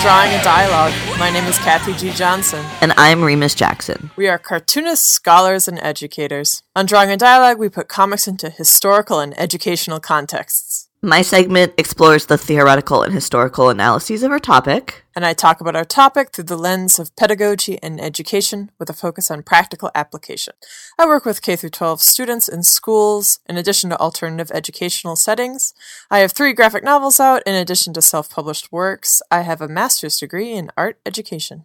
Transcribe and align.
Drawing 0.00 0.32
a 0.32 0.40
Dialogue. 0.44 0.92
My 1.18 1.28
name 1.28 1.42
is 1.46 1.58
Kathy 1.58 1.92
G. 1.92 2.12
Johnson. 2.12 2.64
And 2.80 2.92
I'm 2.96 3.20
Remus 3.20 3.56
Jackson. 3.56 4.12
We 4.14 4.28
are 4.28 4.38
cartoonists, 4.38 5.08
scholars, 5.08 5.66
and 5.66 5.76
educators. 5.80 6.62
On 6.76 6.86
Drawing 6.86 7.10
a 7.10 7.16
Dialogue, 7.16 7.58
we 7.58 7.68
put 7.68 7.88
comics 7.88 8.28
into 8.28 8.48
historical 8.48 9.18
and 9.18 9.36
educational 9.36 9.98
contexts. 9.98 10.88
My 11.02 11.22
segment 11.22 11.74
explores 11.76 12.26
the 12.26 12.38
theoretical 12.38 13.02
and 13.02 13.12
historical 13.12 13.70
analyses 13.70 14.22
of 14.22 14.30
our 14.30 14.38
topic. 14.38 15.04
And 15.14 15.24
I 15.24 15.32
talk 15.32 15.60
about 15.60 15.74
our 15.74 15.84
topic 15.84 16.30
through 16.30 16.44
the 16.44 16.56
lens 16.56 16.98
of 16.98 17.14
pedagogy 17.16 17.78
and 17.82 18.00
education 18.00 18.70
with 18.78 18.88
a 18.88 18.92
focus 18.92 19.30
on 19.30 19.42
practical 19.42 19.90
application. 19.94 20.54
I 20.98 21.06
work 21.06 21.24
with 21.24 21.42
K 21.42 21.56
12 21.56 22.00
students 22.00 22.48
in 22.48 22.62
schools 22.62 23.40
in 23.48 23.56
addition 23.56 23.90
to 23.90 23.98
alternative 23.98 24.50
educational 24.54 25.16
settings. 25.16 25.74
I 26.10 26.20
have 26.20 26.32
three 26.32 26.52
graphic 26.52 26.84
novels 26.84 27.18
out 27.18 27.42
in 27.46 27.54
addition 27.54 27.92
to 27.94 28.02
self 28.02 28.30
published 28.30 28.70
works. 28.70 29.22
I 29.30 29.40
have 29.40 29.60
a 29.60 29.68
master's 29.68 30.18
degree 30.18 30.52
in 30.52 30.70
art 30.76 31.00
education. 31.04 31.64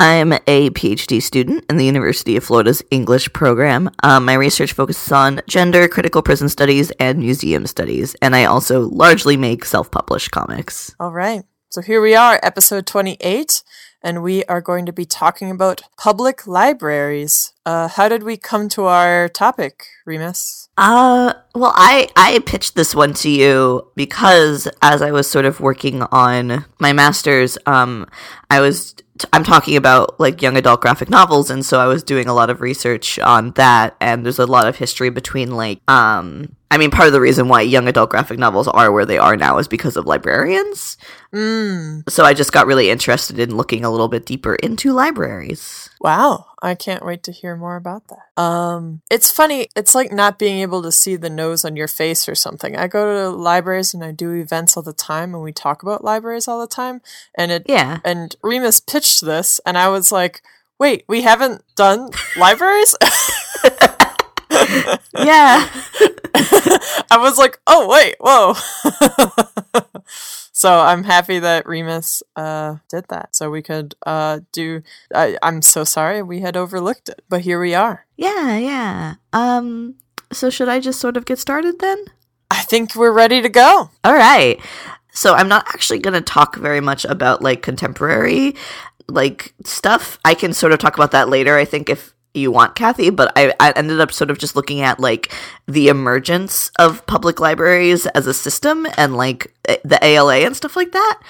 I'm 0.00 0.32
a 0.32 0.70
PhD 0.70 1.20
student 1.20 1.64
in 1.68 1.76
the 1.76 1.84
University 1.84 2.36
of 2.36 2.44
Florida's 2.44 2.82
English 2.90 3.32
program. 3.32 3.90
Um, 4.02 4.24
my 4.24 4.34
research 4.34 4.72
focuses 4.72 5.10
on 5.10 5.40
gender, 5.48 5.88
critical 5.88 6.22
prison 6.22 6.48
studies, 6.48 6.92
and 7.00 7.18
museum 7.18 7.66
studies, 7.66 8.14
and 8.22 8.36
I 8.36 8.44
also 8.44 8.88
largely 8.88 9.36
make 9.36 9.64
self 9.64 9.90
published 9.90 10.30
comics. 10.30 10.94
All 11.00 11.12
right. 11.12 11.44
So 11.70 11.82
here 11.82 12.00
we 12.00 12.14
are, 12.14 12.40
episode 12.42 12.86
28, 12.86 13.62
and 14.02 14.22
we 14.22 14.42
are 14.44 14.62
going 14.62 14.86
to 14.86 14.92
be 14.92 15.04
talking 15.04 15.50
about 15.50 15.82
public 15.98 16.46
libraries. 16.46 17.52
Uh, 17.66 17.88
how 17.88 18.08
did 18.08 18.22
we 18.22 18.38
come 18.38 18.70
to 18.70 18.84
our 18.84 19.28
topic, 19.28 19.84
Remus? 20.06 20.70
Uh, 20.78 21.34
well, 21.54 21.74
I, 21.76 22.08
I 22.16 22.38
pitched 22.46 22.74
this 22.74 22.94
one 22.94 23.12
to 23.14 23.28
you 23.28 23.86
because 23.96 24.66
as 24.80 25.02
I 25.02 25.10
was 25.10 25.28
sort 25.28 25.44
of 25.44 25.60
working 25.60 26.04
on 26.04 26.64
my 26.78 26.94
master's, 26.94 27.58
um, 27.66 28.06
I 28.48 28.62
was 28.62 28.94
I'm 29.32 29.44
talking 29.44 29.76
about 29.76 30.18
like 30.20 30.42
young 30.42 30.56
adult 30.56 30.80
graphic 30.80 31.10
novels, 31.10 31.50
and 31.50 31.64
so 31.64 31.78
I 31.78 31.86
was 31.86 32.02
doing 32.02 32.28
a 32.28 32.34
lot 32.34 32.50
of 32.50 32.60
research 32.60 33.18
on 33.18 33.52
that, 33.52 33.96
and 34.00 34.24
there's 34.24 34.38
a 34.38 34.46
lot 34.46 34.66
of 34.66 34.76
history 34.76 35.10
between 35.10 35.52
like 35.52 35.80
um 35.88 36.56
I 36.70 36.76
mean, 36.76 36.90
part 36.90 37.06
of 37.06 37.14
the 37.14 37.20
reason 37.20 37.48
why 37.48 37.62
young 37.62 37.88
adult 37.88 38.10
graphic 38.10 38.38
novels 38.38 38.68
are 38.68 38.92
where 38.92 39.06
they 39.06 39.16
are 39.16 39.36
now 39.36 39.56
is 39.58 39.68
because 39.68 39.96
of 39.96 40.06
librarians. 40.06 40.98
Mm. 41.32 42.08
So 42.10 42.24
I 42.24 42.34
just 42.34 42.52
got 42.52 42.66
really 42.66 42.90
interested 42.90 43.38
in 43.38 43.56
looking 43.56 43.84
a 43.84 43.90
little 43.90 44.08
bit 44.08 44.26
deeper 44.26 44.54
into 44.56 44.92
libraries. 44.92 45.88
Wow, 46.00 46.44
I 46.62 46.74
can't 46.74 47.04
wait 47.04 47.22
to 47.24 47.32
hear 47.32 47.56
more 47.56 47.76
about 47.76 48.04
that. 48.08 48.42
Um, 48.42 49.02
it's 49.10 49.30
funny. 49.30 49.68
It's 49.76 49.94
like 49.94 50.12
not 50.12 50.38
being 50.38 50.60
able 50.60 50.82
to 50.82 50.92
see 50.92 51.16
the 51.16 51.30
nose 51.30 51.64
on 51.64 51.76
your 51.76 51.88
face 51.88 52.28
or 52.28 52.34
something. 52.34 52.76
I 52.76 52.86
go 52.86 53.14
to 53.14 53.36
libraries 53.36 53.94
and 53.94 54.04
I 54.04 54.12
do 54.12 54.32
events 54.32 54.76
all 54.76 54.82
the 54.82 54.92
time, 54.92 55.34
and 55.34 55.42
we 55.42 55.52
talk 55.52 55.82
about 55.82 56.04
libraries 56.04 56.48
all 56.48 56.60
the 56.60 56.66
time. 56.66 57.00
And 57.36 57.52
it, 57.52 57.62
yeah. 57.66 57.98
And 58.04 58.34
Remus 58.42 58.80
pitched 58.80 59.24
this, 59.24 59.60
and 59.66 59.78
I 59.78 59.88
was 59.88 60.10
like, 60.10 60.42
"Wait, 60.78 61.04
we 61.08 61.22
haven't 61.22 61.62
done 61.76 62.10
libraries." 62.36 62.96
yeah. 65.14 65.68
I 67.10 67.18
was 67.18 67.38
like, 67.38 67.58
oh 67.66 67.88
wait, 67.88 68.16
whoa. 68.20 69.62
So 70.58 70.80
I'm 70.80 71.04
happy 71.04 71.38
that 71.38 71.68
Remus 71.68 72.20
uh, 72.34 72.78
did 72.88 73.04
that, 73.10 73.36
so 73.36 73.48
we 73.48 73.62
could 73.62 73.94
uh, 74.04 74.40
do. 74.50 74.82
I, 75.14 75.38
I'm 75.40 75.62
so 75.62 75.84
sorry 75.84 76.20
we 76.20 76.40
had 76.40 76.56
overlooked 76.56 77.10
it, 77.10 77.22
but 77.28 77.42
here 77.42 77.60
we 77.60 77.76
are. 77.76 78.06
Yeah, 78.16 78.56
yeah. 78.56 79.14
Um. 79.32 79.94
So 80.32 80.50
should 80.50 80.68
I 80.68 80.80
just 80.80 80.98
sort 80.98 81.16
of 81.16 81.26
get 81.26 81.38
started 81.38 81.78
then? 81.78 82.06
I 82.50 82.62
think 82.62 82.96
we're 82.96 83.12
ready 83.12 83.40
to 83.40 83.48
go. 83.48 83.90
All 84.02 84.14
right. 84.14 84.58
So 85.12 85.34
I'm 85.34 85.46
not 85.46 85.68
actually 85.68 86.00
going 86.00 86.14
to 86.14 86.20
talk 86.20 86.56
very 86.56 86.80
much 86.80 87.04
about 87.04 87.40
like 87.40 87.62
contemporary 87.62 88.56
like 89.06 89.54
stuff. 89.64 90.18
I 90.24 90.34
can 90.34 90.52
sort 90.52 90.72
of 90.72 90.80
talk 90.80 90.96
about 90.96 91.12
that 91.12 91.28
later. 91.28 91.56
I 91.56 91.66
think 91.66 91.88
if 91.88 92.14
you 92.38 92.50
want, 92.50 92.74
Kathy, 92.74 93.10
but 93.10 93.32
I, 93.36 93.52
I 93.60 93.72
ended 93.76 94.00
up 94.00 94.12
sort 94.12 94.30
of 94.30 94.38
just 94.38 94.56
looking 94.56 94.80
at 94.80 95.00
like 95.00 95.32
the 95.66 95.88
emergence 95.88 96.70
of 96.78 97.06
public 97.06 97.40
libraries 97.40 98.06
as 98.06 98.26
a 98.26 98.34
system 98.34 98.86
and 98.96 99.16
like 99.16 99.52
the 99.84 99.98
ALA 100.02 100.38
and 100.38 100.56
stuff 100.56 100.76
like 100.76 100.92
that. 100.92 101.20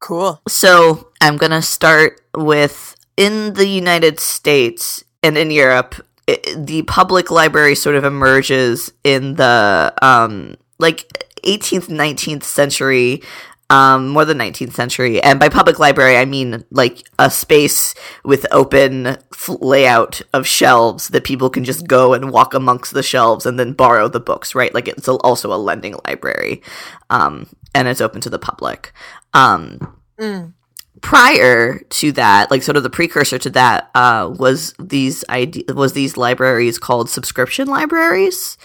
Cool. 0.00 0.40
So 0.46 1.08
I'm 1.20 1.36
going 1.36 1.50
to 1.50 1.62
start 1.62 2.20
with 2.36 2.96
in 3.16 3.54
the 3.54 3.66
United 3.66 4.20
States 4.20 5.02
and 5.22 5.36
in 5.36 5.50
Europe, 5.50 5.96
it, 6.26 6.66
the 6.66 6.82
public 6.82 7.30
library 7.30 7.74
sort 7.74 7.96
of 7.96 8.04
emerges 8.04 8.92
in 9.02 9.34
the 9.34 9.92
um, 10.02 10.56
like 10.78 11.26
18th, 11.44 11.88
19th 11.88 12.44
century 12.44 13.22
um, 13.70 14.08
more 14.08 14.24
than 14.24 14.38
19th 14.38 14.72
century. 14.72 15.22
And 15.22 15.38
by 15.38 15.48
public 15.48 15.78
library, 15.78 16.16
I 16.16 16.24
mean 16.24 16.64
like 16.70 17.06
a 17.18 17.30
space 17.30 17.94
with 18.24 18.46
open 18.50 19.18
layout 19.48 20.22
of 20.32 20.46
shelves 20.46 21.08
that 21.08 21.24
people 21.24 21.50
can 21.50 21.64
just 21.64 21.86
go 21.86 22.14
and 22.14 22.30
walk 22.30 22.54
amongst 22.54 22.94
the 22.94 23.02
shelves 23.02 23.44
and 23.44 23.58
then 23.58 23.72
borrow 23.72 24.08
the 24.08 24.20
books, 24.20 24.54
right? 24.54 24.72
Like 24.72 24.88
it's 24.88 25.08
also 25.08 25.52
a 25.52 25.56
lending 25.56 25.96
library, 26.06 26.62
um, 27.10 27.46
and 27.74 27.88
it's 27.88 28.00
open 28.00 28.20
to 28.22 28.30
the 28.30 28.38
public. 28.38 28.92
Um, 29.34 29.98
mm. 30.18 30.52
Prior 31.00 31.78
to 31.78 32.12
that, 32.12 32.50
like 32.50 32.64
sort 32.64 32.76
of 32.76 32.82
the 32.82 32.90
precursor 32.90 33.38
to 33.38 33.50
that, 33.50 33.90
uh, 33.94 34.34
was 34.36 34.74
these 34.80 35.24
ide- 35.28 35.70
was 35.70 35.92
these 35.92 36.16
libraries 36.16 36.78
called 36.78 37.08
subscription 37.08 37.68
libraries 37.68 38.58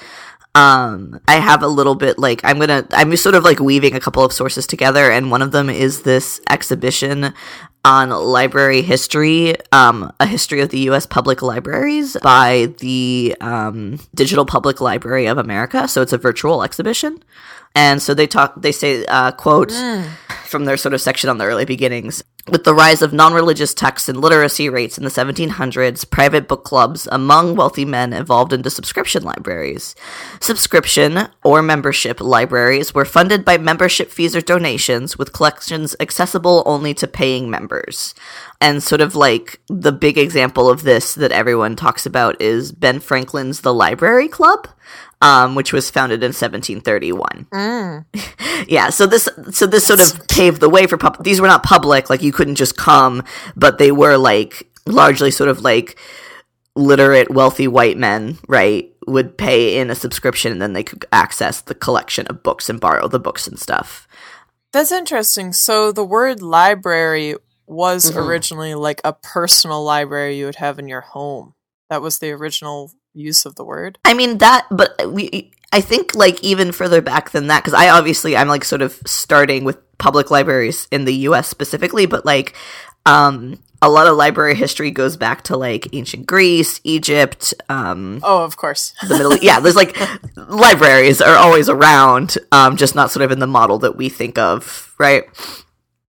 um 0.55 1.19
i 1.27 1.35
have 1.35 1.63
a 1.63 1.67
little 1.67 1.95
bit 1.95 2.19
like 2.19 2.39
i'm 2.43 2.59
gonna 2.59 2.85
i'm 2.91 3.15
sort 3.15 3.33
of 3.33 3.43
like 3.43 3.59
weaving 3.59 3.95
a 3.95 3.99
couple 3.99 4.23
of 4.23 4.31
sources 4.31 4.67
together 4.67 5.11
and 5.11 5.31
one 5.31 5.41
of 5.41 5.51
them 5.51 5.69
is 5.69 6.03
this 6.03 6.39
exhibition 6.49 7.33
on 7.83 8.09
library 8.09 8.83
history 8.83 9.55
um 9.71 10.11
a 10.19 10.27
history 10.27 10.61
of 10.61 10.69
the 10.69 10.77
us 10.89 11.07
public 11.07 11.41
libraries 11.41 12.15
by 12.21 12.71
the 12.79 13.35
um 13.41 13.99
digital 14.13 14.45
public 14.45 14.79
library 14.79 15.25
of 15.25 15.39
america 15.39 15.87
so 15.87 16.01
it's 16.01 16.13
a 16.13 16.17
virtual 16.19 16.63
exhibition 16.63 17.17
and 17.75 17.99
so 18.01 18.13
they 18.13 18.27
talk 18.27 18.53
they 18.61 18.71
say 18.71 19.03
uh 19.05 19.31
quote 19.31 19.69
mm. 19.69 20.05
from 20.45 20.65
their 20.65 20.77
sort 20.77 20.93
of 20.93 21.01
section 21.01 21.31
on 21.31 21.39
the 21.39 21.45
early 21.45 21.65
beginnings 21.65 22.23
with 22.49 22.65
the 22.65 22.73
rise 22.73 23.01
of 23.01 23.13
non 23.13 23.33
religious 23.33 23.73
texts 23.73 24.09
and 24.09 24.19
literacy 24.19 24.67
rates 24.67 24.97
in 24.97 25.05
the 25.05 25.09
1700s, 25.09 26.09
private 26.09 26.47
book 26.47 26.65
clubs 26.65 27.07
among 27.11 27.55
wealthy 27.55 27.85
men 27.85 28.11
evolved 28.11 28.51
into 28.51 28.69
subscription 28.69 29.23
libraries. 29.23 29.95
Subscription 30.41 31.29
or 31.43 31.61
membership 31.61 32.19
libraries 32.19 32.93
were 32.93 33.05
funded 33.05 33.45
by 33.45 33.57
membership 33.57 34.11
fees 34.11 34.35
or 34.35 34.41
donations, 34.41 35.17
with 35.17 35.31
collections 35.31 35.95
accessible 36.01 36.63
only 36.65 36.93
to 36.93 37.07
paying 37.07 37.49
members. 37.49 38.13
And 38.59 38.83
sort 38.83 39.01
of 39.01 39.15
like 39.15 39.61
the 39.67 39.91
big 39.91 40.17
example 40.17 40.69
of 40.69 40.83
this 40.83 41.15
that 41.15 41.31
everyone 41.31 41.75
talks 41.75 42.05
about 42.05 42.41
is 42.41 42.71
Ben 42.73 42.99
Franklin's 42.99 43.61
The 43.61 43.73
Library 43.73 44.27
Club. 44.27 44.67
Um, 45.23 45.55
which 45.55 45.71
was 45.71 45.89
founded 45.89 46.21
in 46.21 46.33
1731. 46.33 47.47
Mm. 47.53 48.67
yeah, 48.67 48.89
so 48.89 49.05
this 49.05 49.29
so 49.51 49.65
this 49.65 49.87
sort 49.87 50.01
of 50.01 50.27
paved 50.27 50.59
the 50.59 50.69
way 50.69 50.85
for 50.85 50.97
pub- 50.97 51.23
these 51.23 51.39
were 51.39 51.47
not 51.47 51.63
public, 51.63 52.09
like 52.09 52.21
you 52.21 52.33
couldn't 52.33 52.55
just 52.55 52.75
come, 52.75 53.23
but 53.55 53.77
they 53.77 53.91
were 53.91 54.17
like 54.17 54.67
largely 54.85 55.31
sort 55.31 55.49
of 55.49 55.61
like 55.61 55.97
literate, 56.75 57.31
wealthy 57.31 57.67
white 57.67 57.97
men, 57.97 58.37
right? 58.47 58.91
Would 59.07 59.37
pay 59.37 59.79
in 59.79 59.89
a 59.89 59.95
subscription 59.95 60.51
and 60.51 60.61
then 60.61 60.73
they 60.73 60.83
could 60.83 61.05
access 61.11 61.61
the 61.61 61.75
collection 61.75 62.27
of 62.27 62.43
books 62.43 62.69
and 62.69 62.79
borrow 62.79 63.07
the 63.07 63.19
books 63.19 63.47
and 63.47 63.59
stuff. 63.59 64.07
That's 64.71 64.91
interesting. 64.91 65.53
So 65.53 65.91
the 65.91 66.03
word 66.03 66.41
library 66.41 67.35
was 67.67 68.09
mm-hmm. 68.09 68.19
originally 68.19 68.75
like 68.75 69.01
a 69.03 69.13
personal 69.13 69.83
library 69.83 70.37
you 70.37 70.45
would 70.45 70.55
have 70.55 70.79
in 70.79 70.87
your 70.87 71.01
home. 71.01 71.53
That 71.89 72.01
was 72.01 72.19
the 72.19 72.31
original 72.31 72.91
use 73.13 73.45
of 73.45 73.55
the 73.55 73.63
word. 73.63 73.97
I 74.05 74.13
mean 74.13 74.39
that, 74.39 74.67
but 74.71 75.11
we. 75.11 75.51
I 75.71 75.81
think 75.81 76.13
like 76.13 76.43
even 76.43 76.71
further 76.71 77.01
back 77.01 77.31
than 77.31 77.47
that, 77.47 77.63
because 77.63 77.73
I 77.73 77.89
obviously 77.89 78.37
I'm 78.37 78.47
like 78.47 78.63
sort 78.63 78.83
of 78.83 78.93
starting 79.07 79.63
with 79.63 79.79
public 79.97 80.29
libraries 80.29 80.87
in 80.91 81.05
the 81.05 81.13
U.S. 81.27 81.47
specifically, 81.47 82.05
but 82.05 82.27
like 82.27 82.53
um, 83.07 83.57
a 83.81 83.89
lot 83.89 84.07
of 84.07 84.15
library 84.15 84.55
history 84.55 84.91
goes 84.91 85.17
back 85.17 85.43
to 85.43 85.57
like 85.57 85.93
ancient 85.93 86.25
Greece, 86.25 86.79
Egypt. 86.83 87.53
Um, 87.69 88.21
oh, 88.23 88.43
of 88.43 88.55
course. 88.55 88.93
the 89.01 89.17
Middle. 89.17 89.35
Yeah, 89.37 89.59
there's 89.59 89.75
like 89.75 89.97
libraries 90.35 91.21
are 91.21 91.35
always 91.35 91.67
around, 91.69 92.37
um, 92.51 92.77
just 92.77 92.95
not 92.95 93.11
sort 93.11 93.23
of 93.23 93.31
in 93.31 93.39
the 93.39 93.47
model 93.47 93.79
that 93.79 93.97
we 93.97 94.09
think 94.09 94.37
of, 94.37 94.93
right? 94.99 95.23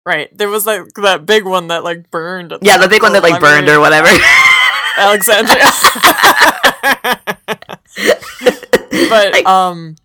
Right. 0.06 0.36
There 0.36 0.50
was 0.50 0.66
like 0.66 0.82
that 1.02 1.26
big 1.26 1.44
one 1.44 1.68
that 1.68 1.82
like 1.82 2.10
burned. 2.10 2.52
Yeah, 2.62 2.76
the 2.78 2.88
big 2.88 3.02
one 3.02 3.12
that 3.14 3.22
like 3.22 3.40
burned 3.40 3.68
or 3.68 3.80
whatever. 3.80 4.08
Alexandria. 4.98 5.64
but 9.08 9.32
like, 9.32 9.46
um, 9.46 9.96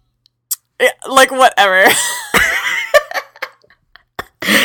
yeah, 0.80 0.92
like 1.10 1.32
whatever. 1.32 1.84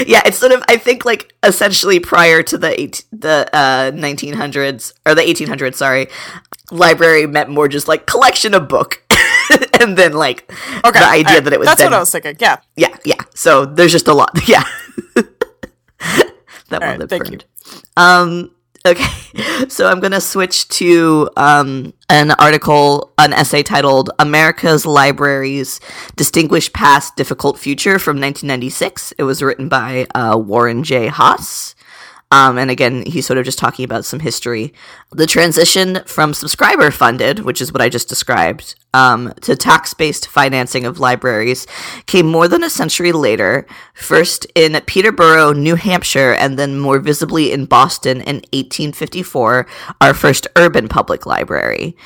yeah, 0.06 0.22
it's 0.24 0.38
sort 0.38 0.52
of 0.52 0.62
I 0.68 0.76
think 0.76 1.04
like 1.04 1.34
essentially 1.42 2.00
prior 2.00 2.42
to 2.44 2.58
the 2.58 2.80
eight, 2.80 3.04
the 3.12 3.48
uh 3.52 3.90
1900s 3.92 4.92
or 5.06 5.14
the 5.14 5.22
1800s, 5.22 5.74
sorry, 5.74 6.08
library 6.70 7.26
meant 7.26 7.50
more 7.50 7.68
just 7.68 7.88
like 7.88 8.06
collection 8.06 8.54
of 8.54 8.68
book. 8.68 9.02
and 9.80 9.96
then 9.96 10.12
like 10.12 10.50
okay, 10.84 10.98
the 10.98 11.06
idea 11.06 11.40
that 11.40 11.52
it 11.52 11.58
was 11.58 11.66
that's 11.66 11.80
then, 11.80 11.90
what 11.90 11.96
I 11.96 12.00
was 12.00 12.10
thinking. 12.10 12.36
Yeah, 12.38 12.58
yeah, 12.76 12.96
yeah. 13.04 13.20
So 13.34 13.66
there's 13.66 13.92
just 13.92 14.08
a 14.08 14.14
lot. 14.14 14.30
Yeah. 14.48 14.64
that 15.14 16.32
All 16.72 16.80
one 16.80 16.80
right, 16.80 16.98
that 17.00 17.08
thank 17.08 17.28
burned. 17.28 17.44
Um, 17.96 18.50
okay, 18.86 19.68
so 19.68 19.88
I'm 19.88 20.00
gonna 20.00 20.20
switch 20.20 20.68
to 20.68 21.30
um, 21.36 21.92
an 22.14 22.30
article, 22.38 23.12
an 23.18 23.32
essay 23.32 23.64
titled 23.64 24.08
"America's 24.20 24.86
Libraries: 24.86 25.80
Distinguished 26.14 26.72
Past, 26.72 27.16
Difficult 27.16 27.58
Future" 27.58 27.98
from 27.98 28.20
1996. 28.20 29.12
It 29.18 29.24
was 29.24 29.42
written 29.42 29.68
by 29.68 30.06
uh, 30.14 30.38
Warren 30.38 30.84
J. 30.84 31.08
Haas. 31.08 31.73
Um, 32.34 32.58
and 32.58 32.68
again, 32.68 33.06
he's 33.06 33.26
sort 33.26 33.38
of 33.38 33.44
just 33.44 33.60
talking 33.60 33.84
about 33.84 34.04
some 34.04 34.18
history. 34.18 34.74
The 35.12 35.24
transition 35.24 36.02
from 36.04 36.34
subscriber 36.34 36.90
funded, 36.90 37.38
which 37.38 37.60
is 37.60 37.72
what 37.72 37.80
I 37.80 37.88
just 37.88 38.08
described, 38.08 38.74
um, 38.92 39.32
to 39.42 39.54
tax 39.54 39.94
based 39.94 40.26
financing 40.26 40.84
of 40.84 40.98
libraries 40.98 41.64
came 42.06 42.26
more 42.26 42.48
than 42.48 42.64
a 42.64 42.70
century 42.70 43.12
later, 43.12 43.68
first 43.94 44.48
in 44.56 44.80
Peterborough, 44.84 45.52
New 45.52 45.76
Hampshire, 45.76 46.32
and 46.32 46.58
then 46.58 46.76
more 46.80 46.98
visibly 46.98 47.52
in 47.52 47.66
Boston 47.66 48.16
in 48.22 48.36
1854, 48.52 49.68
our 50.00 50.12
first 50.12 50.48
urban 50.56 50.88
public 50.88 51.26
library. 51.26 51.96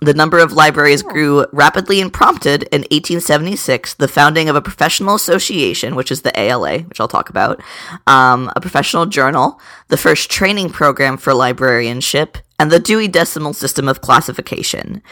The 0.00 0.14
number 0.14 0.38
of 0.38 0.52
libraries 0.52 1.02
grew 1.02 1.46
rapidly 1.52 2.00
and 2.00 2.12
prompted 2.12 2.64
in 2.64 2.82
1876 2.82 3.94
the 3.94 4.08
founding 4.08 4.48
of 4.48 4.56
a 4.56 4.62
professional 4.62 5.14
association, 5.14 5.94
which 5.94 6.10
is 6.10 6.22
the 6.22 6.38
ALA, 6.38 6.80
which 6.80 7.00
I'll 7.00 7.08
talk 7.08 7.30
about, 7.30 7.62
um, 8.06 8.50
a 8.56 8.60
professional 8.60 9.06
journal, 9.06 9.60
the 9.88 9.96
first 9.96 10.30
training 10.30 10.70
program 10.70 11.16
for 11.16 11.32
librarianship, 11.32 12.38
and 12.58 12.70
the 12.70 12.80
Dewey 12.80 13.08
Decimal 13.08 13.52
System 13.52 13.88
of 13.88 14.00
classification. 14.00 15.02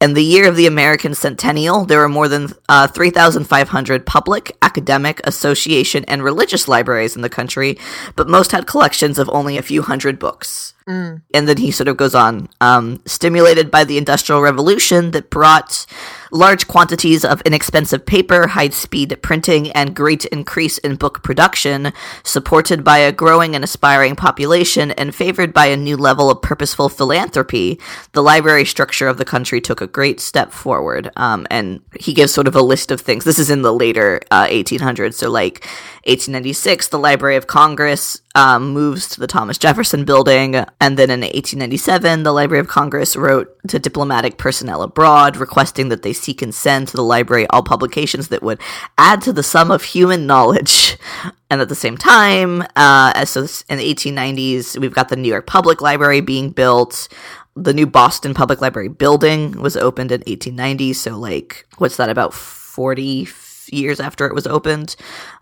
In 0.00 0.14
the 0.14 0.24
year 0.24 0.48
of 0.48 0.56
the 0.56 0.66
American 0.66 1.14
Centennial, 1.14 1.84
there 1.84 2.00
were 2.00 2.08
more 2.08 2.26
than 2.26 2.48
uh, 2.68 2.88
3,500 2.88 4.04
public, 4.04 4.56
academic, 4.60 5.20
association, 5.22 6.04
and 6.08 6.24
religious 6.24 6.66
libraries 6.66 7.14
in 7.14 7.22
the 7.22 7.28
country, 7.28 7.78
but 8.16 8.28
most 8.28 8.50
had 8.50 8.66
collections 8.66 9.18
of 9.18 9.30
only 9.30 9.56
a 9.56 9.62
few 9.62 9.82
hundred 9.82 10.18
books. 10.18 10.71
And 10.86 11.48
then 11.48 11.56
he 11.56 11.70
sort 11.70 11.88
of 11.88 11.96
goes 11.96 12.14
on, 12.14 12.48
um, 12.60 13.00
stimulated 13.06 13.70
by 13.70 13.84
the 13.84 13.98
Industrial 13.98 14.40
Revolution 14.40 15.12
that 15.12 15.30
brought 15.30 15.86
large 16.32 16.66
quantities 16.66 17.24
of 17.24 17.42
inexpensive 17.42 18.04
paper, 18.04 18.48
high 18.48 18.70
speed 18.70 19.16
printing, 19.22 19.70
and 19.72 19.94
great 19.94 20.24
increase 20.26 20.78
in 20.78 20.96
book 20.96 21.22
production, 21.22 21.92
supported 22.24 22.82
by 22.82 22.98
a 22.98 23.12
growing 23.12 23.54
and 23.54 23.62
aspiring 23.62 24.16
population, 24.16 24.90
and 24.92 25.14
favored 25.14 25.52
by 25.52 25.66
a 25.66 25.76
new 25.76 25.96
level 25.96 26.30
of 26.30 26.42
purposeful 26.42 26.88
philanthropy, 26.88 27.78
the 28.12 28.22
library 28.22 28.64
structure 28.64 29.06
of 29.06 29.18
the 29.18 29.24
country 29.24 29.60
took 29.60 29.80
a 29.80 29.86
great 29.86 30.20
step 30.20 30.52
forward. 30.52 31.10
Um, 31.16 31.46
and 31.50 31.80
he 32.00 32.14
gives 32.14 32.32
sort 32.32 32.48
of 32.48 32.56
a 32.56 32.62
list 32.62 32.90
of 32.90 33.00
things. 33.00 33.24
This 33.24 33.38
is 33.38 33.50
in 33.50 33.62
the 33.62 33.72
later 33.72 34.20
uh, 34.30 34.46
1800s. 34.46 35.14
So, 35.14 35.30
like 35.30 35.64
1896, 36.04 36.88
the 36.88 36.98
Library 36.98 37.36
of 37.36 37.46
Congress 37.46 38.22
um, 38.34 38.70
moves 38.70 39.08
to 39.08 39.20
the 39.20 39.26
Thomas 39.26 39.58
Jefferson 39.58 40.04
building. 40.04 40.56
And 40.80 40.98
then 40.98 41.10
in 41.10 41.20
1897, 41.20 42.22
the 42.22 42.32
Library 42.32 42.60
of 42.60 42.68
Congress 42.68 43.16
wrote 43.16 43.54
to 43.68 43.78
diplomatic 43.78 44.38
personnel 44.38 44.82
abroad 44.82 45.36
requesting 45.36 45.90
that 45.90 46.02
they 46.02 46.12
seek 46.22 46.38
can 46.38 46.52
send 46.52 46.88
to 46.88 46.96
the 46.96 47.04
library 47.04 47.46
all 47.48 47.62
publications 47.62 48.28
that 48.28 48.42
would 48.42 48.60
add 48.98 49.22
to 49.22 49.32
the 49.32 49.42
sum 49.42 49.70
of 49.70 49.82
human 49.82 50.26
knowledge. 50.26 50.96
And 51.50 51.60
at 51.60 51.68
the 51.68 51.74
same 51.74 51.98
time, 51.98 52.62
uh, 52.76 53.12
as 53.14 53.28
so 53.28 53.46
in 53.68 53.76
the 53.76 53.94
1890s, 53.94 54.78
we've 54.78 54.94
got 54.94 55.10
the 55.10 55.16
New 55.16 55.28
York 55.28 55.46
Public 55.46 55.82
Library 55.82 56.22
being 56.22 56.48
built. 56.48 57.08
The 57.54 57.74
new 57.74 57.86
Boston 57.86 58.32
Public 58.32 58.62
Library 58.62 58.88
building 58.88 59.60
was 59.60 59.76
opened 59.76 60.12
in 60.12 60.20
1890. 60.20 60.94
So, 60.94 61.18
like, 61.18 61.66
what's 61.76 61.98
that, 61.98 62.08
about 62.08 62.32
40 62.32 63.28
years 63.66 64.00
after 64.00 64.24
it 64.26 64.34
was 64.34 64.46
opened? 64.46 64.96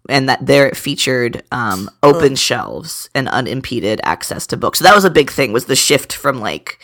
And 0.09 0.29
that 0.29 0.45
there 0.45 0.67
it 0.67 0.77
featured 0.77 1.45
um, 1.53 1.89
open 2.03 2.35
shelves 2.35 3.09
and 3.15 3.29
unimpeded 3.29 4.01
access 4.03 4.49
to 4.49 4.57
books. 4.57 4.81
So 4.81 4.87
that 4.87 4.97
was 4.97 5.05
a 5.05 5.11
big 5.11 5.31
thing, 5.31 5.53
was 5.53 5.67
the 5.67 5.77
shift 5.77 6.13
from, 6.13 6.41
like, 6.41 6.81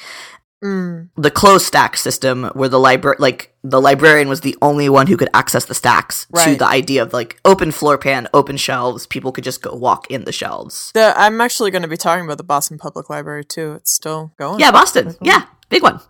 Mm. 0.65 1.11
the 1.17 1.31
closed 1.31 1.67
stack 1.67 1.99
system 1.99 2.45
where 2.55 2.69
the 2.71 2.79
library 2.81 3.17
like 3.19 3.53
the 3.63 3.79
librarian 3.79 4.27
was 4.27 4.41
the 4.41 4.57
only 4.63 4.89
one 4.89 5.07
who 5.07 5.19
could 5.19 5.29
access 5.35 5.67
the 5.67 5.75
stacks 5.75 6.27
to 6.45 6.57
the 6.57 6.67
idea 6.67 7.03
of 7.03 7.13
like 7.13 7.39
open 7.45 7.71
floor 7.73 7.99
pan 7.99 8.27
open 8.33 8.57
shelves 8.57 9.07
people 9.07 9.33
could 9.33 9.45
just 9.45 9.61
go 9.61 9.75
walk 9.75 10.11
in 10.11 10.25
the 10.25 10.33
shelves 10.33 10.93
The, 10.95 11.13
I'm 11.15 11.43
actually 11.43 11.71
going 11.71 11.83
to 11.83 11.89
be 11.89 11.99
talking 11.99 12.25
about 12.25 12.39
the 12.39 12.45
Boston 12.45 12.79
Public 12.79 13.11
Library 13.11 13.45
too. 13.45 13.73
It's 13.75 13.93
still 13.93 14.33
going. 14.39 14.59
yeah 14.59 14.71
boston 14.73 15.15
yeah 15.21 15.43
big 15.69 15.83
one 15.83 16.01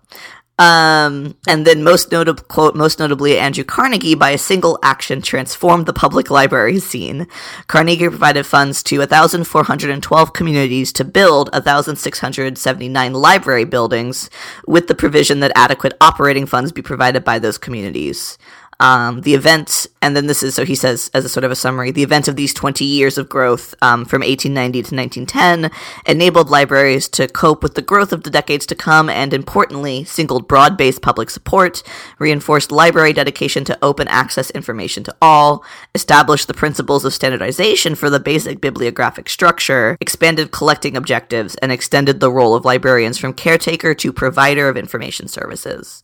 um 0.59 1.37
and 1.47 1.67
then 1.67 1.83
most 1.83 2.11
notable 2.11 2.43
quote 2.45 2.75
most 2.75 2.99
notably 2.99 3.39
andrew 3.39 3.63
carnegie 3.63 4.15
by 4.15 4.31
a 4.31 4.39
single 4.39 4.79
action 4.83 5.21
transformed 5.21 5.85
the 5.85 5.93
public 5.93 6.31
library 6.31 6.79
scene. 6.79 7.27
Carnegie 7.67 8.09
provided 8.09 8.47
funds 8.47 8.83
to 8.83 8.99
1412 8.99 10.33
communities 10.33 10.93
to 10.93 11.05
build 11.05 11.51
1679 11.53 13.13
library 13.13 13.65
buildings 13.65 14.31
with 14.67 14.87
the 14.89 14.95
provision 14.95 15.41
that 15.41 15.53
adequate 15.55 15.95
operating 16.01 16.47
funds 16.47 16.73
be 16.73 16.83
provided 16.83 17.23
by 17.25 17.39
those 17.39 17.59
communities 17.59 18.39
um, 18.81 19.23
the 19.23 19.35
event, 19.35 19.87
and 20.03 20.15
then 20.15 20.27
this 20.27 20.43
is 20.43 20.55
so 20.55 20.65
he 20.65 20.75
says 20.75 21.11
as 21.15 21.25
a 21.25 21.29
sort 21.29 21.45
of 21.45 21.51
a 21.51 21.57
summary. 21.57 21.91
The 21.91 22.03
event 22.03 22.29
of 22.29 22.37
these 22.37 22.53
20 22.53 22.85
years 22.85 23.17
of 23.17 23.29
growth 23.29 23.75
um, 23.81 24.05
from 24.05 24.21
1890 24.21 24.83
to 24.83 24.95
1910 24.95 25.71
enabled 26.07 26.51
libraries 26.51 27.09
to 27.11 27.27
cope 27.29 27.63
with 27.63 27.75
the 27.75 27.83
growth 27.83 28.13
of 28.13 28.23
the 28.23 28.31
decades 28.31 28.67
to 28.67 28.75
come, 28.75 29.09
and 29.09 29.33
importantly, 29.33 30.05
singled 30.05 30.47
broad-based 30.47 31.01
public 31.01 31.31
support, 31.31 31.83
reinforced 32.19 32.71
library 32.71 33.13
dedication 33.13 33.65
to 33.65 33.79
open 33.83 34.09
access 34.09 34.51
information 34.51 35.03
to 35.05 35.17
all, 35.23 35.65
established 35.95 36.49
the 36.49 36.55
principles 36.55 37.05
of 37.05 37.15
standardization 37.15 37.95
for 37.95 38.11
the 38.11 38.21
basic 38.21 38.61
bibliographic 38.61 39.29
structure, 39.29 39.97
expanded 40.01 40.51
collecting 40.53 40.97
objectives, 40.97 41.55
and 41.57 41.73
extended 41.73 42.21
the 42.21 42.31
role 42.31 42.55
of 42.55 42.65
librarians 42.65 43.19
from 43.19 43.33
caretaker 43.33 43.95
to 43.95 44.13
provider 44.13 44.69
of 44.69 44.77
information 44.77 45.29
services. 45.29 46.03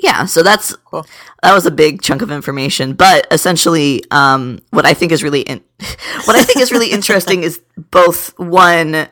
Yeah, 0.00 0.24
so 0.26 0.42
that's 0.42 0.74
Cool. 0.84 1.04
that 1.42 1.52
was 1.52 1.66
a 1.66 1.70
big 1.70 2.00
chunk 2.00 2.22
of 2.22 2.30
information, 2.30 2.92
but 2.94 3.26
essentially, 3.30 4.02
um, 4.10 4.60
what 4.70 4.86
I 4.86 4.94
think 4.94 5.10
is 5.12 5.22
really 5.22 5.40
in- 5.42 5.62
what 6.24 6.36
I 6.36 6.42
think 6.42 6.60
is 6.60 6.70
really 6.72 6.90
interesting 6.92 7.42
is 7.42 7.60
both 7.90 8.38
one 8.38 9.08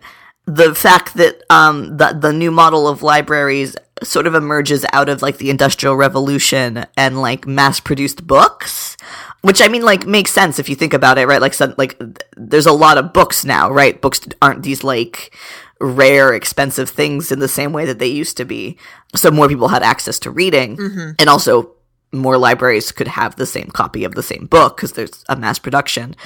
the 0.47 0.75
fact 0.75 1.15
that 1.15 1.43
um, 1.51 1.97
the 1.99 2.17
the 2.19 2.33
new 2.33 2.51
model 2.51 2.89
of 2.89 3.03
libraries 3.03 3.77
sort 4.03 4.27
of 4.27 4.35
emerges 4.35 4.87
out 4.93 5.09
of 5.09 5.21
like 5.21 5.39
the 5.39 5.51
industrial 5.51 5.97
revolution 5.97 6.87
and 6.97 7.21
like 7.21 7.47
mass 7.47 7.81
produced 7.81 8.25
books 8.29 8.97
which 9.43 9.61
i 9.61 9.67
mean 9.67 9.83
like 9.83 10.07
makes 10.07 10.31
sense 10.31 10.61
if 10.61 10.69
you 10.69 10.77
think 10.77 10.95
about 10.95 11.19
it 11.19 11.27
right 11.27 11.41
like 11.41 11.53
some, 11.53 11.75
like 11.77 11.99
th- 11.99 12.17
there's 12.37 12.67
a 12.67 12.73
lot 12.73 12.97
of 12.97 13.13
books 13.13 13.45
now 13.45 13.69
right 13.69 14.01
books 14.01 14.21
aren't 14.41 14.63
these 14.63 14.85
like 14.85 15.35
rare 15.81 16.33
expensive 16.35 16.89
things 16.91 17.31
in 17.31 17.39
the 17.39 17.49
same 17.49 17.73
way 17.73 17.85
that 17.87 17.99
they 17.99 18.07
used 18.09 18.37
to 18.37 18.45
be. 18.45 18.77
So 19.15 19.31
more 19.31 19.49
people 19.49 19.69
had 19.69 19.83
access 19.83 20.19
to 20.21 20.31
reading 20.31 20.77
and 21.19 21.29
also 21.29 21.73
more 22.11 22.39
libraries 22.39 22.91
could 22.91 23.07
have 23.09 23.37
the 23.37 23.45
same 23.47 23.67
copy 23.67 24.03
of 24.03 24.15
the 24.15 24.23
same 24.23 24.47
book 24.47 24.77
because 24.77 24.93
there's 24.93 25.25
a 25.29 25.37
mass 25.37 25.59
production. 25.59 26.17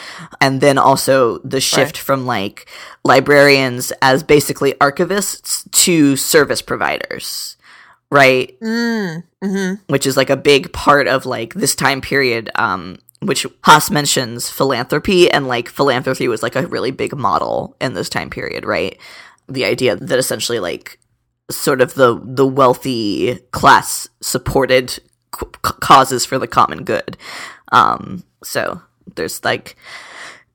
And 0.41 0.61
then 0.61 0.79
also 0.79 1.39
the 1.39 1.61
shift 1.61 1.97
Right. 1.97 2.05
from 2.05 2.25
like 2.25 2.67
librarians 3.05 3.93
as 4.01 4.23
basically 4.23 4.73
archivists 4.75 5.71
to 5.85 6.17
service 6.17 6.63
providers 6.63 7.57
right? 8.11 8.59
Mm. 8.61 9.25
hmm 9.43 9.73
which 9.89 10.07
is 10.07 10.17
like 10.19 10.29
a 10.31 10.37
big 10.37 10.71
part 10.73 11.09
of 11.09 11.25
like 11.27 11.55
this 11.55 11.75
time 11.75 12.01
period 12.01 12.51
um 12.57 12.99
which 13.21 13.47
Haas 13.65 13.91
mentions 13.91 14.51
philanthropy 14.51 15.31
and 15.31 15.49
like 15.49 15.69
philanthropy 15.69 16.29
was 16.29 16.43
like 16.43 16.55
a 16.57 16.67
really 16.67 16.91
big 16.91 17.17
model 17.17 17.75
in 17.81 17.95
this 17.95 18.09
time 18.11 18.29
period 18.31 18.65
right 18.67 18.99
the 19.53 19.65
idea 19.65 19.97
that 19.97 20.19
essentially 20.19 20.59
like 20.61 20.99
sort 21.51 21.81
of 21.81 21.95
the 21.95 22.21
the 22.25 22.47
wealthy 22.47 23.37
class 23.51 24.09
supported 24.21 24.91
c- 24.91 25.01
causes 25.81 26.25
for 26.25 26.39
the 26.39 26.47
common 26.47 26.85
good 26.85 27.17
um 27.73 28.23
so 28.43 28.81
there's 29.17 29.45
like 29.45 29.77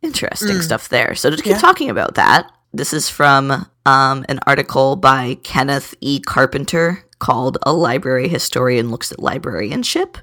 interesting 0.02 0.62
stuff 0.62 0.90
there 0.90 1.14
so 1.16 1.30
to 1.30 1.38
keep 1.38 1.46
Yeah. 1.54 1.58
talking 1.58 1.90
about 1.90 2.16
that 2.16 2.52
this 2.74 2.94
is 2.94 3.10
from 3.10 3.66
um, 3.86 4.26
an 4.28 4.40
article 4.46 4.98
by 4.98 5.38
Kenneth 5.44 5.96
E. 6.02 6.20
Carpenter 6.20 7.04
called 7.20 7.58
A 7.64 7.72
Library 7.74 8.28
Historian 8.28 8.92
Looks 8.92 9.12
at 9.12 9.20
Librarianship 9.20 10.18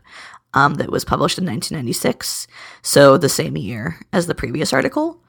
um, 0.52 0.74
that 0.74 0.92
was 0.92 1.04
published 1.06 1.38
in 1.38 1.44
1996, 1.46 2.46
so 2.82 3.16
the 3.16 3.30
same 3.30 3.56
year 3.56 3.98
as 4.12 4.26
the 4.26 4.34
previous 4.34 4.72
article. 4.74 5.23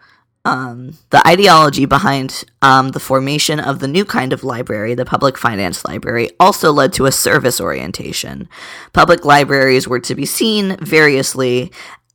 Um, 0.45 0.93
the 1.09 1.27
ideology 1.27 1.85
behind 1.85 2.43
um, 2.61 2.89
the 2.89 2.99
formation 2.99 3.59
of 3.59 3.79
the 3.79 3.87
new 3.87 4.05
kind 4.05 4.31
of 4.31 4.43
library, 4.43 4.93
the 4.93 5.03
public 5.03 5.39
finance 5.39 5.83
library, 5.83 6.29
also 6.39 6.71
led 6.71 6.93
to 6.93 7.07
a 7.07 7.11
service 7.11 7.59
orientation. 7.59 8.47
Public 8.93 9.25
libraries 9.25 9.87
were 9.87 9.99
to 10.01 10.13
be 10.13 10.25
seen 10.25 10.77
variously 10.77 11.71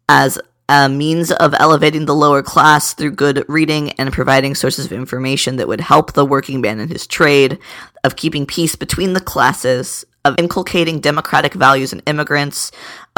as 0.08 0.38
a 0.68 0.88
means 0.88 1.32
of 1.32 1.52
elevating 1.58 2.06
the 2.06 2.14
lower 2.14 2.42
class 2.42 2.94
through 2.94 3.10
good 3.10 3.44
reading 3.49 3.90
and 3.92 4.12
providing 4.12 4.54
sources 4.54 4.87
of 4.87 4.92
information 4.92 5.56
that 5.56 5.66
would 5.66 5.80
help 5.80 6.12
the 6.12 6.25
working 6.25 6.60
man 6.60 6.78
in 6.78 6.88
his 6.88 7.08
trade, 7.08 7.58
of 8.04 8.14
keeping 8.14 8.46
peace 8.46 8.76
between 8.76 9.12
the 9.12 9.20
classes, 9.20 10.04
of 10.25 10.38
inculcating 10.38 11.00
democratic 11.00 11.54
values 11.54 11.92
in 11.92 11.99
immigrants, 12.06 12.70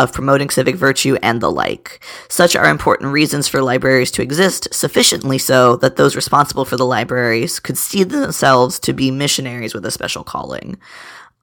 of 0.03 0.13
promoting 0.13 0.51
civic 0.51 0.77
virtue, 0.77 1.17
and 1.23 1.41
the 1.41 1.51
like. 1.51 2.05
Such 2.29 2.57
are 2.57 2.69
important 2.69 3.13
reasons 3.13 3.49
for 3.49 3.63
libraries 3.63 4.11
to 4.13 4.23
exist, 4.23 4.69
sufficiently 4.73 5.39
so 5.39 5.77
that 5.77 5.97
those 5.97 6.17
responsible 6.17 6.65
for 6.65 6.77
the 6.77 6.87
libraries 6.87 7.61
could 7.61 7.79
see 7.79 8.05
themselves 8.05 8.79
to 8.81 8.93
be 8.93 9.11
missionaries 9.11 9.75
with 9.75 9.87
a 9.87 9.91
special 9.91 10.25
calling. 10.25 10.79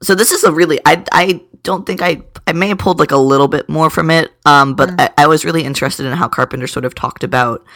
So 0.02 0.14
this 0.14 0.30
is 0.30 0.44
a 0.44 0.52
really 0.52 0.80
I 0.86 1.04
I 1.12 1.42
don't 1.62 1.84
think 1.86 2.00
I 2.02 2.22
I 2.46 2.52
may 2.52 2.68
have 2.68 2.78
pulled 2.78 3.00
like 3.00 3.10
a 3.10 3.16
little 3.16 3.48
bit 3.48 3.68
more 3.68 3.90
from 3.90 4.10
it, 4.10 4.30
um, 4.46 4.74
but 4.74 4.98
I, 4.98 5.10
I 5.18 5.26
was 5.26 5.44
really 5.44 5.64
interested 5.64 6.06
in 6.06 6.12
how 6.12 6.28
Carpenter 6.28 6.66
sort 6.66 6.84
of 6.84 6.94
talked 6.94 7.24
about 7.24 7.66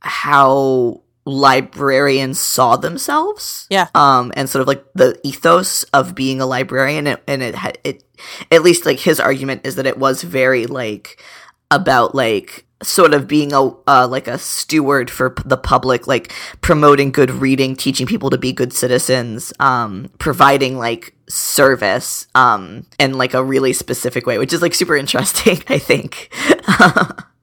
how 0.00 1.00
librarians 1.24 2.38
saw 2.38 2.76
themselves. 2.76 3.66
Yeah. 3.70 3.88
Um, 3.94 4.32
and 4.36 4.48
sort 4.48 4.62
of 4.62 4.68
like 4.68 4.84
the 4.94 5.18
ethos 5.24 5.84
of 5.84 6.14
being 6.14 6.40
a 6.40 6.46
librarian, 6.46 7.06
and, 7.06 7.20
and 7.26 7.42
it 7.42 7.54
had 7.54 7.78
it, 7.84 8.04
at 8.50 8.62
least 8.62 8.86
like 8.86 9.00
his 9.00 9.20
argument 9.20 9.62
is 9.64 9.76
that 9.76 9.86
it 9.86 9.98
was 9.98 10.22
very 10.22 10.66
like 10.66 11.22
about 11.70 12.14
like 12.14 12.66
sort 12.82 13.14
of 13.14 13.26
being 13.26 13.52
a 13.52 13.70
uh, 13.88 14.06
like 14.08 14.28
a 14.28 14.38
steward 14.38 15.10
for 15.10 15.30
p- 15.30 15.42
the 15.46 15.56
public, 15.56 16.06
like 16.06 16.32
promoting 16.60 17.10
good 17.10 17.30
reading, 17.30 17.76
teaching 17.76 18.06
people 18.06 18.30
to 18.30 18.38
be 18.38 18.52
good 18.52 18.72
citizens, 18.72 19.52
um, 19.60 20.10
providing 20.18 20.76
like 20.78 21.14
service, 21.28 22.26
um, 22.34 22.86
in 22.98 23.16
like 23.16 23.34
a 23.34 23.42
really 23.42 23.72
specific 23.72 24.26
way, 24.26 24.38
which 24.38 24.52
is 24.52 24.62
like 24.62 24.74
super 24.74 24.96
interesting. 24.96 25.62
I 25.68 25.78
think. 25.78 26.30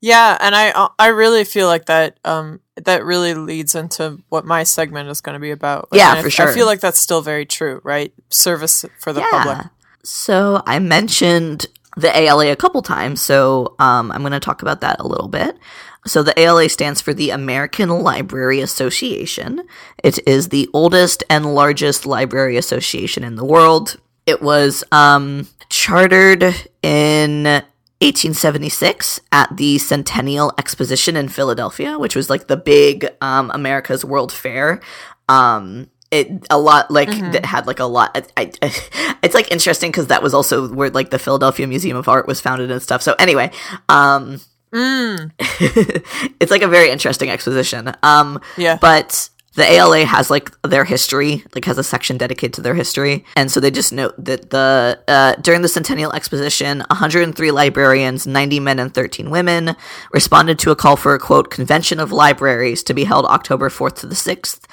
Yeah, 0.00 0.36
and 0.40 0.54
I 0.54 0.88
I 0.98 1.08
really 1.08 1.44
feel 1.44 1.66
like 1.66 1.86
that 1.86 2.18
um 2.24 2.60
that 2.76 3.04
really 3.04 3.34
leads 3.34 3.74
into 3.74 4.18
what 4.28 4.44
my 4.44 4.62
segment 4.64 5.08
is 5.08 5.20
going 5.20 5.34
to 5.34 5.40
be 5.40 5.50
about. 5.50 5.88
Like, 5.92 5.98
Yeah, 5.98 6.10
and 6.10 6.18
I- 6.18 6.22
for 6.22 6.30
sure. 6.30 6.48
I 6.48 6.54
feel 6.54 6.66
like 6.66 6.80
that's 6.80 6.98
still 6.98 7.20
very 7.22 7.44
true, 7.46 7.80
right? 7.84 8.12
Service 8.30 8.84
for 8.98 9.12
the 9.12 9.20
public. 9.30 9.66
So 10.02 10.62
I 10.66 10.78
mentioned 10.78 11.66
the 11.96 12.16
ALA 12.16 12.50
a 12.52 12.56
couple 12.56 12.80
times, 12.82 13.20
so 13.20 13.74
um, 13.78 14.10
I'm 14.12 14.20
going 14.20 14.32
to 14.32 14.40
talk 14.40 14.62
about 14.62 14.80
that 14.80 15.00
a 15.00 15.06
little 15.06 15.28
bit. 15.28 15.58
So 16.06 16.22
the 16.22 16.38
ALA 16.40 16.70
stands 16.70 17.02
for 17.02 17.12
the 17.12 17.28
American 17.30 17.90
Library 17.90 18.60
Association. 18.60 19.62
It 20.02 20.18
is 20.26 20.48
the 20.48 20.70
oldest 20.72 21.22
and 21.28 21.54
largest 21.54 22.06
library 22.06 22.56
association 22.56 23.22
in 23.24 23.36
the 23.36 23.44
world. 23.44 23.98
It 24.24 24.40
was 24.40 24.82
um, 24.92 25.48
chartered 25.68 26.42
in 26.82 27.62
1876 28.00 29.20
at 29.30 29.54
the 29.56 29.78
Centennial 29.78 30.52
Exposition 30.58 31.16
in 31.16 31.28
Philadelphia, 31.28 31.98
which 31.98 32.16
was 32.16 32.30
like 32.30 32.46
the 32.46 32.56
big 32.56 33.06
um, 33.20 33.50
America's 33.52 34.04
World 34.04 34.32
Fair. 34.32 34.80
Um, 35.28 35.88
it 36.10 36.46
a 36.50 36.58
lot 36.58 36.90
like 36.90 37.08
that 37.32 37.44
had 37.44 37.66
like 37.66 37.78
a 37.78 37.84
lot. 37.84 38.26
I, 38.36 38.50
I, 38.62 38.72
it's 39.22 39.34
like 39.34 39.50
interesting 39.52 39.90
because 39.90 40.08
that 40.08 40.22
was 40.22 40.34
also 40.34 40.72
where 40.72 40.90
like 40.90 41.10
the 41.10 41.18
Philadelphia 41.18 41.66
Museum 41.66 41.96
of 41.96 42.08
Art 42.08 42.26
was 42.26 42.40
founded 42.40 42.70
and 42.70 42.82
stuff. 42.82 43.02
So 43.02 43.14
anyway, 43.18 43.50
um, 43.88 44.40
it's 44.72 46.50
like 46.50 46.62
a 46.62 46.68
very 46.68 46.90
interesting 46.90 47.28
exposition. 47.30 47.92
Um, 48.02 48.40
Yeah. 48.56 48.78
but 48.80 49.28
the 49.54 49.64
ALA 49.64 50.04
has 50.04 50.30
like 50.30 50.50
their 50.62 50.84
history, 50.84 51.44
like 51.54 51.64
has 51.64 51.78
a 51.78 51.82
section 51.82 52.16
dedicated 52.16 52.54
to 52.54 52.62
their 52.62 52.74
history, 52.74 53.24
and 53.36 53.50
so 53.50 53.58
they 53.58 53.70
just 53.70 53.92
note 53.92 54.14
that 54.22 54.50
the 54.50 55.00
uh, 55.08 55.34
during 55.40 55.62
the 55.62 55.68
Centennial 55.68 56.12
Exposition, 56.12 56.80
103 56.88 57.50
librarians, 57.50 58.26
90 58.26 58.60
men 58.60 58.78
and 58.78 58.94
13 58.94 59.28
women, 59.30 59.74
responded 60.12 60.58
to 60.60 60.70
a 60.70 60.76
call 60.76 60.96
for 60.96 61.14
a 61.14 61.18
quote 61.18 61.50
convention 61.50 61.98
of 61.98 62.12
libraries 62.12 62.82
to 62.84 62.94
be 62.94 63.04
held 63.04 63.26
October 63.26 63.68
4th 63.68 63.96
to 63.96 64.06
the 64.06 64.14
6th. 64.14 64.66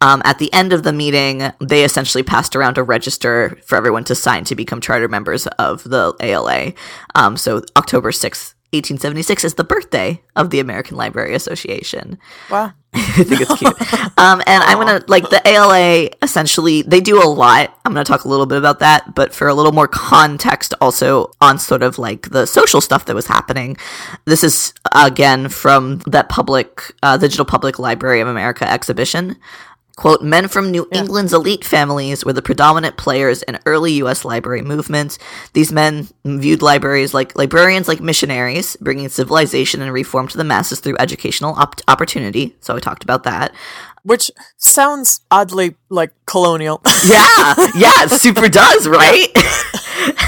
Um, 0.00 0.20
at 0.24 0.38
the 0.38 0.52
end 0.52 0.72
of 0.72 0.82
the 0.82 0.92
meeting, 0.92 1.52
they 1.60 1.84
essentially 1.84 2.22
passed 2.22 2.54
around 2.56 2.76
a 2.76 2.82
register 2.82 3.58
for 3.64 3.76
everyone 3.76 4.04
to 4.04 4.14
sign 4.14 4.44
to 4.44 4.54
become 4.54 4.80
charter 4.80 5.08
members 5.08 5.46
of 5.46 5.84
the 5.84 6.14
ALA. 6.20 6.72
Um, 7.14 7.36
so 7.36 7.62
October 7.76 8.10
6th, 8.10 8.54
1876 8.74 9.44
is 9.44 9.54
the 9.54 9.64
birthday 9.64 10.20
of 10.36 10.50
the 10.50 10.60
American 10.60 10.96
Library 10.96 11.34
Association. 11.34 12.18
Wow. 12.50 12.72
I 12.94 13.24
think 13.24 13.40
it's 13.40 13.54
cute. 13.56 13.74
um, 14.18 14.40
and 14.46 14.62
I'm 14.62 14.78
gonna 14.78 15.02
like 15.08 15.28
the 15.28 15.42
ALA. 15.46 16.10
Essentially, 16.22 16.82
they 16.82 17.00
do 17.00 17.20
a 17.22 17.26
lot. 17.26 17.76
I'm 17.84 17.92
gonna 17.92 18.04
talk 18.04 18.24
a 18.24 18.28
little 18.28 18.46
bit 18.46 18.58
about 18.58 18.78
that, 18.78 19.14
but 19.14 19.34
for 19.34 19.48
a 19.48 19.54
little 19.54 19.72
more 19.72 19.88
context, 19.88 20.74
also 20.80 21.32
on 21.40 21.58
sort 21.58 21.82
of 21.82 21.98
like 21.98 22.30
the 22.30 22.46
social 22.46 22.80
stuff 22.80 23.06
that 23.06 23.14
was 23.14 23.26
happening. 23.26 23.76
This 24.26 24.44
is 24.44 24.74
again 24.92 25.48
from 25.48 25.98
that 26.06 26.28
public, 26.28 26.94
uh, 27.02 27.16
Digital 27.16 27.44
Public 27.44 27.80
Library 27.80 28.20
of 28.20 28.28
America 28.28 28.70
exhibition. 28.70 29.36
Quote, 29.96 30.22
men 30.22 30.48
from 30.48 30.70
New 30.72 30.88
England's 30.90 31.32
elite 31.32 31.64
families 31.64 32.24
were 32.24 32.32
the 32.32 32.42
predominant 32.42 32.96
players 32.96 33.42
in 33.42 33.60
early 33.64 33.92
U.S. 33.94 34.24
library 34.24 34.62
movements. 34.62 35.18
These 35.52 35.70
men 35.70 36.08
viewed 36.24 36.62
libraries 36.62 37.14
like 37.14 37.36
librarians 37.36 37.86
like 37.86 38.00
missionaries, 38.00 38.76
bringing 38.80 39.08
civilization 39.08 39.80
and 39.82 39.92
reform 39.92 40.26
to 40.28 40.36
the 40.36 40.42
masses 40.44 40.80
through 40.80 40.96
educational 40.98 41.54
op- 41.54 41.80
opportunity. 41.86 42.56
So 42.60 42.74
I 42.74 42.80
talked 42.80 43.04
about 43.04 43.22
that. 43.22 43.54
Which 44.02 44.30
sounds 44.56 45.20
oddly 45.30 45.76
like 45.88 46.12
colonial. 46.26 46.82
Yeah, 47.04 47.54
yeah, 47.76 48.04
it 48.04 48.10
super 48.10 48.48
does, 48.48 48.88
right? 48.88 49.28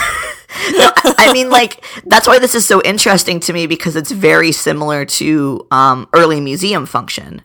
No, 0.73 0.91
I 0.97 1.15
I 1.19 1.33
mean, 1.33 1.49
like 1.51 1.85
that's 2.07 2.27
why 2.27 2.39
this 2.39 2.55
is 2.55 2.67
so 2.67 2.83
interesting 2.83 3.41
to 3.41 3.53
me 3.53 3.67
because 3.67 3.95
it's 3.95 4.11
very 4.11 4.53
similar 4.53 5.05
to 5.05 5.67
um, 5.71 6.09
early 6.13 6.41
museum 6.41 6.87
function, 6.87 7.43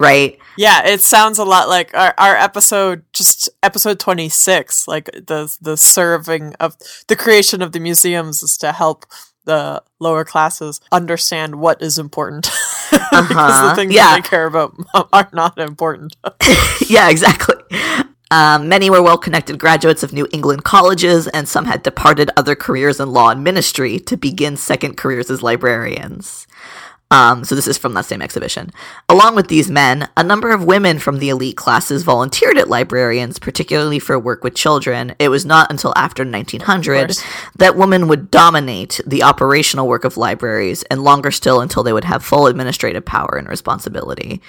right? 0.00 0.38
yeah, 0.58 0.86
it 0.86 1.00
sounds 1.02 1.38
a 1.38 1.44
lot 1.44 1.68
like 1.68 1.94
our, 1.94 2.14
our 2.18 2.34
episode, 2.36 3.02
just 3.12 3.48
episode 3.62 3.98
26, 4.00 4.88
like 4.88 5.06
the 5.12 5.54
the 5.60 5.76
serving 5.76 6.54
of 6.60 6.76
the 7.08 7.16
creation 7.16 7.62
of 7.62 7.72
the 7.72 7.80
museums 7.80 8.42
is 8.42 8.56
to 8.58 8.72
help 8.72 9.06
the 9.44 9.82
lower 10.00 10.24
classes 10.24 10.80
understand 10.90 11.56
what 11.56 11.80
is 11.80 11.98
important. 11.98 12.44
because 12.90 13.30
Uh-huh. 13.30 13.68
the 13.70 13.74
things 13.76 13.94
Yeah. 13.94 14.14
that 14.16 14.24
they 14.24 14.28
care 14.28 14.46
about 14.46 14.74
are 15.12 15.28
not 15.32 15.58
important. 15.58 16.16
yeah, 16.88 17.08
exactly. 17.10 17.54
Um, 18.32 18.68
many 18.68 18.90
were 18.90 19.02
well 19.02 19.18
connected 19.18 19.56
graduates 19.58 20.02
of 20.02 20.12
New 20.12 20.26
England 20.32 20.64
colleges, 20.64 21.28
and 21.28 21.48
some 21.48 21.64
had 21.66 21.84
departed 21.84 22.30
other 22.36 22.56
careers 22.56 22.98
in 22.98 23.12
law 23.12 23.28
and 23.30 23.44
ministry 23.44 24.00
to 24.00 24.16
begin 24.16 24.56
second 24.56 24.96
careers 24.96 25.30
as 25.30 25.42
librarians. 25.42 26.46
Um, 27.10 27.44
so 27.44 27.54
this 27.54 27.68
is 27.68 27.78
from 27.78 27.94
that 27.94 28.04
same 28.04 28.20
exhibition. 28.20 28.72
Along 29.08 29.36
with 29.36 29.46
these 29.46 29.70
men, 29.70 30.08
a 30.16 30.24
number 30.24 30.50
of 30.50 30.64
women 30.64 30.98
from 30.98 31.18
the 31.18 31.28
elite 31.28 31.56
classes 31.56 32.02
volunteered 32.02 32.58
at 32.58 32.68
librarians, 32.68 33.38
particularly 33.38 34.00
for 34.00 34.18
work 34.18 34.42
with 34.42 34.56
children. 34.56 35.14
It 35.20 35.28
was 35.28 35.46
not 35.46 35.70
until 35.70 35.92
after 35.96 36.24
1900 36.24 37.16
that 37.56 37.76
women 37.76 38.08
would 38.08 38.30
dominate 38.30 39.00
the 39.06 39.22
operational 39.22 39.86
work 39.86 40.04
of 40.04 40.16
libraries, 40.16 40.82
and 40.84 41.04
longer 41.04 41.30
still 41.30 41.60
until 41.60 41.84
they 41.84 41.92
would 41.92 42.04
have 42.04 42.24
full 42.24 42.46
administrative 42.46 43.04
power 43.04 43.36
and 43.38 43.48
responsibility. 43.48 44.42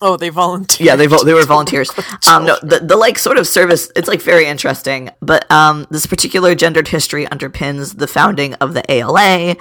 Oh, 0.00 0.16
they 0.16 0.28
volunteered. 0.28 0.86
Yeah, 0.86 0.96
they 0.96 1.06
vol- 1.06 1.24
they 1.24 1.34
were 1.34 1.44
volunteers. 1.44 1.90
Um, 2.30 2.46
no, 2.46 2.56
the, 2.62 2.80
the 2.80 2.96
like 2.96 3.18
sort 3.18 3.38
of 3.38 3.46
service. 3.46 3.90
It's 3.96 4.08
like 4.08 4.22
very 4.22 4.46
interesting, 4.46 5.10
but 5.20 5.50
um, 5.50 5.86
this 5.90 6.06
particular 6.06 6.54
gendered 6.54 6.88
history 6.88 7.26
underpins 7.26 7.98
the 7.98 8.06
founding 8.06 8.54
of 8.54 8.72
the 8.72 8.90
ALA. 8.90 9.56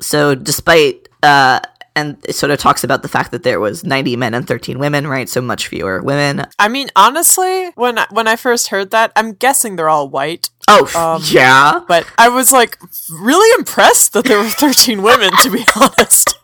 So, 0.00 0.34
despite 0.34 1.08
uh, 1.22 1.60
and 1.96 2.18
it 2.28 2.34
sort 2.34 2.50
of 2.52 2.58
talks 2.58 2.84
about 2.84 3.02
the 3.02 3.08
fact 3.08 3.32
that 3.32 3.42
there 3.42 3.58
was 3.58 3.82
90 3.82 4.14
men 4.16 4.34
and 4.34 4.46
13 4.46 4.78
women, 4.78 5.06
right? 5.08 5.28
So 5.28 5.40
much 5.40 5.66
fewer 5.66 6.02
women. 6.02 6.46
I 6.58 6.68
mean, 6.68 6.88
honestly, 6.94 7.70
when 7.70 7.98
I, 7.98 8.06
when 8.10 8.28
I 8.28 8.36
first 8.36 8.68
heard 8.68 8.90
that, 8.92 9.10
I'm 9.16 9.32
guessing 9.32 9.74
they're 9.74 9.88
all 9.88 10.08
white. 10.08 10.50
Oh, 10.68 10.84
f- 10.94 11.32
yeah. 11.32 11.80
But 11.88 12.06
I 12.18 12.28
was 12.28 12.52
like 12.52 12.78
really 13.10 13.58
impressed 13.58 14.12
that 14.12 14.26
there 14.26 14.38
were 14.38 14.44
13 14.48 15.02
women. 15.02 15.30
To 15.42 15.50
be 15.50 15.64
honest, 15.74 16.38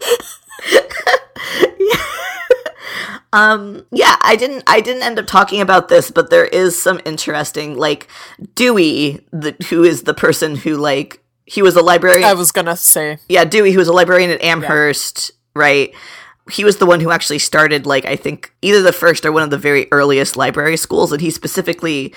Um, 3.32 3.86
yeah, 3.92 4.16
I 4.22 4.34
didn't 4.34 4.64
I 4.66 4.80
didn't 4.80 5.04
end 5.04 5.18
up 5.18 5.26
talking 5.26 5.60
about 5.60 5.88
this, 5.88 6.10
but 6.10 6.30
there 6.30 6.46
is 6.46 6.80
some 6.80 7.00
interesting 7.04 7.76
like 7.76 8.08
Dewey, 8.56 9.24
the, 9.30 9.54
who 9.68 9.84
is 9.84 10.02
the 10.02 10.14
person 10.14 10.56
who 10.56 10.76
like 10.76 11.22
he 11.50 11.62
was 11.62 11.74
a 11.74 11.82
librarian. 11.82 12.24
I 12.24 12.34
was 12.34 12.52
gonna 12.52 12.76
say 12.76 13.18
yeah, 13.28 13.44
Dewey, 13.44 13.72
who 13.72 13.78
was 13.78 13.88
a 13.88 13.92
librarian 13.92 14.30
at 14.30 14.40
Amherst, 14.40 15.32
right? 15.54 15.92
He 16.48 16.64
was 16.64 16.76
the 16.76 16.86
one 16.86 17.00
who 17.00 17.10
actually 17.10 17.40
started, 17.40 17.86
like, 17.86 18.04
I 18.04 18.16
think 18.16 18.52
either 18.62 18.82
the 18.82 18.92
first 18.92 19.24
or 19.24 19.32
one 19.32 19.42
of 19.42 19.50
the 19.50 19.58
very 19.58 19.88
earliest 19.90 20.36
library 20.36 20.76
schools, 20.76 21.10
and 21.10 21.20
he 21.20 21.30
specifically 21.30 22.14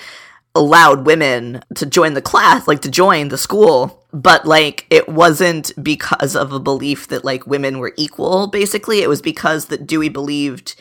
allowed 0.54 1.04
women 1.04 1.62
to 1.74 1.84
join 1.84 2.14
the 2.14 2.22
class, 2.22 2.68
like 2.68 2.80
to 2.82 2.90
join 2.90 3.28
the 3.28 3.36
school, 3.36 4.04
but 4.12 4.46
like 4.46 4.86
it 4.88 5.08
wasn't 5.08 5.72
because 5.82 6.36
of 6.36 6.52
a 6.52 6.60
belief 6.60 7.08
that 7.08 7.24
like 7.24 7.44
women 7.44 7.80
were 7.80 7.92
equal, 7.96 8.46
basically. 8.46 9.00
It 9.00 9.08
was 9.08 9.20
because 9.20 9.66
that 9.66 9.84
Dewey 9.84 10.08
believed 10.08 10.76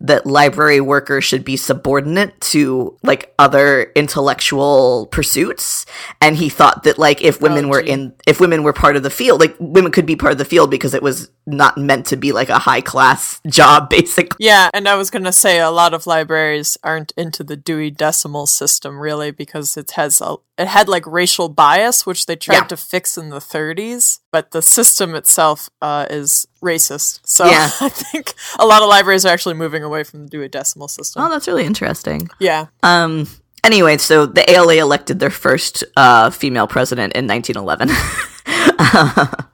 that 0.00 0.26
library 0.26 0.80
workers 0.80 1.24
should 1.24 1.44
be 1.44 1.56
subordinate 1.56 2.40
to 2.40 2.96
like 3.02 3.34
other 3.38 3.90
intellectual 3.96 5.06
pursuits. 5.10 5.86
And 6.20 6.36
he 6.36 6.48
thought 6.48 6.84
that 6.84 6.98
like 6.98 7.22
if 7.22 7.40
women 7.40 7.64
Oh, 7.66 7.68
were 7.68 7.80
in 7.80 8.12
if 8.26 8.40
women 8.40 8.62
were 8.62 8.72
part 8.72 8.96
of 8.96 9.02
the 9.02 9.10
field, 9.10 9.40
like 9.40 9.56
women 9.58 9.90
could 9.90 10.06
be 10.06 10.16
part 10.16 10.32
of 10.32 10.38
the 10.38 10.44
field 10.44 10.70
because 10.70 10.94
it 10.94 11.02
was 11.02 11.30
not 11.46 11.78
meant 11.78 12.06
to 12.06 12.16
be 12.16 12.30
like 12.32 12.48
a 12.50 12.58
high 12.58 12.80
class 12.82 13.40
job, 13.46 13.88
basically. 13.90 14.36
Yeah, 14.46 14.70
and 14.74 14.86
I 14.88 14.94
was 14.96 15.10
going 15.10 15.24
to 15.24 15.32
say 15.32 15.58
a 15.58 15.70
lot 15.70 15.94
of 15.94 16.06
libraries 16.06 16.76
aren't 16.84 17.12
into 17.16 17.42
the 17.42 17.56
Dewey 17.56 17.90
Decimal 17.90 18.46
System 18.46 18.98
really 19.00 19.30
because 19.30 19.76
it 19.76 19.92
has 19.92 20.20
a 20.20 20.36
it 20.58 20.66
had 20.68 20.88
like 20.88 21.06
racial 21.06 21.48
bias, 21.48 22.04
which 22.04 22.26
they 22.26 22.36
tried 22.36 22.54
Yeah. 22.56 22.64
to 22.64 22.76
fix 22.76 23.16
in 23.16 23.30
the 23.30 23.38
30s, 23.38 24.18
but 24.32 24.50
the 24.50 24.60
system 24.62 25.14
itself 25.14 25.70
uh, 25.80 26.06
is 26.10 26.46
racist. 26.62 27.20
So 27.24 27.46
Yeah. 27.46 27.70
I 27.80 27.88
think 27.88 28.34
a 28.58 28.66
lot 28.66 28.82
of 28.82 28.88
libraries 28.88 29.24
are 29.24 29.32
actually 29.32 29.54
moving 29.54 29.82
away 29.82 30.04
from 30.04 30.24
the 30.24 30.28
Dewey 30.30 30.48
Decimal 30.48 30.88
System. 30.88 31.22
Oh, 31.22 31.30
that's 31.30 31.46
really 31.46 31.64
interesting. 31.64 32.28
yeah. 32.38 32.66
Um. 32.82 33.26
Anyway, 33.64 33.98
so 33.98 34.24
the 34.24 34.48
ALA 34.50 34.76
elected 34.76 35.18
their 35.18 35.30
first 35.30 35.82
uh, 35.96 36.30
female 36.30 36.68
president 36.68 37.12
in 37.14 37.26
1911. 37.26 37.88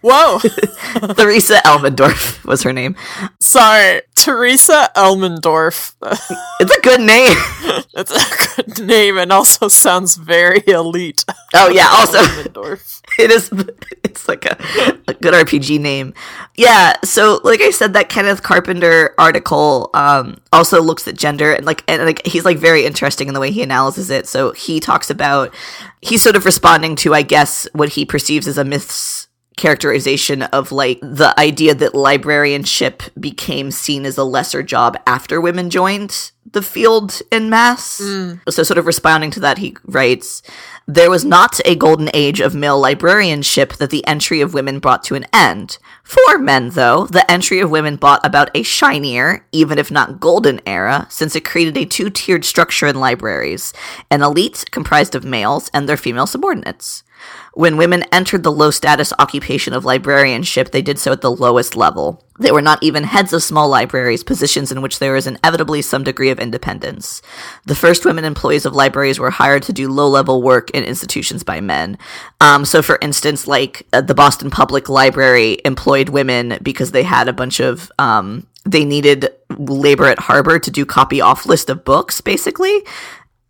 Whoa. 0.00 0.38
Theresa 1.14 1.60
Elmendorf 1.66 2.44
was 2.44 2.62
her 2.62 2.72
name. 2.72 2.96
Sorry. 3.40 4.02
Teresa 4.14 4.90
Elmendorf. 4.96 5.94
It's 6.60 6.76
a 6.76 6.80
good 6.80 7.00
name. 7.00 7.36
it's 7.94 8.10
a 8.10 8.62
good 8.64 8.86
name 8.86 9.18
and 9.18 9.32
also 9.32 9.68
sounds 9.68 10.16
very 10.16 10.62
elite. 10.66 11.24
Oh 11.54 11.68
yeah. 11.68 11.88
Also, 11.90 12.18
Elmendorf. 12.18 12.99
it 13.24 13.30
is. 13.30 13.50
It's 14.02 14.28
like 14.28 14.44
a, 14.44 14.56
a 15.08 15.14
good 15.14 15.34
RPG 15.34 15.80
name. 15.80 16.14
Yeah. 16.56 16.94
So, 17.04 17.40
like 17.44 17.60
I 17.60 17.70
said, 17.70 17.92
that 17.94 18.08
Kenneth 18.08 18.42
Carpenter 18.42 19.14
article 19.18 19.90
um, 19.94 20.40
also 20.52 20.82
looks 20.82 21.06
at 21.06 21.16
gender 21.16 21.52
and 21.52 21.66
like 21.66 21.84
and 21.88 22.04
like 22.04 22.26
he's 22.26 22.44
like 22.44 22.58
very 22.58 22.84
interesting 22.84 23.28
in 23.28 23.34
the 23.34 23.40
way 23.40 23.50
he 23.50 23.62
analyzes 23.62 24.10
it. 24.10 24.26
So 24.26 24.52
he 24.52 24.80
talks 24.80 25.10
about 25.10 25.54
he's 26.00 26.22
sort 26.22 26.36
of 26.36 26.44
responding 26.44 26.96
to, 26.96 27.14
I 27.14 27.22
guess, 27.22 27.68
what 27.72 27.90
he 27.90 28.04
perceives 28.04 28.48
as 28.48 28.58
a 28.58 28.64
myths 28.64 29.28
characterization 29.56 30.42
of 30.44 30.72
like 30.72 30.98
the 31.02 31.34
idea 31.38 31.74
that 31.74 31.94
librarianship 31.94 33.02
became 33.20 33.70
seen 33.70 34.06
as 34.06 34.16
a 34.16 34.24
lesser 34.24 34.62
job 34.62 34.96
after 35.06 35.38
women 35.38 35.68
joined 35.68 36.30
the 36.50 36.62
field 36.62 37.20
in 37.30 37.50
mass. 37.50 38.00
So, 38.48 38.62
sort 38.62 38.78
of 38.78 38.86
responding 38.86 39.30
to 39.32 39.40
that, 39.40 39.58
he 39.58 39.76
writes 39.84 40.42
There 40.86 41.10
was 41.10 41.24
not 41.24 41.60
a 41.64 41.76
golden 41.76 42.10
age 42.14 42.40
of 42.40 42.54
male 42.54 42.80
librarianship 42.80 43.74
that 43.74 43.90
the 43.90 44.04
entry 44.06 44.40
of 44.40 44.54
women 44.54 44.80
brought 44.80 45.04
to 45.04 45.14
an 45.14 45.26
end. 45.32 45.78
For 46.02 46.38
men, 46.38 46.70
though, 46.70 47.06
the 47.06 47.30
entry 47.30 47.60
of 47.60 47.70
women 47.70 47.96
brought 47.96 48.24
about 48.26 48.50
a 48.54 48.62
shinier, 48.62 49.46
even 49.52 49.78
if 49.78 49.90
not 49.90 50.18
golden 50.18 50.60
era, 50.66 51.06
since 51.08 51.36
it 51.36 51.44
created 51.44 51.76
a 51.76 51.84
two 51.84 52.10
tiered 52.10 52.44
structure 52.44 52.86
in 52.86 52.98
libraries 52.98 53.72
an 54.10 54.22
elite 54.22 54.64
comprised 54.72 55.14
of 55.14 55.24
males 55.24 55.70
and 55.72 55.88
their 55.88 55.96
female 55.96 56.26
subordinates. 56.26 57.04
When 57.54 57.76
women 57.76 58.04
entered 58.12 58.42
the 58.42 58.52
low 58.52 58.70
status 58.70 59.12
occupation 59.18 59.72
of 59.72 59.84
librarianship, 59.84 60.70
they 60.70 60.82
did 60.82 60.98
so 60.98 61.12
at 61.12 61.20
the 61.20 61.30
lowest 61.30 61.76
level. 61.76 62.24
They 62.38 62.52
were 62.52 62.62
not 62.62 62.82
even 62.82 63.04
heads 63.04 63.32
of 63.32 63.42
small 63.42 63.68
libraries, 63.68 64.22
positions 64.22 64.72
in 64.72 64.80
which 64.80 64.98
there 64.98 65.16
is 65.16 65.26
inevitably 65.26 65.82
some 65.82 66.04
degree 66.04 66.30
of 66.30 66.38
independence. 66.38 67.20
The 67.66 67.74
first 67.74 68.04
women 68.04 68.24
employees 68.24 68.64
of 68.64 68.74
libraries 68.74 69.18
were 69.18 69.30
hired 69.30 69.64
to 69.64 69.72
do 69.72 69.92
low 69.92 70.08
level 70.08 70.42
work 70.42 70.70
in 70.70 70.84
institutions 70.84 71.42
by 71.42 71.60
men. 71.60 71.98
Um, 72.40 72.64
so, 72.64 72.82
for 72.82 72.98
instance, 73.02 73.46
like 73.46 73.86
uh, 73.92 74.00
the 74.00 74.14
Boston 74.14 74.50
Public 74.50 74.88
Library 74.88 75.58
employed 75.64 76.08
women 76.08 76.58
because 76.62 76.92
they 76.92 77.02
had 77.02 77.28
a 77.28 77.32
bunch 77.32 77.60
of. 77.60 77.90
Um, 77.98 78.46
they 78.66 78.84
needed 78.84 79.30
labor 79.48 80.04
at 80.04 80.18
Harbor 80.18 80.58
to 80.58 80.70
do 80.70 80.84
copy 80.84 81.22
off 81.22 81.46
list 81.46 81.70
of 81.70 81.82
books, 81.82 82.20
basically 82.20 82.82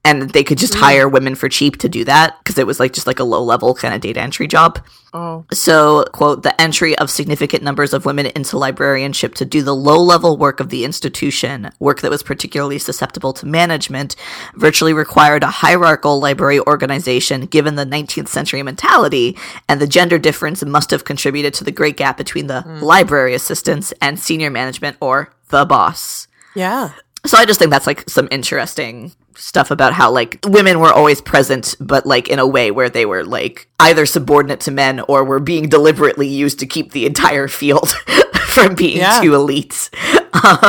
and 0.04 0.30
they 0.30 0.42
could 0.42 0.58
just 0.58 0.74
mm. 0.74 0.80
hire 0.80 1.08
women 1.08 1.34
for 1.34 1.48
cheap 1.48 1.76
to 1.78 1.88
do 1.88 2.04
that 2.04 2.38
because 2.38 2.56
it 2.56 2.66
was 2.66 2.80
like 2.80 2.92
just 2.92 3.06
like 3.06 3.18
a 3.18 3.24
low 3.24 3.42
level 3.42 3.74
kind 3.74 3.94
of 3.94 4.00
data 4.00 4.20
entry 4.20 4.46
job. 4.46 4.82
Oh. 5.12 5.44
So, 5.52 6.04
quote, 6.12 6.42
the 6.42 6.58
entry 6.58 6.96
of 6.96 7.10
significant 7.10 7.62
numbers 7.62 7.92
of 7.92 8.06
women 8.06 8.26
into 8.26 8.56
librarianship 8.56 9.34
to 9.34 9.44
do 9.44 9.62
the 9.62 9.74
low 9.74 10.00
level 10.00 10.36
work 10.36 10.60
of 10.60 10.70
the 10.70 10.84
institution, 10.84 11.70
work 11.80 12.00
that 12.00 12.10
was 12.10 12.22
particularly 12.22 12.78
susceptible 12.78 13.32
to 13.34 13.46
management, 13.46 14.16
virtually 14.54 14.92
required 14.92 15.42
a 15.42 15.48
hierarchical 15.48 16.20
library 16.20 16.60
organization 16.60 17.46
given 17.46 17.74
the 17.74 17.84
19th 17.84 18.28
century 18.28 18.62
mentality, 18.62 19.36
and 19.68 19.80
the 19.80 19.86
gender 19.86 20.18
difference 20.18 20.64
must 20.64 20.92
have 20.92 21.04
contributed 21.04 21.52
to 21.54 21.64
the 21.64 21.72
great 21.72 21.96
gap 21.96 22.16
between 22.16 22.46
the 22.46 22.62
mm. 22.62 22.80
library 22.80 23.34
assistants 23.34 23.92
and 24.00 24.18
senior 24.18 24.50
management 24.50 24.96
or 25.00 25.34
the 25.48 25.64
boss. 25.64 26.28
Yeah. 26.54 26.92
So 27.26 27.36
I 27.36 27.44
just 27.44 27.58
think 27.58 27.70
that's 27.70 27.86
like 27.86 28.08
some 28.08 28.28
interesting 28.30 29.12
stuff 29.36 29.70
about 29.70 29.92
how 29.92 30.10
like 30.10 30.38
women 30.46 30.80
were 30.80 30.92
always 30.92 31.20
present, 31.20 31.74
but 31.80 32.06
like 32.06 32.28
in 32.28 32.38
a 32.38 32.46
way 32.46 32.70
where 32.70 32.88
they 32.90 33.06
were 33.06 33.24
like 33.24 33.68
either 33.80 34.06
subordinate 34.06 34.60
to 34.60 34.70
men 34.70 35.00
or 35.00 35.24
were 35.24 35.40
being 35.40 35.68
deliberately 35.68 36.28
used 36.28 36.58
to 36.60 36.66
keep 36.66 36.92
the 36.92 37.06
entire 37.06 37.48
field 37.48 37.90
from 38.48 38.74
being 38.74 38.98
Yeah. 38.98 39.20
too 39.20 39.34
elite. 39.34 39.90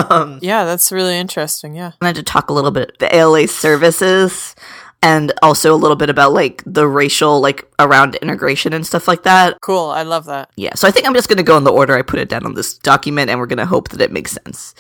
Um, 0.10 0.40
Yeah, 0.42 0.66
that's 0.66 0.92
really 0.92 1.18
interesting. 1.18 1.76
Yeah. 1.76 1.92
I 2.02 2.06
wanted 2.06 2.18
to 2.18 2.24
talk 2.32 2.50
a 2.50 2.54
little 2.54 2.72
bit 2.72 2.98
the 3.00 3.14
ALA 3.16 3.48
services 3.48 4.56
and 5.04 5.34
also 5.42 5.74
a 5.74 5.78
little 5.78 5.96
bit 5.96 6.10
about 6.12 6.32
like 6.32 6.62
the 6.66 6.88
racial 6.88 7.42
like 7.42 7.68
around 7.80 8.16
integration 8.18 8.72
and 8.74 8.86
stuff 8.86 9.08
like 9.08 9.24
that. 9.24 9.58
Cool. 9.62 9.90
I 9.90 10.04
love 10.04 10.26
that. 10.26 10.52
Yeah, 10.56 10.76
so 10.76 10.88
I 10.88 10.92
think 10.92 11.08
I'm 11.08 11.14
just 11.16 11.28
going 11.28 11.38
to 11.38 11.44
go 11.44 11.58
in 11.58 11.64
the 11.64 11.72
order 11.72 11.96
I 11.98 12.04
put 12.04 12.20
it 12.20 12.30
down 12.30 12.46
on 12.46 12.54
this 12.54 12.78
document 12.78 13.30
and 13.32 13.40
we're 13.40 13.48
going 13.48 13.58
to 13.58 13.66
hope 13.66 13.90
that 13.90 14.02
it 14.02 14.12
makes 14.12 14.32
sense. 14.32 14.76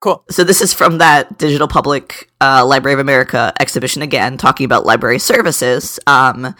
Cool. 0.00 0.24
So 0.30 0.44
this 0.44 0.60
is 0.60 0.74
from 0.74 0.98
that 0.98 1.38
Digital 1.38 1.68
Public 1.68 2.30
uh, 2.40 2.64
Library 2.66 2.94
of 2.94 3.00
America 3.00 3.52
exhibition 3.58 4.02
again, 4.02 4.36
talking 4.36 4.66
about 4.66 4.84
library 4.84 5.18
services. 5.18 5.98
Um, 6.06 6.54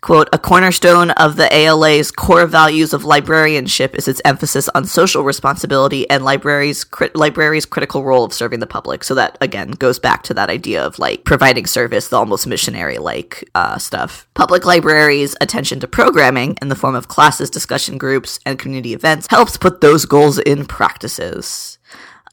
quote, 0.00 0.30
a 0.32 0.38
cornerstone 0.38 1.10
of 1.10 1.36
the 1.36 1.54
ALA's 1.54 2.10
core 2.10 2.46
values 2.46 2.94
of 2.94 3.04
librarianship 3.04 3.94
is 3.94 4.08
its 4.08 4.22
emphasis 4.24 4.70
on 4.70 4.86
social 4.86 5.24
responsibility 5.24 6.08
and 6.08 6.24
libraries' 6.24 6.84
cri- 6.84 7.10
libraries' 7.14 7.66
critical 7.66 8.02
role 8.02 8.24
of 8.24 8.32
serving 8.32 8.60
the 8.60 8.66
public. 8.66 9.04
So 9.04 9.14
that 9.14 9.36
again 9.42 9.72
goes 9.72 9.98
back 9.98 10.22
to 10.24 10.34
that 10.34 10.48
idea 10.48 10.82
of 10.82 10.98
like 10.98 11.24
providing 11.24 11.66
service, 11.66 12.08
the 12.08 12.16
almost 12.16 12.46
missionary 12.46 12.96
like 12.96 13.46
uh, 13.54 13.76
stuff. 13.76 14.26
Public 14.32 14.64
libraries' 14.64 15.36
attention 15.42 15.80
to 15.80 15.86
programming 15.86 16.56
in 16.62 16.68
the 16.68 16.76
form 16.76 16.94
of 16.94 17.08
classes, 17.08 17.50
discussion 17.50 17.98
groups, 17.98 18.40
and 18.46 18.58
community 18.58 18.94
events 18.94 19.26
helps 19.28 19.58
put 19.58 19.82
those 19.82 20.06
goals 20.06 20.38
in 20.38 20.64
practices 20.64 21.76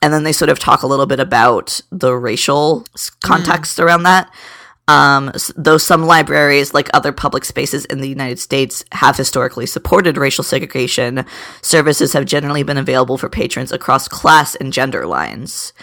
and 0.01 0.13
then 0.13 0.23
they 0.23 0.31
sort 0.31 0.49
of 0.49 0.59
talk 0.59 0.83
a 0.83 0.87
little 0.87 1.05
bit 1.05 1.19
about 1.19 1.81
the 1.91 2.13
racial 2.15 2.85
context 3.23 3.79
around 3.79 4.03
that. 4.03 4.31
Um, 4.89 5.33
though 5.57 5.77
some 5.77 6.05
libraries, 6.05 6.73
like 6.73 6.89
other 6.93 7.11
public 7.11 7.43
spaces 7.43 7.83
in 7.85 7.99
the 7.99 8.07
United 8.07 8.39
States, 8.39 8.85
have 8.93 9.17
historically 9.17 9.65
supported 9.65 10.17
racial 10.17 10.45
segregation, 10.45 11.25
services 11.61 12.13
have 12.13 12.25
generally 12.25 12.63
been 12.63 12.77
available 12.77 13.17
for 13.17 13.27
patrons 13.27 13.73
across 13.73 14.07
class 14.07 14.55
and 14.55 14.71
gender 14.71 15.05
lines. 15.05 15.73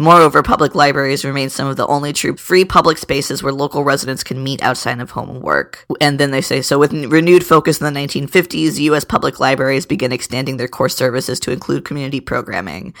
Moreover, 0.00 0.42
public 0.42 0.74
libraries 0.74 1.26
remain 1.26 1.50
some 1.50 1.68
of 1.68 1.76
the 1.76 1.86
only 1.86 2.14
true 2.14 2.34
free 2.34 2.64
public 2.64 2.96
spaces 2.96 3.42
where 3.42 3.52
local 3.52 3.84
residents 3.84 4.24
can 4.24 4.42
meet 4.42 4.62
outside 4.62 4.98
of 4.98 5.10
home 5.10 5.28
and 5.28 5.42
work. 5.42 5.84
And 6.00 6.18
then 6.18 6.30
they 6.30 6.40
say 6.40 6.62
so 6.62 6.78
with 6.78 6.94
n- 6.94 7.10
renewed 7.10 7.44
focus 7.44 7.82
in 7.82 7.92
the 7.92 8.00
1950s, 8.00 8.78
U.S. 8.78 9.04
public 9.04 9.38
libraries 9.38 9.84
began 9.84 10.10
extending 10.10 10.56
their 10.56 10.68
core 10.68 10.88
services 10.88 11.38
to 11.40 11.52
include 11.52 11.84
community 11.84 12.20
programming. 12.20 12.94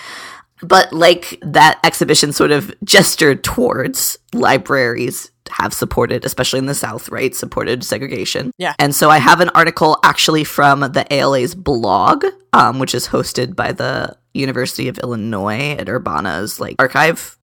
But 0.62 0.92
like 0.92 1.38
that 1.42 1.80
exhibition 1.84 2.32
sort 2.32 2.50
of 2.50 2.72
gestured 2.84 3.42
towards 3.44 4.18
libraries 4.32 5.30
have 5.50 5.74
supported, 5.74 6.24
especially 6.24 6.58
in 6.58 6.66
the 6.66 6.74
South, 6.74 7.08
right? 7.08 7.34
Supported 7.34 7.84
segregation. 7.84 8.52
Yeah. 8.58 8.74
And 8.78 8.94
so 8.94 9.10
I 9.10 9.18
have 9.18 9.40
an 9.40 9.48
article 9.50 9.98
actually 10.04 10.44
from 10.44 10.80
the 10.80 11.06
ALA's 11.10 11.54
blog, 11.54 12.24
um, 12.52 12.78
which 12.78 12.94
is 12.94 13.08
hosted 13.08 13.56
by 13.56 13.72
the 13.72 14.16
University 14.32 14.88
of 14.88 14.98
Illinois 14.98 15.72
at 15.72 15.88
Urbana's 15.88 16.60
like 16.60 16.76
archive. 16.78 17.36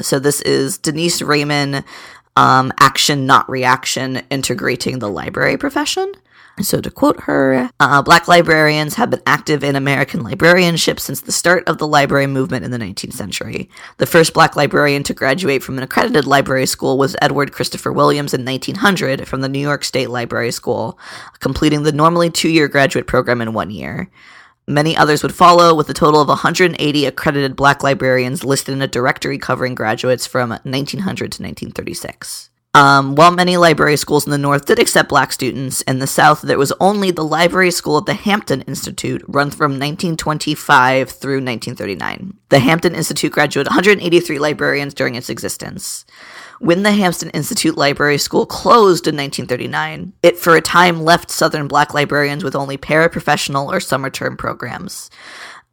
So 0.00 0.18
this 0.18 0.42
is 0.42 0.76
Denise 0.78 1.22
Raymond, 1.22 1.84
um, 2.36 2.72
Action 2.78 3.26
Not 3.26 3.48
Reaction, 3.48 4.22
Integrating 4.30 4.98
the 4.98 5.08
Library 5.08 5.56
Profession. 5.56 6.12
So, 6.60 6.80
to 6.80 6.90
quote 6.90 7.20
her, 7.20 7.70
uh, 7.78 8.02
Black 8.02 8.26
librarians 8.26 8.94
have 8.94 9.10
been 9.10 9.22
active 9.26 9.62
in 9.62 9.76
American 9.76 10.22
librarianship 10.22 10.98
since 10.98 11.20
the 11.20 11.30
start 11.30 11.68
of 11.68 11.78
the 11.78 11.86
library 11.86 12.26
movement 12.26 12.64
in 12.64 12.72
the 12.72 12.78
19th 12.78 13.12
century. 13.12 13.70
The 13.98 14.06
first 14.06 14.34
Black 14.34 14.56
librarian 14.56 15.04
to 15.04 15.14
graduate 15.14 15.62
from 15.62 15.78
an 15.78 15.84
accredited 15.84 16.26
library 16.26 16.66
school 16.66 16.98
was 16.98 17.16
Edward 17.22 17.52
Christopher 17.52 17.92
Williams 17.92 18.34
in 18.34 18.44
1900 18.44 19.28
from 19.28 19.40
the 19.40 19.48
New 19.48 19.60
York 19.60 19.84
State 19.84 20.10
Library 20.10 20.50
School, 20.50 20.98
completing 21.38 21.84
the 21.84 21.92
normally 21.92 22.30
two 22.30 22.50
year 22.50 22.66
graduate 22.66 23.06
program 23.06 23.40
in 23.40 23.52
one 23.52 23.70
year. 23.70 24.10
Many 24.66 24.96
others 24.96 25.22
would 25.22 25.34
follow, 25.34 25.74
with 25.74 25.88
a 25.88 25.94
total 25.94 26.20
of 26.20 26.28
180 26.28 27.06
accredited 27.06 27.56
black 27.56 27.82
librarians 27.82 28.44
listed 28.44 28.74
in 28.74 28.82
a 28.82 28.86
directory 28.86 29.38
covering 29.38 29.74
graduates 29.74 30.26
from 30.26 30.50
1900 30.50 31.32
to 31.32 31.42
1936. 31.42 32.50
Um, 32.78 33.16
while 33.16 33.32
many 33.32 33.56
library 33.56 33.96
schools 33.96 34.24
in 34.24 34.30
the 34.30 34.38
North 34.38 34.66
did 34.66 34.78
accept 34.78 35.08
black 35.08 35.32
students, 35.32 35.80
in 35.82 35.98
the 35.98 36.06
South 36.06 36.42
there 36.42 36.58
was 36.58 36.72
only 36.78 37.10
the 37.10 37.24
library 37.24 37.72
school 37.72 37.98
at 37.98 38.06
the 38.06 38.14
Hampton 38.14 38.60
Institute, 38.62 39.20
run 39.26 39.50
from 39.50 39.72
1925 39.72 41.10
through 41.10 41.42
1939. 41.42 42.34
The 42.50 42.60
Hampton 42.60 42.94
Institute 42.94 43.32
graduated 43.32 43.70
183 43.70 44.38
librarians 44.38 44.94
during 44.94 45.16
its 45.16 45.28
existence. 45.28 46.04
When 46.60 46.84
the 46.84 46.92
Hampton 46.92 47.30
Institute 47.30 47.76
Library 47.76 48.18
School 48.18 48.46
closed 48.46 49.08
in 49.08 49.16
1939, 49.16 50.12
it 50.22 50.36
for 50.36 50.54
a 50.54 50.60
time 50.60 51.02
left 51.02 51.32
Southern 51.32 51.66
black 51.66 51.94
librarians 51.94 52.44
with 52.44 52.54
only 52.54 52.78
paraprofessional 52.78 53.66
or 53.66 53.80
summer 53.80 54.08
term 54.08 54.36
programs. 54.36 55.10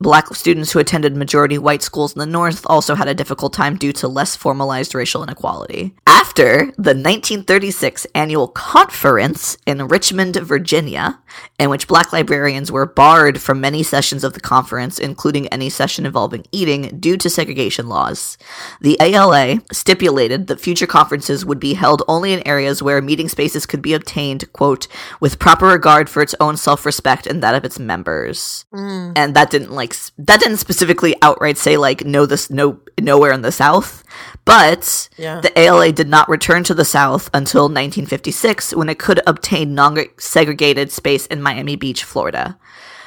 Black 0.02 0.34
students 0.36 0.74
who 0.74 0.80
attended 0.80 1.16
majority 1.16 1.58
white 1.58 1.82
schools 1.82 2.14
in 2.14 2.20
the 2.20 2.26
North 2.26 2.66
also 2.66 2.96
had 2.96 3.08
a 3.08 3.14
difficult 3.14 3.54
time 3.54 3.78
due 3.78 3.94
to 3.94 4.08
less 4.10 4.36
formalized 4.36 4.94
racial 4.94 5.24
inequality. 5.24 5.96
After 6.06 6.66
the 6.76 6.92
1936 6.92 8.06
annual 8.14 8.50
conference 8.50 9.58
in 9.66 9.88
Richmond, 9.88 10.36
Virginia, 10.36 11.20
in 11.58 11.70
which 11.70 11.88
black 11.88 12.12
librarians 12.12 12.72
were 12.72 12.86
barred 12.86 13.40
from 13.40 13.62
many 13.62 13.84
sessions 13.84 14.26
of 14.26 14.34
the 14.34 14.42
conference, 14.42 15.00
including 15.00 15.48
any 15.48 15.70
session 15.70 16.06
involving 16.06 16.44
eating, 16.52 17.00
due 17.00 17.16
to 17.16 17.30
segregation 17.30 17.88
laws, 17.88 18.38
the 18.82 18.98
ALA 19.00 19.60
stipulated 19.72 20.48
that 20.48 20.60
future 20.60 20.88
conferences 20.88 21.46
would 21.46 21.60
be 21.60 21.76
held 21.76 22.04
only 22.08 22.34
in 22.34 22.46
areas 22.46 22.84
where 22.84 23.02
meeting 23.02 23.30
spaces 23.30 23.66
could 23.66 23.82
be 23.82 23.94
obtained, 23.94 24.52
quote, 24.52 24.88
with 25.22 25.40
proper 25.40 25.68
regard 25.68 26.10
for 26.10 26.22
its 26.22 26.36
own 26.42 26.58
self 26.58 26.86
respect 26.86 27.26
and 27.28 27.42
that 27.42 27.56
of 27.56 27.64
its 27.64 27.80
members. 27.80 28.66
Mm. 28.74 29.14
And 29.16 29.36
that 29.36 29.52
didn't 29.52 29.72
like 29.72 29.85
s- 29.94 30.12
that 30.18 30.40
didn't 30.40 30.58
specifically 30.58 31.16
outright 31.22 31.58
say 31.58 31.78
like 31.78 32.06
no 32.06 32.26
this 32.26 32.50
no 32.50 32.80
nowhere 33.00 33.32
in 33.32 33.42
the 33.42 33.52
South, 33.52 34.04
but 34.46 35.10
Yeah. 35.18 35.42
the 35.42 35.58
ALA 35.60 35.92
did 35.92 36.08
not 36.08 36.30
return 36.30 36.64
to 36.66 36.74
the 36.74 36.86
South 36.86 37.30
until 37.34 37.64
1956 37.70 38.74
when 38.74 38.90
it 38.90 39.00
could 39.00 39.22
obtain 39.28 39.76
non-segregated 39.76 40.92
space 40.92 41.26
in 41.28 41.42
Miami 41.42 41.76
Beach, 41.76 42.04
Florida. 42.04 42.58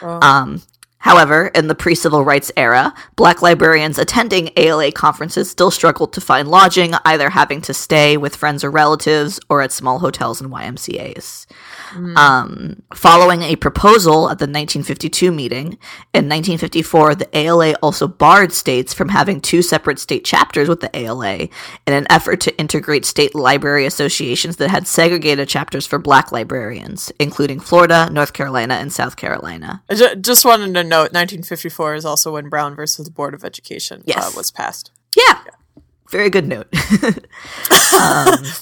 Um, 0.02 0.62
however, 0.98 1.46
in 1.54 1.68
the 1.68 1.74
pre-civil 1.74 2.24
rights 2.24 2.52
era, 2.56 2.94
black 3.16 3.42
librarians 3.42 3.98
attending 3.98 4.50
ALA 4.56 4.92
conferences 4.92 5.50
still 5.50 5.70
struggled 5.70 6.12
to 6.12 6.20
find 6.20 6.48
lodging, 6.48 6.94
either 7.04 7.30
having 7.30 7.60
to 7.62 7.74
stay 7.74 8.16
with 8.16 8.36
friends 8.36 8.62
or 8.62 8.70
relatives 8.70 9.40
or 9.48 9.62
at 9.62 9.72
small 9.72 9.98
hotels 10.00 10.40
and 10.40 10.50
YMCA's. 10.52 11.46
Um, 11.94 12.82
following 12.94 13.42
a 13.42 13.56
proposal 13.56 14.24
at 14.30 14.38
the 14.38 14.44
1952 14.44 15.30
meeting, 15.32 15.66
in 16.14 16.28
1954, 16.28 17.14
the 17.14 17.36
ALA 17.36 17.74
also 17.82 18.08
barred 18.08 18.52
states 18.52 18.92
from 18.92 19.08
having 19.08 19.40
two 19.40 19.62
separate 19.62 19.98
state 19.98 20.24
chapters 20.24 20.68
with 20.68 20.80
the 20.80 20.96
ALA 20.96 21.34
in 21.36 21.48
an 21.86 22.06
effort 22.10 22.40
to 22.40 22.58
integrate 22.58 23.04
state 23.04 23.34
library 23.34 23.86
associations 23.86 24.56
that 24.56 24.70
had 24.70 24.86
segregated 24.86 25.48
chapters 25.48 25.86
for 25.86 25.98
black 25.98 26.32
librarians, 26.32 27.12
including 27.18 27.60
Florida, 27.60 28.08
North 28.10 28.32
Carolina, 28.32 28.74
and 28.74 28.92
South 28.92 29.16
Carolina. 29.16 29.82
I 29.88 29.94
ju- 29.94 30.16
just 30.16 30.44
wanted 30.44 30.74
to 30.74 30.84
note 30.84 31.12
1954 31.12 31.94
is 31.94 32.04
also 32.04 32.32
when 32.34 32.48
Brown 32.48 32.74
versus 32.74 33.04
the 33.06 33.10
Board 33.12 33.34
of 33.34 33.44
Education 33.44 34.02
uh, 34.14 34.30
was 34.36 34.50
passed. 34.50 34.90
Yeah. 35.16 35.38
Very 36.10 36.30
good 36.30 36.46
note. 36.48 36.68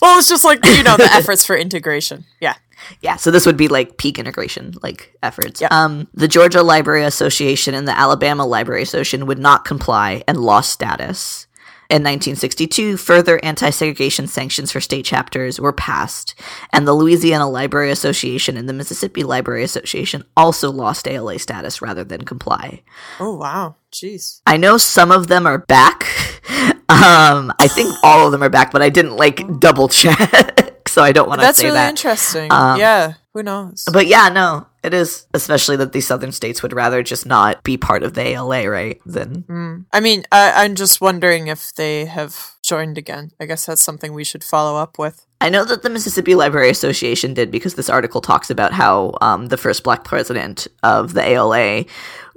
Well, 0.01 0.19
it's 0.19 0.29
just 0.29 0.45
like, 0.45 0.65
you 0.65 0.83
know, 0.83 0.97
the 0.97 1.05
efforts 1.12 1.45
for 1.45 1.57
integration. 1.57 2.25
Yeah. 2.41 2.55
Yeah, 3.01 3.16
so 3.16 3.31
this 3.31 3.46
would 3.46 3.57
be 3.57 3.68
like 3.68 3.99
peak 3.99 4.18
integration, 4.18 4.75
like 4.83 5.16
efforts. 5.22 5.61
Yeah. 5.61 5.68
Um, 5.70 6.09
the 6.14 6.29
Georgia 6.29 6.62
Library 6.62 7.05
Association 7.05 7.75
and 7.75 7.87
the 7.87 7.99
Alabama 7.99 8.46
Library 8.46 8.83
Association 8.83 9.27
would 9.27 9.38
not 9.38 9.64
comply 9.64 10.22
and 10.27 10.38
lost 10.38 10.72
status. 10.72 11.46
In 11.88 12.03
1962, 12.03 12.96
further 12.96 13.38
anti 13.44 13.70
segregation 13.70 14.27
sanctions 14.27 14.72
for 14.72 14.81
state 14.81 15.05
chapters 15.05 15.61
were 15.61 15.72
passed, 15.72 16.35
and 16.72 16.85
the 16.85 16.92
Louisiana 16.92 17.49
Library 17.49 17.92
Association 17.92 18.57
and 18.57 18.68
the 18.68 18.72
Mississippi 18.72 19.22
Library 19.22 19.62
Association 19.62 20.25
also 20.37 20.72
lost 20.72 21.07
ALA 21.07 21.38
status 21.38 21.81
rather 21.81 22.03
than 22.03 22.25
comply. 22.25 22.83
Oh, 23.20 23.37
wow. 23.37 23.77
Jeez. 23.92 24.40
I 24.46 24.57
know 24.57 24.79
some 24.79 25.12
of 25.12 25.29
them 25.29 25.46
are 25.46 25.59
back. 25.59 26.07
Um, 26.88 27.53
I 27.59 27.66
think 27.66 27.92
all 28.05 28.27
of 28.27 28.33
them 28.33 28.44
are 28.44 28.49
back, 28.49 28.70
but 28.70 28.81
I 28.81 28.90
didn't 28.90 29.16
like 29.16 29.59
double 29.59 29.88
check, 29.88 30.76
so 30.88 31.03
I 31.03 31.12
don't 31.12 31.29
want 31.29 31.40
to 31.40 31.46
That's 31.46 31.59
say 31.59 31.66
really 31.66 31.77
that. 31.77 31.88
interesting. 31.90 32.53
Um, 32.53 32.79
yeah. 32.79 33.14
Who 33.35 33.42
knows? 33.42 33.85
But 33.92 34.07
yeah, 34.07 34.31
no, 34.31 34.66
it 34.83 34.94
is 34.94 35.27
especially 35.35 35.77
that 35.77 35.92
these 35.92 36.07
southern 36.07 36.33
states 36.33 36.62
would 36.62 36.72
rather 36.72 37.03
just 37.03 37.27
not 37.27 37.62
be 37.64 37.77
part 37.77 38.03
of 38.03 38.14
the 38.14 38.22
ALA, 38.29 38.68
right? 38.70 38.99
Than 39.05 39.85
I 39.92 40.01
mean, 40.01 40.25
I, 40.33 40.64
I'm 40.64 40.75
just 40.75 41.01
wondering 41.03 41.49
if 41.49 41.75
they 41.75 42.07
have 42.07 42.53
joined 42.62 42.96
again. 42.96 43.33
I 43.38 43.44
guess 43.44 43.66
that's 43.66 43.83
something 43.83 44.14
we 44.14 44.25
should 44.25 44.42
follow 44.42 44.79
up 44.79 44.99
with. 44.99 45.27
I 45.42 45.51
know 45.51 45.66
that 45.66 45.83
the 45.83 45.90
Mississippi 45.90 46.35
Library 46.35 46.70
Association 46.70 47.35
did 47.35 47.51
because 47.51 47.75
this 47.75 47.90
article 47.90 48.22
talks 48.22 48.49
about 48.49 48.72
how 48.72 49.12
um, 49.20 49.49
the 49.49 49.59
first 49.59 49.83
black 49.85 50.03
president 50.03 50.66
of 50.83 51.12
the 51.12 51.22
ALA 51.22 51.85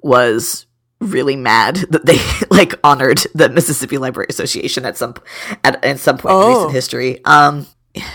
was 0.03 0.65
really 0.99 1.37
mad 1.37 1.75
that 1.91 2.05
they 2.05 2.17
like 2.53 2.73
honored 2.83 3.19
the 3.33 3.47
Mississippi 3.47 3.97
Library 3.97 4.27
Association 4.29 4.85
at 4.85 4.97
some 4.97 5.13
at, 5.63 5.83
at 5.85 5.99
some 5.99 6.17
point 6.17 6.33
in 6.35 6.41
Oh. 6.41 6.49
recent 6.55 6.73
history. 6.73 7.23
Um, 7.23 7.65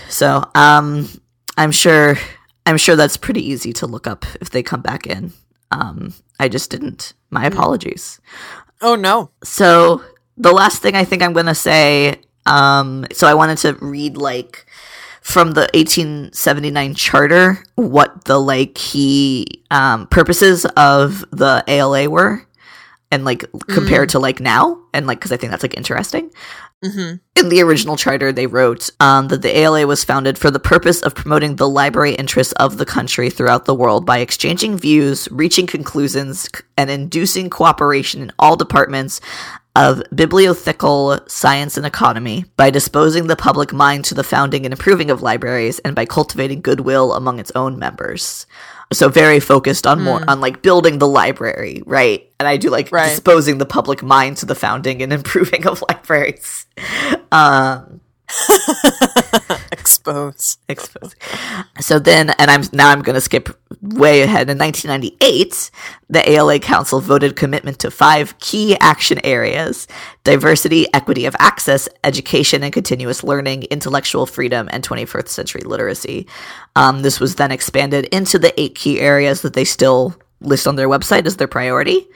so 0.09 0.45
um, 0.55 1.09
I'm 1.57 1.73
sure 1.73 2.17
I'm 2.67 2.79
sure 2.79 2.97
that's 2.97 3.17
pretty 3.17 3.47
easy 3.47 3.73
to 3.75 3.87
look 3.87 4.07
up 4.07 4.25
if 4.41 4.51
they 4.51 4.63
come 4.63 4.81
back 4.81 5.07
in. 5.07 5.33
Um, 5.71 6.15
I 6.39 6.49
just 6.49 6.71
didn't. 6.71 7.13
My 7.31 7.47
apologies. 7.47 8.21
Oh, 8.81 8.95
no. 8.95 9.31
So 9.43 10.03
the 10.37 10.53
last 10.53 10.83
thing 10.83 10.95
I 10.95 11.05
think 11.05 11.23
I'm 11.23 11.33
gonna 11.33 11.55
say, 11.55 12.21
um, 12.47 13.07
so 13.13 13.27
I 13.27 13.35
wanted 13.35 13.59
to 13.59 13.75
read 13.75 14.17
like 14.17 14.67
from 15.21 15.53
the 15.53 15.69
1879 15.73 16.95
charter 16.95 17.65
what 17.77 18.25
the 18.25 18.39
like 18.39 18.75
key 18.75 19.47
um, 19.71 20.07
purposes 20.09 20.67
of 20.77 21.25
the 21.31 21.65
ALA 21.67 22.11
were, 22.11 22.47
and 23.15 23.25
like 23.25 23.45
compared 23.69 24.09
to 24.09 24.19
like 24.19 24.41
now, 24.41 24.77
and 24.93 25.07
like 25.07 25.21
because 25.21 25.31
I 25.31 25.37
think 25.37 25.53
that's 25.53 25.63
like 25.63 25.77
interesting. 25.77 26.33
hmm 26.83 27.15
In 27.37 27.49
the 27.49 27.63
original 27.63 27.97
charter, 27.97 28.33
they 28.33 28.49
wrote 28.49 28.91
um, 28.99 29.29
that 29.29 29.41
the 29.41 29.57
ALA 29.57 29.87
was 29.87 30.03
founded 30.03 30.37
for 30.37 30.51
the 30.51 30.59
purpose 30.59 31.01
of 31.01 31.15
promoting 31.15 31.55
the 31.55 31.69
library 31.69 32.15
interests 32.17 32.53
of 32.55 32.77
the 32.77 32.85
country 32.85 33.31
throughout 33.31 33.67
the 33.67 33.75
world 33.75 34.05
by 34.05 34.19
exchanging 34.19 34.77
views, 34.77 35.29
reaching 35.31 35.69
conclusions, 35.69 36.51
and 36.77 36.91
inducing 36.91 37.51
cooperation 37.51 38.21
in 38.21 38.33
all 38.41 38.57
departments 38.57 39.21
of 39.77 39.99
bibliothecal 40.15 41.29
science 41.29 41.77
and 41.77 41.85
economy, 41.87 42.45
by 42.57 42.71
disposing 42.71 43.27
the 43.27 43.37
public 43.37 43.73
mind 43.73 44.05
to 44.07 44.15
the 44.15 44.23
founding 44.23 44.65
and 44.65 44.73
improving 44.73 45.11
of 45.11 45.23
libraries, 45.23 45.79
and 45.81 45.97
by 45.97 46.05
cultivating 46.07 46.61
goodwill 46.61 47.13
among 47.15 47.41
its 47.41 47.51
own 47.55 47.79
members. 47.79 48.47
So 48.93 49.09
very 49.09 49.41
focused 49.41 49.87
on 49.87 50.03
more 50.03 50.23
on 50.29 50.41
like 50.41 50.63
building 50.63 50.99
the 50.99 51.09
library, 51.09 51.83
right? 51.87 52.31
And 52.39 52.47
I 52.47 52.57
do 52.57 52.71
like 52.71 52.93
Right. 52.93 53.09
disposing 53.09 53.59
the 53.59 53.67
public 53.67 54.03
mind 54.03 54.37
to 54.39 54.47
the 54.47 54.55
founding 54.55 55.03
and 55.03 55.13
improving 55.19 55.67
of 55.67 55.83
libraries. 55.89 56.67
Um, 57.33 58.01
Expose. 59.73 60.59
exposed. 60.69 61.15
So 61.81 61.99
then, 61.99 62.31
and 62.31 62.51
I'm 62.51 62.63
now 62.73 62.91
I'm 62.91 63.03
going 63.03 63.15
to 63.15 63.21
skip 63.21 63.49
way 63.83 64.23
ahead. 64.23 64.49
In 64.49 64.59
1998, 64.59 65.71
the 66.09 66.31
ALA 66.31 66.59
Council 66.59 67.01
voted 67.01 67.37
commitment 67.37 67.79
to 67.81 67.91
five 67.91 68.39
key 68.39 68.77
action 68.81 69.21
areas: 69.25 69.87
diversity, 70.25 70.87
equity 70.95 71.27
of 71.27 71.37
access, 71.39 71.89
education 72.03 72.63
and 72.63 72.73
continuous 72.73 73.23
learning, 73.23 73.65
intellectual 73.65 74.27
freedom, 74.27 74.69
and 74.73 74.83
21st 74.87 75.29
century 75.29 75.63
literacy. 75.63 76.27
Um, 76.77 77.03
this 77.03 77.21
was 77.21 77.35
then 77.35 77.51
expanded 77.53 78.07
into 78.07 78.39
the 78.39 78.59
eight 78.61 78.75
key 78.75 79.01
areas 79.01 79.43
that 79.43 79.53
they 79.53 79.65
still 79.65 80.15
list 80.41 80.67
on 80.67 80.77
their 80.77 80.89
website 80.89 81.27
as 81.27 81.37
their 81.37 81.49
priority. 81.49 82.07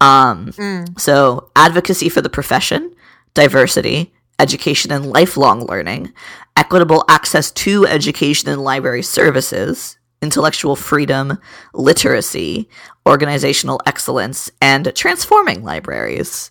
Um, 0.00 0.52
So, 0.98 1.50
advocacy 1.56 2.08
for 2.08 2.22
the 2.22 2.30
profession, 2.30 2.94
diversity, 3.34 4.12
education 4.40 4.90
and 4.90 5.06
lifelong 5.06 5.66
learning, 5.66 6.12
equitable 6.56 7.04
access 7.08 7.50
to 7.52 7.86
education 7.86 8.48
and 8.48 8.62
library 8.64 9.02
services, 9.02 9.98
intellectual 10.22 10.76
freedom, 10.76 11.38
literacy, 11.74 12.68
organizational 13.06 13.80
excellence, 13.86 14.50
and 14.60 14.92
transforming 14.94 15.62
libraries. 15.62 16.50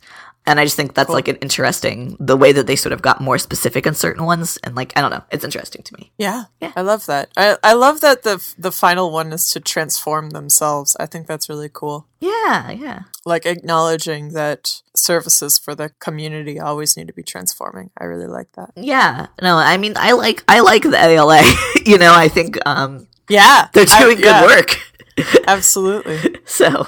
And 0.49 0.59
I 0.59 0.65
just 0.65 0.75
think 0.75 0.95
that's 0.95 1.09
like 1.09 1.27
an 1.29 1.35
interesting 1.38 2.17
the 2.19 2.35
way 2.35 2.51
that 2.51 2.65
they 2.67 2.75
sort 2.75 2.91
of 2.93 3.01
got 3.01 3.21
more 3.21 3.38
specific 3.38 3.85
on 3.88 3.93
certain 3.93 4.25
ones, 4.25 4.57
and 4.63 4.75
like 4.75 4.91
I 4.97 5.01
don't 5.01 5.12
know, 5.12 5.23
it's 5.31 5.45
interesting 5.45 5.83
to 5.83 5.93
me. 5.97 6.12
Yeah, 6.17 6.45
Yeah. 6.59 6.73
I 6.75 6.81
love 6.81 7.05
that. 7.05 7.29
I, 7.38 7.55
I 7.63 7.73
love 7.73 8.01
that 8.01 8.23
the 8.23 8.41
the 8.57 8.71
final 8.71 9.12
one 9.12 9.31
is 9.31 9.47
to 9.53 9.59
transform 9.59 10.31
themselves. 10.31 10.97
I 10.99 11.05
think 11.05 11.27
that's 11.27 11.47
really 11.49 11.69
cool. 11.71 12.07
Yeah, 12.19 12.71
yeah, 12.71 12.99
Like 13.25 13.45
acknowledging 13.45 14.33
that 14.33 14.81
services 14.95 15.57
for 15.57 15.73
the 15.75 15.89
community 15.99 16.59
always 16.59 16.97
need 16.97 17.07
to 17.07 17.13
be 17.13 17.23
transforming. 17.23 17.91
I 17.97 18.03
really 18.05 18.27
like 18.27 18.51
that. 18.57 18.71
yeah. 18.75 19.27
No, 19.41 19.55
I 19.55 19.77
mean 19.77 19.93
I 19.95 20.12
like 20.13 20.43
I 20.47 20.59
like 20.62 20.83
the 20.83 20.97
ALA. 20.99 21.41
you 21.85 21.97
know, 21.97 22.13
I 22.13 22.27
think 22.27 22.57
um 22.65 23.07
Yeah, 23.29 23.67
they're 23.73 23.85
I- 23.89 24.03
doing 24.03 24.17
good 24.17 24.25
yeah, 24.25 24.45
work. 24.45 24.69
Absolutely. 25.47 26.38
So 26.45 26.88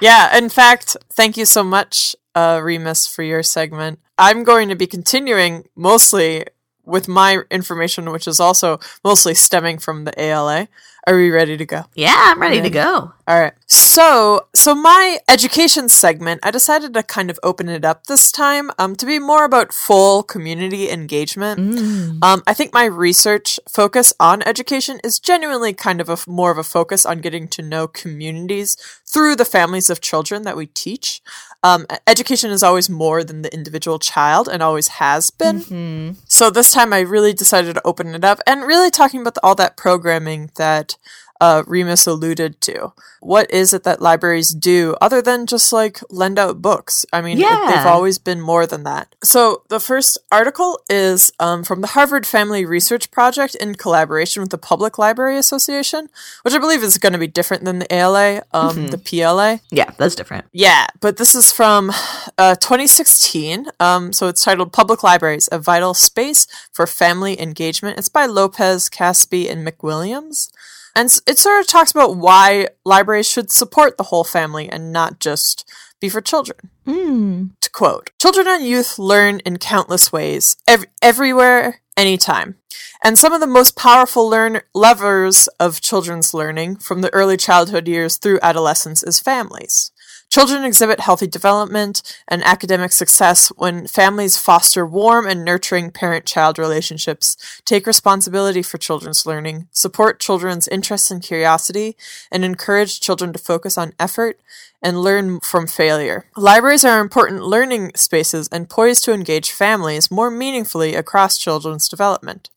Yeah, 0.00 0.36
in 0.36 0.48
fact, 0.48 0.96
thank 1.12 1.36
you 1.36 1.44
so 1.46 1.62
much, 1.62 2.16
uh, 2.34 2.60
Remus, 2.62 3.06
for 3.06 3.22
your 3.22 3.42
segment. 3.42 3.98
I'm 4.18 4.44
going 4.44 4.68
to 4.68 4.76
be 4.76 4.86
continuing 4.86 5.68
mostly 5.74 6.44
with 6.84 7.08
my 7.08 7.42
information, 7.50 8.10
which 8.10 8.26
is 8.26 8.40
also 8.40 8.78
mostly 9.04 9.34
stemming 9.34 9.78
from 9.78 10.04
the 10.04 10.20
ALA. 10.20 10.68
Are 11.06 11.16
we 11.16 11.30
ready 11.30 11.56
to 11.56 11.66
go? 11.66 11.84
Yeah, 11.94 12.14
I'm 12.16 12.40
ready 12.40 12.60
to 12.60 12.70
go. 12.70 13.12
All 13.26 13.40
right. 13.40 13.52
So, 13.66 14.46
so 14.54 14.74
my 14.74 15.18
education 15.28 15.88
segment, 15.88 16.40
I 16.44 16.52
decided 16.52 16.94
to 16.94 17.02
kind 17.02 17.28
of 17.28 17.40
open 17.42 17.68
it 17.68 17.84
up 17.84 18.06
this 18.06 18.30
time 18.30 18.70
um, 18.78 18.94
to 18.96 19.06
be 19.06 19.18
more 19.18 19.44
about 19.44 19.72
full 19.72 20.22
community 20.22 20.90
engagement. 20.90 21.58
Mm. 21.60 22.22
Um, 22.22 22.42
I 22.46 22.54
think 22.54 22.72
my 22.72 22.84
research 22.84 23.58
focus 23.68 24.12
on 24.20 24.42
education 24.42 25.00
is 25.02 25.18
genuinely 25.18 25.72
kind 25.72 26.00
of 26.00 26.08
a 26.08 26.18
more 26.28 26.52
of 26.52 26.58
a 26.58 26.62
focus 26.62 27.04
on 27.04 27.20
getting 27.20 27.48
to 27.48 27.62
know 27.62 27.88
communities 27.88 28.76
through 29.04 29.36
the 29.36 29.44
families 29.44 29.90
of 29.90 30.00
children 30.00 30.42
that 30.42 30.56
we 30.56 30.66
teach. 30.66 31.20
Um, 31.64 31.86
education 32.08 32.50
is 32.50 32.62
always 32.64 32.90
more 32.90 33.22
than 33.22 33.42
the 33.42 33.54
individual 33.54 34.00
child 34.00 34.48
and 34.48 34.62
always 34.62 34.88
has 34.88 35.30
been. 35.30 35.60
Mhm. 35.60 36.16
So 36.26 36.50
this 36.50 36.72
time 36.72 36.92
I 36.92 37.00
really 37.00 37.32
decided 37.32 37.74
to 37.74 37.86
open 37.86 38.14
it 38.14 38.24
up 38.24 38.40
and 38.46 38.66
really 38.66 38.90
talking 38.90 39.20
about 39.20 39.38
all 39.44 39.54
that 39.56 39.76
programming 39.76 40.50
that 40.56 40.91
uh, 41.40 41.64
Remus 41.66 42.06
alluded 42.06 42.60
to. 42.60 42.92
What 43.20 43.50
is 43.50 43.72
it 43.72 43.82
that 43.82 44.00
libraries 44.00 44.50
do 44.50 44.94
other 45.00 45.20
than 45.20 45.46
just 45.46 45.72
like 45.72 45.98
lend 46.08 46.38
out 46.38 46.62
books? 46.62 47.04
I 47.12 47.20
mean, 47.20 47.38
it- 47.38 47.40
Yeah. 47.40 47.66
they've 47.68 47.86
always 47.86 48.18
been 48.18 48.40
more 48.40 48.64
than 48.64 48.84
that. 48.84 49.12
So 49.24 49.62
the 49.68 49.80
first 49.80 50.18
article 50.30 50.78
is 50.88 51.32
um, 51.40 51.64
from 51.64 51.80
the 51.80 51.88
Harvard 51.88 52.26
Family 52.28 52.64
Research 52.64 53.10
Project 53.10 53.56
in 53.56 53.74
collaboration 53.74 54.40
with 54.40 54.50
the 54.50 54.58
Public 54.58 54.98
Library 54.98 55.36
Association, 55.36 56.08
which 56.42 56.54
I 56.54 56.58
believe 56.58 56.82
is 56.84 56.96
going 56.98 57.12
to 57.12 57.18
be 57.18 57.26
different 57.26 57.64
than 57.64 57.80
the 57.80 57.92
ALA, 57.92 58.42
um, 58.52 58.88
the 58.88 58.98
PLA. 58.98 59.58
Yeah, 59.70 59.90
that's 59.98 60.14
different. 60.14 60.44
Yeah, 60.52 60.86
but 61.00 61.16
this 61.16 61.34
is 61.34 61.50
from 61.52 61.90
uh, 62.38 62.54
2016. 62.56 63.66
Um, 63.80 64.12
so 64.12 64.28
it's 64.28 64.44
titled 64.44 64.72
Public 64.72 65.02
Libraries, 65.02 65.48
A 65.50 65.58
Vital 65.58 65.94
Space 65.94 66.46
for 66.72 66.86
Family 66.86 67.40
Engagement. 67.40 67.98
It's 67.98 68.08
by 68.08 68.26
Lopez, 68.26 68.88
Caspe, 68.88 69.50
and 69.50 69.66
McWilliams. 69.66 70.50
And 70.94 71.08
it 71.26 71.38
sort 71.38 71.60
of 71.60 71.66
talks 71.66 71.90
about 71.90 72.16
why 72.16 72.68
libraries 72.84 73.28
should 73.28 73.50
support 73.50 73.96
the 73.96 74.04
whole 74.04 74.24
family 74.24 74.68
and 74.68 74.92
not 74.92 75.20
just 75.20 75.68
be 76.00 76.08
for 76.08 76.20
children. 76.20 76.70
Mm. 76.86 77.50
To 77.60 77.70
quote, 77.70 78.10
children 78.20 78.46
and 78.48 78.66
youth 78.66 78.98
learn 78.98 79.38
in 79.40 79.58
countless 79.58 80.12
ways, 80.12 80.56
ev- 80.66 80.84
everywhere, 81.00 81.80
anytime. 81.96 82.56
And 83.04 83.18
some 83.18 83.32
of 83.32 83.40
the 83.40 83.46
most 83.46 83.76
powerful 83.76 84.28
learn- 84.28 84.62
levers 84.74 85.48
of 85.60 85.80
children's 85.80 86.34
learning 86.34 86.76
from 86.76 87.00
the 87.00 87.12
early 87.14 87.36
childhood 87.36 87.86
years 87.86 88.16
through 88.16 88.40
adolescence 88.42 89.02
is 89.02 89.20
families. 89.20 89.91
Children 90.32 90.64
exhibit 90.64 91.00
healthy 91.00 91.26
development 91.26 92.00
and 92.26 92.42
academic 92.44 92.92
success 92.92 93.48
when 93.48 93.86
families 93.86 94.38
foster 94.38 94.86
warm 94.86 95.26
and 95.26 95.44
nurturing 95.44 95.90
parent 95.90 96.24
child 96.24 96.58
relationships, 96.58 97.36
take 97.66 97.86
responsibility 97.86 98.62
for 98.62 98.78
children's 98.78 99.26
learning, 99.26 99.68
support 99.72 100.20
children's 100.20 100.66
interests 100.68 101.10
and 101.10 101.22
curiosity, 101.22 101.98
and 102.30 102.46
encourage 102.46 102.98
children 102.98 103.34
to 103.34 103.38
focus 103.38 103.76
on 103.76 103.92
effort 104.00 104.40
and 104.80 105.02
learn 105.02 105.38
from 105.40 105.66
failure. 105.66 106.24
Libraries 106.34 106.82
are 106.82 107.02
important 107.02 107.42
learning 107.42 107.92
spaces 107.94 108.48
and 108.50 108.70
poised 108.70 109.04
to 109.04 109.12
engage 109.12 109.50
families 109.50 110.10
more 110.10 110.30
meaningfully 110.30 110.94
across 110.94 111.36
children's 111.36 111.90
development. 111.90 112.48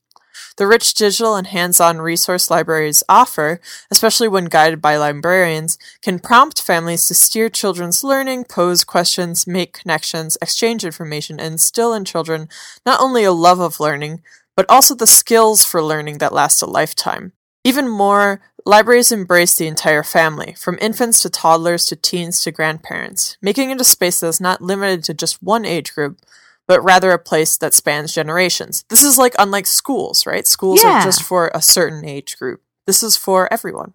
The 0.56 0.66
rich 0.66 0.94
digital 0.94 1.36
and 1.36 1.46
hands 1.46 1.80
on 1.80 2.00
resource 2.00 2.50
libraries 2.50 3.02
offer, 3.10 3.60
especially 3.90 4.26
when 4.26 4.46
guided 4.46 4.80
by 4.80 4.96
librarians, 4.96 5.76
can 6.00 6.18
prompt 6.18 6.62
families 6.62 7.04
to 7.06 7.14
steer 7.14 7.50
children's 7.50 8.02
learning, 8.02 8.44
pose 8.44 8.82
questions, 8.82 9.46
make 9.46 9.74
connections, 9.74 10.38
exchange 10.40 10.82
information, 10.82 11.38
and 11.38 11.52
instill 11.52 11.92
in 11.92 12.06
children 12.06 12.48
not 12.86 13.00
only 13.00 13.22
a 13.22 13.32
love 13.32 13.60
of 13.60 13.80
learning, 13.80 14.22
but 14.56 14.64
also 14.70 14.94
the 14.94 15.06
skills 15.06 15.62
for 15.62 15.82
learning 15.82 16.18
that 16.18 16.32
last 16.32 16.62
a 16.62 16.66
lifetime. 16.66 17.32
Even 17.62 17.86
more, 17.86 18.40
libraries 18.64 19.12
embrace 19.12 19.54
the 19.56 19.66
entire 19.66 20.02
family, 20.02 20.54
from 20.56 20.78
infants 20.80 21.20
to 21.20 21.28
toddlers 21.28 21.84
to 21.84 21.96
teens 21.96 22.42
to 22.42 22.50
grandparents, 22.50 23.36
making 23.42 23.70
it 23.70 23.80
a 23.80 23.84
space 23.84 24.20
that 24.20 24.28
is 24.28 24.40
not 24.40 24.62
limited 24.62 25.04
to 25.04 25.12
just 25.12 25.42
one 25.42 25.66
age 25.66 25.94
group, 25.94 26.18
but 26.66 26.82
rather 26.82 27.10
a 27.12 27.18
place 27.18 27.56
that 27.58 27.74
spans 27.74 28.12
generations. 28.12 28.84
This 28.88 29.02
is 29.02 29.18
like 29.18 29.34
unlike 29.38 29.66
schools, 29.66 30.26
right? 30.26 30.46
Schools 30.46 30.82
Yeah. 30.82 31.00
are 31.00 31.02
just 31.02 31.22
for 31.22 31.50
a 31.54 31.62
certain 31.62 32.04
age 32.04 32.38
group. 32.38 32.62
This 32.86 33.02
is 33.02 33.16
for 33.16 33.52
everyone. 33.52 33.92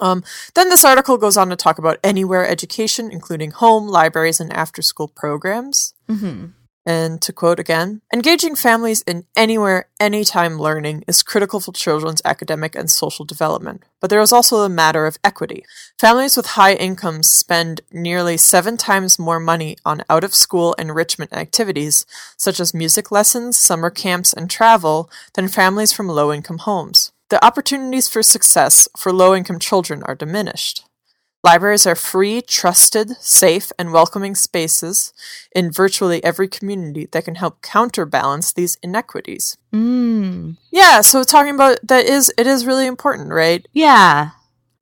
Um, 0.00 0.24
then 0.54 0.70
this 0.70 0.84
article 0.84 1.18
goes 1.18 1.36
on 1.36 1.50
to 1.50 1.56
talk 1.56 1.78
about 1.78 1.98
anywhere 2.02 2.46
education, 2.48 3.10
including 3.10 3.50
home, 3.50 3.86
libraries, 3.86 4.40
and 4.40 4.52
after 4.52 4.80
school 4.82 5.08
programs. 5.08 5.94
hmm 6.08 6.46
And 6.90 7.22
to 7.22 7.32
quote 7.32 7.60
again, 7.60 8.00
engaging 8.12 8.56
families 8.56 9.02
in 9.02 9.24
anywhere, 9.36 9.86
anytime 10.00 10.58
learning 10.58 11.04
is 11.06 11.22
critical 11.22 11.60
for 11.60 11.70
children's 11.72 12.20
academic 12.24 12.74
and 12.74 12.90
social 12.90 13.24
development. 13.24 13.84
But 14.00 14.10
there 14.10 14.20
is 14.20 14.32
also 14.32 14.62
a 14.62 14.68
matter 14.68 15.06
of 15.06 15.16
equity. 15.22 15.64
Families 16.00 16.36
with 16.36 16.58
high 16.58 16.74
incomes 16.74 17.30
spend 17.30 17.82
nearly 17.92 18.36
seven 18.36 18.76
times 18.76 19.20
more 19.20 19.38
money 19.38 19.76
on 19.84 20.02
out 20.10 20.24
of 20.24 20.34
school 20.34 20.72
enrichment 20.80 21.32
activities, 21.32 22.06
such 22.36 22.58
as 22.58 22.74
music 22.74 23.12
lessons, 23.12 23.56
summer 23.56 23.90
camps, 23.90 24.32
and 24.32 24.50
travel, 24.50 25.08
than 25.34 25.46
families 25.46 25.92
from 25.92 26.08
low 26.08 26.32
income 26.32 26.58
homes. 26.58 27.12
The 27.28 27.44
opportunities 27.44 28.08
for 28.08 28.24
success 28.24 28.88
for 28.98 29.12
low 29.12 29.32
income 29.32 29.60
children 29.60 30.02
are 30.02 30.16
diminished. 30.16 30.82
Libraries 31.42 31.86
are 31.86 31.94
free, 31.94 32.42
trusted, 32.42 33.16
safe, 33.18 33.72
and 33.78 33.92
welcoming 33.92 34.34
spaces 34.34 35.14
in 35.52 35.70
virtually 35.70 36.22
every 36.22 36.48
community 36.48 37.08
that 37.12 37.24
can 37.24 37.36
help 37.36 37.62
counterbalance 37.62 38.52
these 38.52 38.76
inequities. 38.82 39.56
Mm. 39.72 40.58
Yeah, 40.70 41.00
so 41.00 41.24
talking 41.24 41.54
about 41.54 41.78
that 41.82 42.04
is 42.04 42.30
it 42.36 42.46
is 42.46 42.66
really 42.66 42.86
important, 42.86 43.32
right? 43.32 43.66
Yeah. 43.72 44.30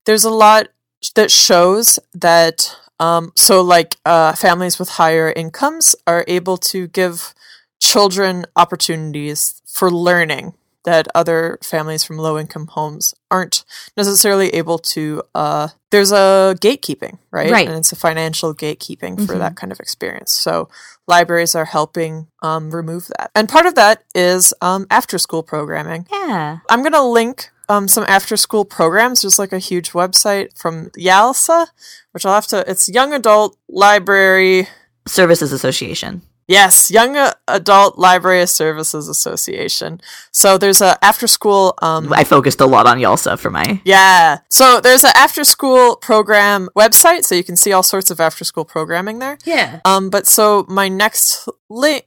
There's 0.05 0.25
a 0.25 0.31
lot 0.31 0.69
that 1.15 1.31
shows 1.31 2.01
that 2.13 2.75
um 2.99 3.31
so 3.37 3.63
like 3.63 3.97
uh 4.05 4.35
families 4.35 4.81
with 4.81 4.89
higher 4.89 5.33
incomes 5.37 5.95
are 6.09 6.25
able 6.27 6.57
to 6.57 6.89
give 6.89 7.35
children 7.81 8.45
opportunities 8.57 9.63
for 9.65 9.93
learning 9.93 10.55
that 10.89 11.07
other 11.15 11.59
families 11.63 12.03
from 12.05 12.17
low 12.19 12.39
income 12.43 12.67
homes 12.77 13.15
aren't 13.31 13.65
necessarily 13.97 14.49
able 14.61 14.79
to 14.95 15.23
uh 15.35 15.69
there's 15.93 16.13
a 16.13 16.55
gatekeeping 16.67 17.19
right 17.31 17.51
Right. 17.51 17.69
and 17.69 17.77
it's 17.81 17.93
a 17.93 17.97
financial 18.09 18.51
gatekeeping 18.55 19.15
for 19.27 19.35
Mhm. 19.35 19.39
that 19.45 19.55
kind 19.61 19.73
of 19.73 19.79
experience 19.81 20.33
so 20.33 20.69
libraries 21.07 21.55
are 21.55 21.67
helping 21.79 22.13
um, 22.49 22.65
remove 22.81 23.05
that 23.15 23.31
and 23.35 23.49
part 23.49 23.67
of 23.67 23.75
that 23.75 23.97
is 24.15 24.53
um, 24.69 24.87
after 24.91 25.17
school 25.19 25.43
programming 25.43 26.07
Yeah. 26.11 26.59
i'm 26.71 26.81
going 26.87 26.93
to 27.03 27.03
link 27.21 27.51
um, 27.71 27.87
some 27.95 28.05
after 28.09 28.37
school 28.37 28.65
programs 28.65 29.21
there's 29.23 29.39
like 29.39 29.53
a 29.53 29.59
huge 29.71 29.91
website 29.93 30.49
from 30.63 30.75
yalsa 31.09 31.67
which 32.13 32.25
i'll 32.25 32.35
have 32.41 32.47
to 32.55 32.65
it's 32.71 32.89
young 32.89 33.13
adult 33.13 33.57
library 33.69 34.69
Services 35.07 35.53
Association. 35.53 36.21
Yes, 36.49 36.91
Young 36.91 37.17
Adult 37.47 37.99
Library 37.99 38.47
Services 38.47 39.07
Association. 39.09 40.01
So 40.33 40.59
there's 40.59 40.81
a 40.81 40.99
after 41.05 41.27
school 41.27 41.75
um 41.83 42.13
I 42.13 42.25
focused 42.25 42.61
a 42.61 42.67
lot 42.67 42.87
on 42.87 42.99
Yalsa 42.99 43.39
for 43.39 43.51
my. 43.51 43.81
yeah. 43.85 44.39
So 44.49 44.81
there's 44.81 45.05
an 45.05 45.13
after 45.15 45.45
school 45.45 45.97
program 45.97 46.69
website 46.77 47.25
so 47.25 47.35
you 47.35 47.45
can 47.45 47.57
see 47.57 47.73
all 47.73 47.83
sorts 47.83 48.11
of 48.11 48.19
after 48.19 48.45
school 48.45 48.65
programming 48.65 49.19
there. 49.21 49.39
Yeah. 49.45 49.81
Um 49.85 50.11
but 50.11 50.27
so 50.27 50.65
my 50.69 50.89
next 50.89 51.49
link 51.69 52.07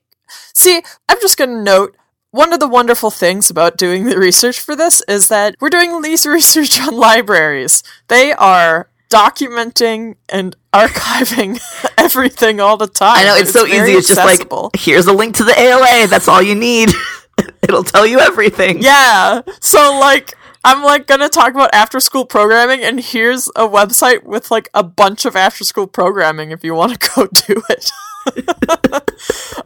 See, 0.54 0.82
I'm 1.10 1.17
just 1.21 1.38
going 1.38 1.49
to 1.49 1.62
note 1.62 1.95
one 2.32 2.54
of 2.54 2.60
the 2.62 2.67
wonderful 2.67 3.12
things 3.12 3.49
about 3.49 3.77
doing 3.77 4.06
the 4.06 4.17
research 4.17 4.60
for 4.62 4.75
this 4.75 5.01
is 5.08 5.27
that 5.27 5.56
we're 5.60 5.69
doing 5.69 6.01
these 6.01 6.25
research 6.38 6.80
on 6.80 6.95
libraries. 6.95 7.84
They 8.08 8.32
are 8.32 8.89
documenting 9.10 10.15
and 10.30 10.56
archiving 10.73 11.60
everything 12.06 12.60
all 12.60 12.78
the 12.78 12.88
time. 12.88 13.18
I 13.18 13.24
know 13.24 13.36
it's, 13.36 13.52
so 13.52 13.66
very 13.66 13.92
easy. 13.92 14.00
It's 14.00 14.08
just 14.08 14.20
like 14.20 14.76
here's 14.76 15.08
a 15.08 15.14
link 15.14 15.36
to 15.36 15.44
the 15.44 15.58
ALA. 15.60 16.08
That's 16.08 16.28
all 16.28 16.42
you 16.42 16.56
need. 16.56 16.90
It'll 17.64 17.84
tell 17.84 18.06
you 18.06 18.20
everything. 18.20 18.82
Yeah. 18.82 19.42
So 19.60 19.98
like 20.00 20.34
I'm 20.64 20.84
like 20.84 21.08
gonna 21.08 21.30
talk 21.30 21.52
about 21.52 21.74
after 21.74 22.00
school 22.00 22.26
programming 22.26 22.84
and 22.84 23.00
here's 23.00 23.48
a 23.50 23.68
website 23.68 24.24
with 24.24 24.52
like 24.52 24.70
a 24.74 24.84
bunch 24.84 25.26
of 25.26 25.36
after 25.36 25.64
school 25.64 25.88
programming 25.88 26.52
if 26.52 26.64
you 26.64 26.76
want 26.76 27.00
to 27.00 27.12
go 27.16 27.28
do 27.28 27.62
it. 27.70 27.92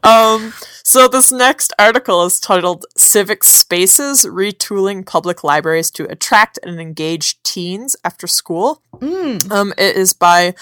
um 0.04 0.54
so 0.88 1.08
this 1.08 1.32
next 1.32 1.74
article 1.80 2.24
is 2.26 2.40
titled 2.40 2.86
Civic 2.96 3.44
Spaces 3.44 4.24
Retooling 4.24 5.04
Public 5.04 5.44
Libraries 5.44 5.90
to 5.92 6.10
Attract 6.12 6.60
and 6.62 6.80
Engage 6.80 7.42
Teens 7.42 7.96
After 8.06 8.28
School. 8.28 8.84
Mm. 8.94 9.52
Um, 9.52 9.74
it 9.80 9.96
is 9.96 10.14
by 10.14 10.54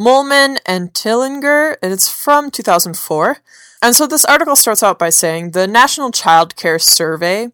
Molman 0.00 0.58
and 0.64 0.94
Tillinger, 0.94 1.76
and 1.82 1.92
it's 1.92 2.08
from 2.08 2.50
2004. 2.50 3.38
And 3.82 3.94
so 3.94 4.06
this 4.06 4.24
article 4.24 4.56
starts 4.56 4.82
out 4.82 4.98
by 4.98 5.10
saying 5.10 5.50
the 5.50 5.66
National 5.66 6.10
Child 6.10 6.56
Care 6.56 6.78
Survey 6.78 7.48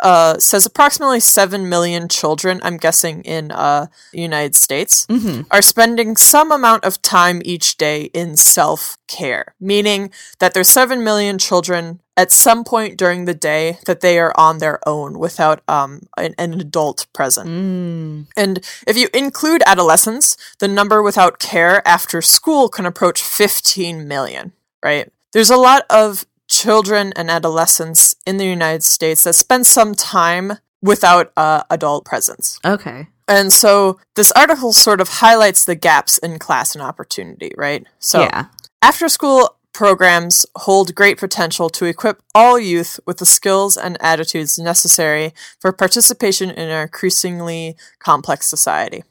uh, 0.00 0.38
says 0.38 0.66
approximately 0.66 1.20
7 1.20 1.68
million 1.68 2.08
children, 2.08 2.60
I'm 2.62 2.76
guessing 2.76 3.22
in 3.22 3.50
uh, 3.50 3.86
the 4.12 4.20
United 4.20 4.54
States, 4.54 5.06
hmm 5.08 5.42
are 5.50 5.62
spending 5.62 6.16
some 6.16 6.50
amount 6.52 6.84
of 6.84 7.00
time 7.02 7.40
each 7.44 7.76
day 7.76 8.04
in 8.12 8.36
self 8.36 8.98
care, 9.06 9.54
meaning 9.60 10.10
that 10.38 10.52
there's 10.54 10.68
7 10.68 11.02
million 11.02 11.38
children 11.38 12.00
at 12.16 12.32
some 12.32 12.64
point 12.64 12.96
during 12.96 13.24
the 13.24 13.34
day 13.34 13.78
that 13.86 14.00
they 14.00 14.18
are 14.18 14.32
on 14.36 14.58
their 14.58 14.80
own 14.88 15.18
without 15.18 15.62
um, 15.68 16.00
an, 16.16 16.34
an 16.38 16.54
adult 16.54 17.06
present. 17.12 17.48
Mm. 17.48 18.26
And 18.36 18.64
if 18.86 18.96
you 18.96 19.08
include 19.12 19.62
adolescents, 19.66 20.36
the 20.58 20.68
number 20.68 21.02
without 21.02 21.38
care 21.38 21.86
after 21.86 22.22
school 22.22 22.68
can 22.68 22.86
approach 22.86 23.22
15 23.22 24.08
million, 24.08 24.52
right? 24.82 25.12
There's 25.32 25.50
a 25.50 25.56
lot 25.56 25.84
of 25.90 26.24
children 26.48 27.12
and 27.16 27.30
adolescents 27.30 28.14
in 28.26 28.38
the 28.38 28.46
United 28.46 28.82
States 28.82 29.24
that 29.24 29.34
spend 29.34 29.66
some 29.66 29.94
time 29.94 30.54
without 30.80 31.32
uh, 31.36 31.64
adult 31.68 32.04
presence. 32.04 32.58
Okay. 32.64 33.08
And 33.28 33.52
so 33.52 33.98
this 34.14 34.30
article 34.32 34.72
sort 34.72 35.00
of 35.00 35.08
highlights 35.08 35.64
the 35.64 35.74
gaps 35.74 36.16
in 36.18 36.38
class 36.38 36.74
and 36.74 36.82
opportunity, 36.82 37.50
right? 37.56 37.84
So 37.98 38.20
yeah. 38.20 38.46
after 38.82 39.08
school 39.08 39.56
programs 39.76 40.46
hold 40.56 40.94
great 40.94 41.18
potential 41.18 41.68
to 41.68 41.84
equip 41.84 42.22
all 42.34 42.58
youth 42.58 42.98
with 43.06 43.18
the 43.18 43.26
skills 43.26 43.76
and 43.76 43.98
attitudes 44.00 44.58
necessary 44.58 45.34
for 45.60 45.70
participation 45.70 46.48
in 46.48 46.70
our 46.70 46.84
increasingly 46.84 47.76
complex 47.98 48.46
society. 48.46 49.04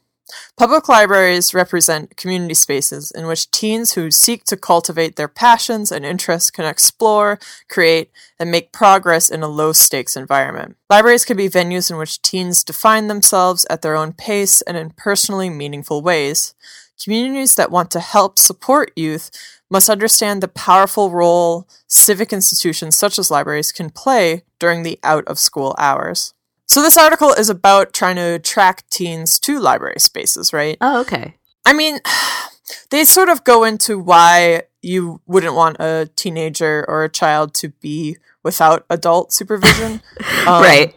Public 0.58 0.88
libraries 0.88 1.54
represent 1.54 2.16
community 2.16 2.54
spaces 2.54 3.12
in 3.12 3.28
which 3.28 3.48
teens 3.52 3.92
who 3.92 4.10
seek 4.10 4.42
to 4.46 4.56
cultivate 4.56 5.14
their 5.14 5.28
passions 5.28 5.92
and 5.92 6.04
interests 6.04 6.50
can 6.50 6.64
explore, 6.64 7.38
create, 7.68 8.10
and 8.40 8.50
make 8.50 8.72
progress 8.72 9.30
in 9.30 9.44
a 9.44 9.48
low 9.48 9.72
stakes 9.72 10.16
environment. 10.16 10.76
Libraries 10.90 11.24
can 11.24 11.36
be 11.36 11.48
venues 11.48 11.92
in 11.92 11.96
which 11.96 12.20
teens 12.22 12.64
define 12.64 13.06
themselves 13.06 13.64
at 13.70 13.82
their 13.82 13.94
own 13.94 14.12
pace 14.12 14.62
and 14.62 14.76
in 14.76 14.90
personally 14.90 15.48
meaningful 15.48 16.02
ways. 16.02 16.54
Communities 17.02 17.54
that 17.54 17.70
want 17.70 17.90
to 17.90 18.00
help 18.00 18.38
support 18.38 18.90
youth 18.96 19.30
must 19.70 19.88
understand 19.90 20.42
the 20.42 20.48
powerful 20.48 21.10
role 21.10 21.68
civic 21.88 22.32
institutions 22.32 22.96
such 22.96 23.18
as 23.18 23.30
libraries 23.30 23.72
can 23.72 23.90
play 23.90 24.42
during 24.58 24.82
the 24.82 24.98
out 25.02 25.24
of 25.26 25.38
school 25.38 25.74
hours. 25.78 26.34
So, 26.66 26.82
this 26.82 26.96
article 26.96 27.32
is 27.32 27.48
about 27.48 27.92
trying 27.92 28.16
to 28.16 28.34
attract 28.34 28.90
teens 28.90 29.38
to 29.40 29.58
library 29.60 30.00
spaces, 30.00 30.52
right? 30.52 30.76
Oh, 30.80 31.00
okay. 31.02 31.34
I 31.64 31.72
mean, 31.72 32.00
they 32.90 33.04
sort 33.04 33.28
of 33.28 33.44
go 33.44 33.64
into 33.64 33.98
why 33.98 34.62
you 34.82 35.20
wouldn't 35.26 35.54
want 35.54 35.76
a 35.80 36.08
teenager 36.16 36.84
or 36.88 37.04
a 37.04 37.08
child 37.08 37.54
to 37.54 37.68
be 37.80 38.16
without 38.42 38.84
adult 38.90 39.32
supervision. 39.32 40.00
Um, 40.46 40.62
right. 40.62 40.96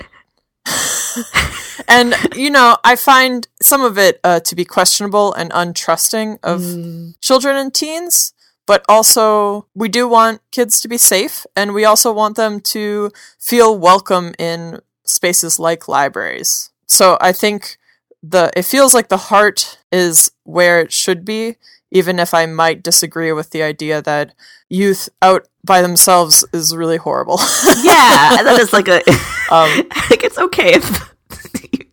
and, 1.87 2.15
you 2.35 2.49
know, 2.51 2.77
I 2.83 2.95
find 2.95 3.47
some 3.61 3.83
of 3.83 3.97
it 3.97 4.19
uh, 4.23 4.39
to 4.41 4.55
be 4.55 4.63
questionable 4.65 5.33
and 5.33 5.51
untrusting 5.51 6.37
of 6.43 6.61
Mm. 6.61 7.15
children 7.21 7.55
and 7.57 7.73
teens. 7.73 8.33
But 8.69 8.85
also, 8.87 9.65
we 9.73 9.89
do 9.89 10.07
want 10.07 10.41
kids 10.51 10.79
to 10.81 10.87
be 10.87 10.99
safe, 10.99 11.47
and 11.55 11.73
we 11.73 11.85
also 11.85 12.13
want 12.13 12.35
them 12.35 12.59
to 12.75 13.09
feel 13.39 13.75
welcome 13.75 14.35
in 14.37 14.79
spaces 15.05 15.57
like 15.57 15.87
libraries. 15.87 16.69
So 16.85 17.17
I 17.19 17.31
think 17.31 17.77
the 18.21 18.51
it 18.55 18.65
feels 18.65 18.93
like 18.93 19.07
the 19.09 19.17
heart 19.33 19.79
is 19.91 20.29
where 20.43 20.79
it 20.81 20.91
should 20.91 21.25
be, 21.25 21.55
even 21.89 22.19
if 22.19 22.35
I 22.35 22.45
might 22.45 22.83
disagree 22.83 23.31
with 23.31 23.49
the 23.49 23.63
idea 23.63 24.03
that 24.03 24.35
youth 24.69 25.09
out 25.19 25.47
by 25.63 25.81
themselves 25.81 26.45
is 26.53 26.75
really 26.75 26.97
horrible. 26.97 27.39
Yeah, 27.81 28.43
that 28.43 28.59
is 28.61 28.71
like 28.71 28.87
a. 28.87 28.97
um, 29.49 29.69
I 29.97 30.05
think 30.09 30.23
it's 30.23 30.37
okay 30.37 30.75
if 30.75 30.85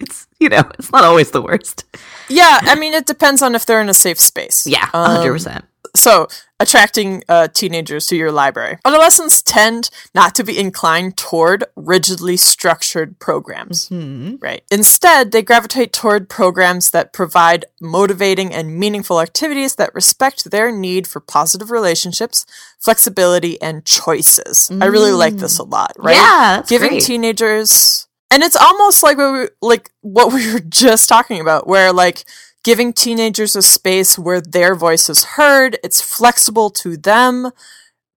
it's 0.01 0.27
you 0.41 0.51
know 0.51 0.63
it's 0.79 0.93
not 0.93 1.05
always 1.05 1.31
the 1.31 1.41
worst. 1.41 1.85
yeah, 2.29 2.59
I 2.61 2.75
mean 2.75 2.93
it 2.93 3.07
depends 3.07 3.41
on 3.41 3.55
if 3.55 3.65
they're 3.65 3.81
in 3.81 3.89
a 3.89 3.95
safe 3.95 4.21
space. 4.21 4.67
Yeah, 4.67 4.91
Um, 4.93 5.17
hundred 5.17 5.33
percent. 5.33 5.65
So, 5.97 6.29
attracting 6.59 7.23
uh, 7.29 7.49
teenagers 7.49 8.07
to 8.07 8.17
your 8.17 8.33
library. 8.33 8.79
Adolescents 8.85 9.43
tend 9.43 9.91
not 10.15 10.35
to 10.35 10.45
be 10.45 10.59
inclined 10.59 11.17
toward 11.17 11.65
rigidly 11.77 12.37
structured 12.37 13.19
programs, 13.19 13.89
right? 13.91 14.63
Instead, 14.71 15.33
they 15.33 15.43
gravitate 15.43 15.93
toward 15.93 16.29
programs 16.29 16.91
that 16.93 17.13
provide 17.13 17.67
motivating 17.81 18.55
and 18.55 18.79
meaningful 18.79 19.21
activities 19.21 19.75
that 19.77 19.95
respect 19.95 20.51
their 20.51 20.73
need 20.73 21.07
for 21.07 21.21
positive 21.21 21.71
relationships, 21.71 22.47
flexibility, 22.79 23.61
and 23.61 23.85
choices. 23.85 24.71
I 24.81 24.87
really 24.87 25.13
like 25.13 25.37
this 25.37 25.59
a 25.59 25.65
lot, 25.65 25.93
right? 25.99 26.17
Yeah, 26.17 26.63
Giving 26.67 26.91
great. 26.91 27.03
teenagers 27.03 28.07
and 28.31 28.43
it's 28.43 28.57
almost 28.57 29.03
like 29.03 29.17
what 29.19 29.33
we, 29.33 29.49
like 29.63 29.91
what 30.01 30.33
we 30.33 30.53
were 30.53 30.61
just 30.69 31.09
talking 31.09 31.41
about 31.41 31.67
where 31.67 31.93
like 31.93 32.25
giving 32.67 32.93
teenagers 32.93 33.55
a 33.55 33.63
space 33.63 34.19
where 34.19 34.41
their 34.41 34.75
voice 34.75 35.09
is 35.09 35.23
heard, 35.23 35.79
it's 35.85 36.01
flexible 36.01 36.69
to 36.69 36.97
them 36.97 37.53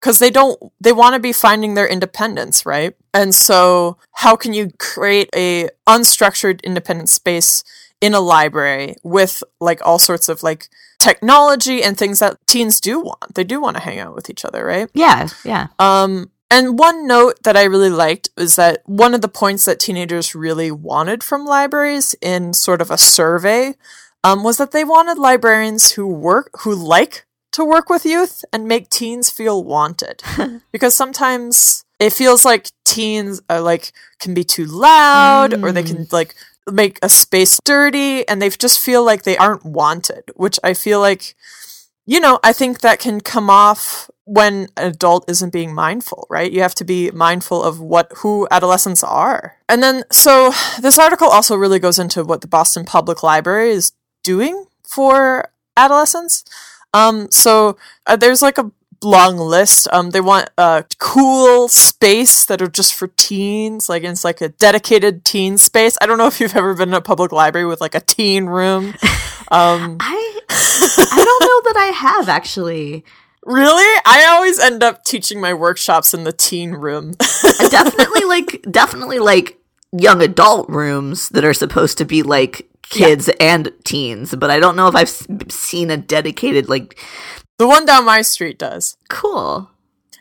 because 0.00 0.18
they 0.18 0.28
don't 0.28 0.60
they 0.80 0.92
want 0.92 1.14
to 1.14 1.20
be 1.20 1.32
finding 1.32 1.74
their 1.74 1.86
independence, 1.86 2.66
right? 2.66 2.96
And 3.14 3.32
so 3.32 3.96
how 4.14 4.34
can 4.34 4.52
you 4.52 4.72
create 4.80 5.30
a 5.36 5.68
unstructured 5.86 6.64
independent 6.64 7.10
space 7.10 7.62
in 8.00 8.12
a 8.12 8.18
library 8.18 8.96
with 9.04 9.44
like 9.60 9.80
all 9.86 10.00
sorts 10.00 10.28
of 10.28 10.42
like 10.42 10.68
technology 10.98 11.80
and 11.80 11.96
things 11.96 12.18
that 12.18 12.36
teens 12.48 12.80
do 12.80 12.98
want. 12.98 13.36
They 13.36 13.44
do 13.44 13.60
want 13.60 13.76
to 13.76 13.82
hang 13.82 14.00
out 14.00 14.16
with 14.16 14.28
each 14.28 14.44
other, 14.44 14.64
right? 14.64 14.90
Yeah, 14.94 15.28
yeah. 15.44 15.68
Um, 15.78 16.32
and 16.50 16.76
one 16.76 17.06
note 17.06 17.40
that 17.44 17.56
I 17.56 17.62
really 17.64 17.90
liked 17.90 18.30
is 18.36 18.56
that 18.56 18.82
one 18.84 19.14
of 19.14 19.20
the 19.20 19.28
points 19.28 19.64
that 19.66 19.78
teenagers 19.78 20.34
really 20.34 20.72
wanted 20.72 21.22
from 21.22 21.44
libraries 21.44 22.16
in 22.20 22.52
sort 22.52 22.80
of 22.80 22.90
a 22.90 22.98
survey 22.98 23.76
um, 24.24 24.42
was 24.42 24.58
that 24.58 24.72
they 24.72 24.84
wanted 24.84 25.18
librarians 25.18 25.92
who 25.92 26.06
work 26.06 26.50
who 26.60 26.74
like 26.74 27.26
to 27.52 27.64
work 27.64 27.90
with 27.90 28.04
youth 28.04 28.44
and 28.52 28.68
make 28.68 28.88
teens 28.88 29.30
feel 29.30 29.62
wanted. 29.62 30.22
Because 30.72 30.94
sometimes 30.94 31.84
it 31.98 32.12
feels 32.12 32.44
like 32.44 32.70
teens 32.84 33.40
are 33.48 33.60
like 33.60 33.92
can 34.18 34.34
be 34.34 34.44
too 34.44 34.64
loud 34.64 35.54
or 35.62 35.72
they 35.72 35.82
can 35.82 36.06
like 36.10 36.34
make 36.70 36.98
a 37.02 37.08
space 37.08 37.58
dirty 37.64 38.26
and 38.28 38.40
they 38.40 38.48
just 38.48 38.80
feel 38.80 39.04
like 39.04 39.22
they 39.22 39.36
aren't 39.36 39.64
wanted 39.64 40.22
which 40.36 40.58
i 40.62 40.72
feel 40.74 41.00
like 41.00 41.34
you 42.06 42.20
know 42.20 42.38
i 42.44 42.52
think 42.52 42.80
that 42.80 43.00
can 43.00 43.20
come 43.20 43.50
off 43.50 44.10
when 44.24 44.68
an 44.76 44.86
adult 44.86 45.28
isn't 45.28 45.52
being 45.52 45.74
mindful 45.74 46.26
right? 46.30 46.52
You 46.52 46.62
have 46.62 46.76
to 46.76 46.84
be 46.84 47.10
mindful 47.10 47.62
of 47.62 47.80
what 47.80 48.12
who 48.18 48.46
adolescents 48.52 49.02
are. 49.02 49.56
And 49.68 49.82
then 49.82 50.04
so 50.12 50.52
this 50.80 51.00
article 51.00 51.28
also 51.28 51.56
really 51.56 51.80
goes 51.80 51.98
into 51.98 52.22
what 52.22 52.40
the 52.40 52.46
boston 52.46 52.84
public 52.84 53.24
library 53.24 53.70
is 53.70 53.92
doing 54.22 54.66
for 54.82 55.50
adolescents 55.76 56.44
um 56.94 57.30
so 57.30 57.76
uh, 58.06 58.16
there's 58.16 58.42
like 58.42 58.58
a 58.58 58.70
long 59.02 59.38
list 59.38 59.88
um 59.92 60.10
they 60.10 60.20
want 60.20 60.50
a 60.58 60.84
cool 60.98 61.68
space 61.68 62.44
that 62.44 62.60
are 62.60 62.68
just 62.68 62.92
for 62.92 63.06
teens 63.16 63.88
like 63.88 64.04
it's 64.04 64.24
like 64.24 64.42
a 64.42 64.50
dedicated 64.50 65.24
teen 65.24 65.56
space 65.56 65.96
i 66.02 66.06
don't 66.06 66.18
know 66.18 66.26
if 66.26 66.38
you've 66.38 66.54
ever 66.56 66.74
been 66.74 66.90
in 66.90 66.94
a 66.94 67.00
public 67.00 67.32
library 67.32 67.66
with 67.66 67.80
like 67.80 67.94
a 67.94 68.00
teen 68.00 68.44
room 68.44 68.94
um 69.50 69.96
I 70.00 70.40
I 70.50 71.24
don't 71.24 71.42
know 71.42 71.72
that 71.72 71.76
I 71.76 71.92
have 71.94 72.28
actually. 72.28 73.04
Really? 73.44 74.00
I 74.04 74.26
always 74.30 74.58
end 74.58 74.82
up 74.82 75.04
teaching 75.04 75.40
my 75.40 75.54
workshops 75.54 76.12
in 76.12 76.24
the 76.24 76.32
teen 76.32 76.72
room. 76.72 77.14
definitely 77.70 78.24
like 78.24 78.64
definitely 78.70 79.18
like 79.18 79.58
young 79.92 80.22
adult 80.22 80.68
rooms 80.68 81.28
that 81.30 81.44
are 81.44 81.54
supposed 81.54 81.98
to 81.98 82.04
be 82.04 82.22
like 82.22 82.69
kids 82.88 83.30
and 83.40 83.72
teens, 83.84 84.34
but 84.34 84.50
I 84.50 84.58
don't 84.58 84.76
know 84.76 84.88
if 84.88 84.94
I've 84.94 85.08
seen 85.52 85.90
a 85.90 85.96
dedicated 85.96 86.68
like 86.68 86.98
the 87.58 87.66
one 87.66 87.84
down 87.84 88.04
my 88.04 88.22
street 88.22 88.58
does. 88.58 88.96
cool. 89.08 89.70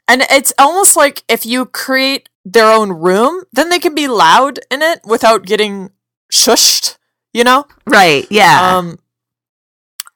And 0.07 0.23
it's 0.29 0.51
almost 0.57 0.95
like 0.95 1.23
if 1.29 1.45
you 1.45 1.67
create 1.67 2.29
their 2.43 2.71
own 2.71 2.91
room, 2.91 3.43
then 3.53 3.69
they 3.69 3.77
can 3.79 3.93
be 3.93 4.07
loud 4.07 4.59
in 4.71 4.81
it 4.81 5.01
without 5.05 5.45
getting 5.45 5.91
shushed, 6.31 6.97
you 7.31 7.43
know? 7.43 7.65
Right. 7.85 8.25
Yeah. 8.29 8.77
Um 8.77 8.99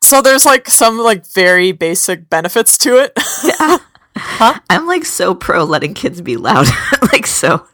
so 0.02 0.22
there's 0.22 0.46
like 0.46 0.68
some 0.68 0.98
like 0.98 1.26
very 1.28 1.72
basic 1.72 2.30
benefits 2.30 2.78
to 2.80 2.98
it. 2.98 3.14
yeah. 3.44 3.78
I'm 4.70 4.86
like 4.86 5.06
so 5.06 5.34
pro 5.34 5.64
letting 5.64 5.94
kids 5.94 6.22
be 6.22 6.38
loud. 6.38 6.68
like 7.14 7.26
so. 7.26 7.66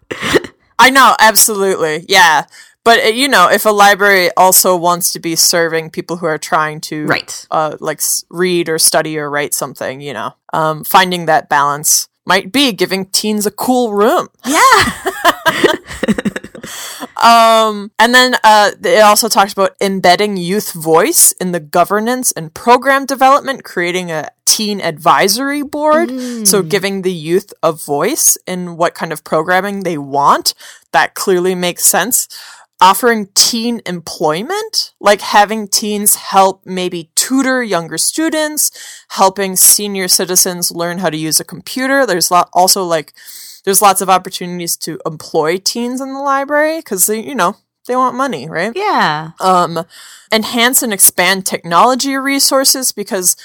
I 0.77 0.89
know, 0.89 1.15
absolutely. 1.19 2.05
Yeah. 2.07 2.45
But 2.83 2.99
uh, 3.03 3.07
you 3.07 3.27
know, 3.27 3.49
if 3.49 3.65
a 3.65 3.69
library 3.71 4.29
also 4.37 4.75
wants 4.75 5.11
to 5.13 5.19
be 5.19 5.35
serving 5.35 5.89
people 5.91 6.17
who 6.17 6.25
are 6.25 6.37
trying 6.37 6.81
to 6.81 7.05
Right. 7.05 7.45
uh, 7.51 7.77
like 7.79 8.01
read 8.29 8.69
or 8.69 8.79
study 8.79 9.17
or 9.17 9.29
write 9.29 9.53
something, 9.53 10.01
you 10.01 10.13
know, 10.13 10.33
um, 10.53 10.83
finding 10.83 11.25
that 11.25 11.49
balance 11.49 12.07
might 12.25 12.51
be 12.51 12.71
giving 12.71 13.05
teens 13.07 13.45
a 13.45 13.51
cool 13.51 13.93
room. 13.93 14.27
Yeah. 14.45 14.93
Um, 17.21 17.91
and 17.99 18.13
then 18.15 18.35
uh, 18.45 18.71
it 18.81 19.03
also 19.03 19.27
talks 19.27 19.51
about 19.51 19.75
embedding 19.81 20.37
youth 20.37 20.71
voice 20.71 21.33
in 21.33 21.51
the 21.51 21.59
governance 21.59 22.31
and 22.31 22.53
program 22.53 23.05
development, 23.05 23.65
creating 23.65 24.09
a 24.09 24.29
teen 24.45 24.79
advisory 24.79 25.61
board. 25.61 26.09
So 26.47 26.61
giving 26.63 27.01
the 27.01 27.11
youth 27.11 27.53
a 27.61 27.73
voice 27.73 28.37
in 28.47 28.77
what 28.77 28.93
kind 28.95 29.11
of 29.11 29.23
programming 29.25 29.83
they 29.83 29.97
want. 29.97 30.53
That 30.93 31.13
clearly 31.13 31.55
makes 31.55 31.83
sense. 31.83 32.27
Offering 32.81 33.27
teen 33.35 33.81
employment, 33.85 34.93
like 34.99 35.21
having 35.21 35.67
teens 35.67 36.15
help 36.15 36.65
maybe 36.65 37.11
tutor 37.15 37.61
younger 37.61 37.97
students, 37.97 38.71
helping 39.09 39.55
senior 39.55 40.07
citizens 40.07 40.71
learn 40.71 40.99
how 40.99 41.09
to 41.09 41.17
use 41.17 41.39
a 41.39 41.43
computer. 41.45 42.05
There's 42.05 42.31
lot 42.31 42.49
also 42.53 42.83
like 42.83 43.13
there's 43.65 43.81
lots 43.81 44.01
of 44.01 44.09
opportunities 44.09 44.77
to 44.77 44.99
employ 45.05 45.57
teens 45.57 45.99
in 45.99 46.13
the 46.13 46.19
library 46.19 46.79
because 46.79 47.05
they, 47.05 47.19
you 47.19 47.35
know, 47.35 47.57
they 47.87 47.95
want 47.95 48.15
money, 48.15 48.47
right? 48.47 48.71
Yeah. 48.75 49.31
Um, 49.39 49.85
enhance 50.31 50.81
and 50.81 50.93
expand 50.93 51.45
technology 51.45 52.15
resources 52.15 52.91
because 52.91 53.35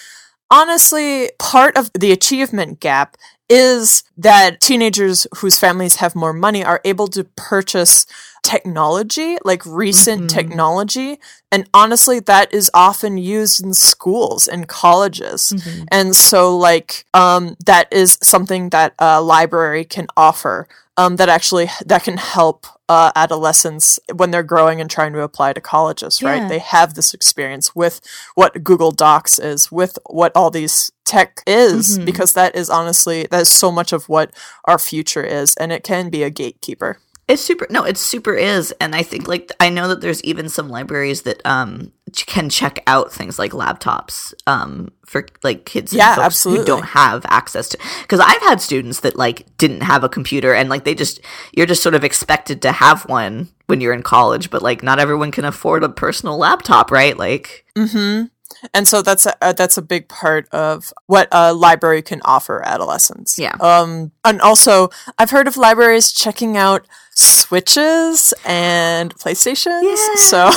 honestly, 0.50 1.30
part 1.38 1.76
of 1.76 1.90
the 1.94 2.12
achievement 2.12 2.78
gap 2.78 3.16
is 3.48 4.04
that 4.16 4.60
teenagers 4.60 5.26
whose 5.36 5.58
families 5.58 5.96
have 5.96 6.14
more 6.14 6.32
money 6.32 6.64
are 6.64 6.80
able 6.84 7.08
to 7.08 7.24
purchase 7.36 8.06
technology, 8.44 9.38
like 9.44 9.62
recent 9.66 10.22
Mhm. 10.24 10.28
technology. 10.28 11.18
And 11.50 11.68
honestly, 11.74 12.20
that 12.20 12.52
is 12.54 12.70
often 12.74 13.18
used 13.18 13.64
in 13.64 13.74
schools 13.74 14.46
and 14.46 14.68
colleges. 14.68 15.52
Mhm. 15.56 15.86
And 15.90 16.14
so, 16.14 16.56
like, 16.56 17.04
um, 17.14 17.56
that 17.66 17.88
is 17.90 18.18
something 18.22 18.68
that 18.70 18.92
a 18.98 19.20
library 19.20 19.84
can 19.84 20.06
offer. 20.16 20.68
Um, 20.96 21.16
that 21.16 21.28
actually 21.28 21.68
that 21.86 22.04
can 22.04 22.18
help 22.18 22.66
uh, 22.88 23.10
adolescents 23.16 23.98
when 24.14 24.30
they're 24.30 24.42
growing 24.54 24.78
and 24.80 24.90
trying 24.90 25.12
to 25.14 25.22
apply 25.22 25.54
to 25.54 25.60
colleges, 25.60 26.22
right? 26.22 26.42
Yeah. 26.42 26.48
They 26.48 26.58
have 26.60 26.94
this 26.94 27.14
experience 27.14 27.74
with 27.74 28.00
what 28.34 28.62
Google 28.62 28.92
Docs 28.92 29.38
is, 29.38 29.72
with 29.72 29.98
what 30.10 30.30
all 30.36 30.50
these 30.50 30.92
tech 31.06 31.42
is, 31.46 31.98
Mhm. 31.98 32.04
because 32.04 32.34
that 32.34 32.54
is 32.54 32.68
honestly 32.70 33.26
that 33.30 33.40
is 33.40 33.48
so 33.48 33.72
much 33.72 33.90
of 33.92 34.06
what 34.08 34.30
our 34.66 34.78
future 34.78 35.24
is, 35.24 35.54
and 35.54 35.72
it 35.72 35.82
can 35.82 36.10
be 36.10 36.22
a 36.22 36.30
gatekeeper. 36.30 36.98
It's 37.26 37.40
super. 37.42 37.66
No, 37.70 37.84
it 37.84 37.96
super 37.96 38.34
is, 38.34 38.72
and 38.80 38.94
I 38.94 39.02
think 39.02 39.26
like 39.26 39.50
I 39.58 39.70
know 39.70 39.88
that 39.88 40.00
there's 40.02 40.22
even 40.24 40.48
some 40.50 40.68
libraries 40.68 41.22
that 41.22 41.40
um 41.46 41.90
can 42.26 42.48
check 42.50 42.80
out 42.86 43.12
things 43.12 43.38
like 43.38 43.52
laptops 43.52 44.32
um 44.46 44.90
for 45.06 45.26
like 45.42 45.64
kids 45.64 45.92
Yeah, 45.92 46.16
absolutely. 46.20 46.60
who 46.60 46.66
don't 46.66 46.84
have 46.84 47.24
access 47.28 47.68
to 47.70 47.78
because 48.02 48.20
I've 48.20 48.42
had 48.42 48.60
students 48.60 49.00
that 49.00 49.16
like 49.16 49.46
didn't 49.56 49.80
have 49.80 50.04
a 50.04 50.08
computer 50.08 50.52
and 50.54 50.68
like 50.68 50.84
they 50.84 50.94
just 50.94 51.20
you're 51.52 51.66
just 51.66 51.82
sort 51.82 51.94
of 51.94 52.04
expected 52.04 52.60
to 52.62 52.72
have 52.72 53.08
one 53.08 53.48
when 53.66 53.80
you're 53.80 53.94
in 53.94 54.02
college, 54.02 54.50
but 54.50 54.60
like 54.62 54.82
not 54.82 54.98
everyone 54.98 55.30
can 55.30 55.46
afford 55.46 55.82
a 55.82 55.88
personal 55.88 56.36
laptop, 56.36 56.90
right? 56.90 57.16
Like 57.16 57.64
hmm 57.76 58.24
And 58.72 58.86
so 58.88 59.02
that's 59.02 59.26
a, 59.26 59.34
that's 59.56 59.76
a 59.76 59.82
big 59.82 60.08
part 60.08 60.48
of 60.50 60.92
what 61.06 61.28
a 61.32 61.52
library 61.52 62.02
can 62.02 62.20
offer 62.24 62.62
adolescents. 62.64 63.38
Yeah. 63.38 63.56
Um, 63.60 64.12
and 64.24 64.40
also, 64.40 64.90
I've 65.18 65.30
heard 65.30 65.46
of 65.48 65.56
libraries 65.56 66.12
checking 66.12 66.56
out 66.56 66.86
Switches 67.14 68.34
and 68.44 69.14
PlayStations. 69.16 69.82
Yeah. 69.82 70.14
So, 70.16 70.50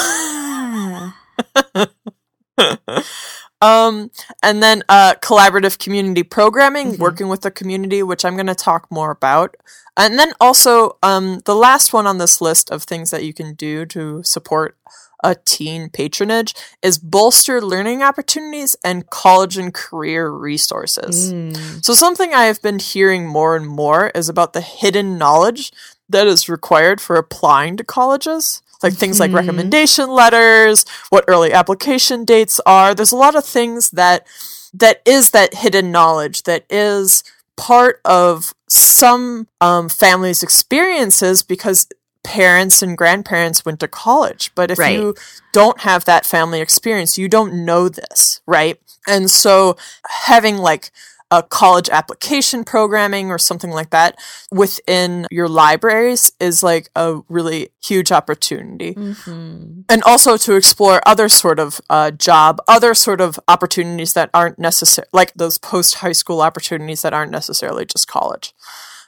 um, 3.62 4.12
and 4.42 4.62
then 4.64 4.84
uh, 4.90 5.16
collaborative 5.22 5.80
community 5.80 6.24
programming, 6.24 6.94
Mhm. 6.94 7.00
working 7.00 7.28
with 7.28 7.42
the 7.42 7.52
community, 7.52 8.04
which 8.04 8.24
I'm 8.26 8.36
going 8.36 8.48
to 8.48 8.56
talk 8.56 8.88
more 8.92 9.12
about. 9.12 9.56
And 9.96 10.18
then 10.20 10.34
also, 10.40 10.98
um, 11.02 11.40
the 11.46 11.56
last 11.56 11.92
one 11.94 12.06
on 12.08 12.18
this 12.20 12.40
list 12.40 12.70
of 12.70 12.84
things 12.84 13.10
that 13.12 13.24
you 13.24 13.34
can 13.34 13.56
do 13.56 13.86
to 13.88 14.22
support 14.24 14.78
a 15.24 15.36
teen 15.36 15.90
patronage 15.90 16.54
is 16.82 16.98
bolster 16.98 17.62
learning 17.62 18.04
opportunities 18.04 18.76
and 18.84 19.10
college 19.10 19.58
and 19.58 19.74
career 19.74 20.30
resources. 20.30 21.34
Mm. 21.34 21.84
So, 21.84 21.94
something 21.94 22.34
I 22.34 22.46
have 22.46 22.62
been 22.62 22.80
hearing 22.80 23.28
more 23.28 23.56
and 23.56 23.68
more 23.68 24.10
is 24.14 24.30
about 24.30 24.54
the 24.54 24.62
hidden 24.62 25.18
knowledge 25.18 25.72
that 26.10 26.28
is 26.28 26.48
required 26.50 27.02
for 27.02 27.16
applying 27.16 27.78
to 27.78 27.84
colleges. 27.84 28.62
Like 28.84 28.94
things 28.94 29.20
like 29.20 29.32
Mhm. 29.32 29.36
recommendation 29.36 30.08
letters, 30.12 30.86
what 31.10 31.26
early 31.28 31.52
application 31.52 32.24
dates 32.26 32.60
are. 32.66 32.94
There's 32.94 33.12
a 33.12 33.16
lot 33.16 33.36
of 33.36 33.44
things 33.44 33.90
that 33.92 34.26
that 34.74 35.02
is 35.06 35.32
that 35.32 35.56
hidden 35.56 35.92
knowledge 35.92 36.44
that 36.44 36.64
is 36.70 37.24
part 37.56 38.00
of 38.06 38.54
some 38.70 39.48
um, 39.62 39.90
families' 39.90 40.44
experiences 40.44 41.42
because 41.42 41.88
parents 42.28 42.82
and 42.82 42.98
grandparents 42.98 43.64
went 43.64 43.80
to 43.80 43.88
college. 43.88 44.52
But 44.54 44.70
if 44.70 44.78
Right. 44.78 44.98
you 45.00 45.16
don't 45.54 45.80
have 45.82 46.04
that 46.06 46.26
family 46.26 46.60
experience, 46.60 47.18
you 47.18 47.30
don't 47.30 47.66
know 47.66 47.88
this, 47.88 48.42
right? 48.46 48.78
And 49.08 49.32
so 49.32 49.78
having 50.26 50.58
like 50.58 50.92
a 51.32 51.42
college 51.44 51.90
application 51.90 52.64
programming 52.64 53.30
or 53.32 53.38
something 53.38 53.72
like 53.72 53.90
that 53.92 54.16
within 54.52 55.26
your 55.30 55.48
libraries 55.50 56.32
is 56.40 56.64
like 56.64 56.90
a 56.96 57.20
really 57.28 57.70
huge 57.84 58.12
opportunity 58.14 58.94
Mhm. 58.94 59.84
and 59.90 60.04
also 60.04 60.38
to 60.38 60.56
explore 60.56 61.02
other 61.06 61.28
sort 61.28 61.60
of 61.60 61.82
uh, 61.90 62.12
job, 62.12 62.60
other 62.68 62.94
sort 62.94 63.20
of 63.22 63.38
opportunities 63.48 64.14
that 64.14 64.30
aren't 64.34 64.58
necessary, 64.60 65.08
like 65.14 65.32
those 65.36 65.58
post 65.58 65.96
high 65.96 66.14
school 66.14 66.42
opportunities 66.42 67.02
that 67.02 67.14
aren't 67.14 67.32
necessarily 67.32 67.86
just 67.86 68.08
college. 68.08 68.54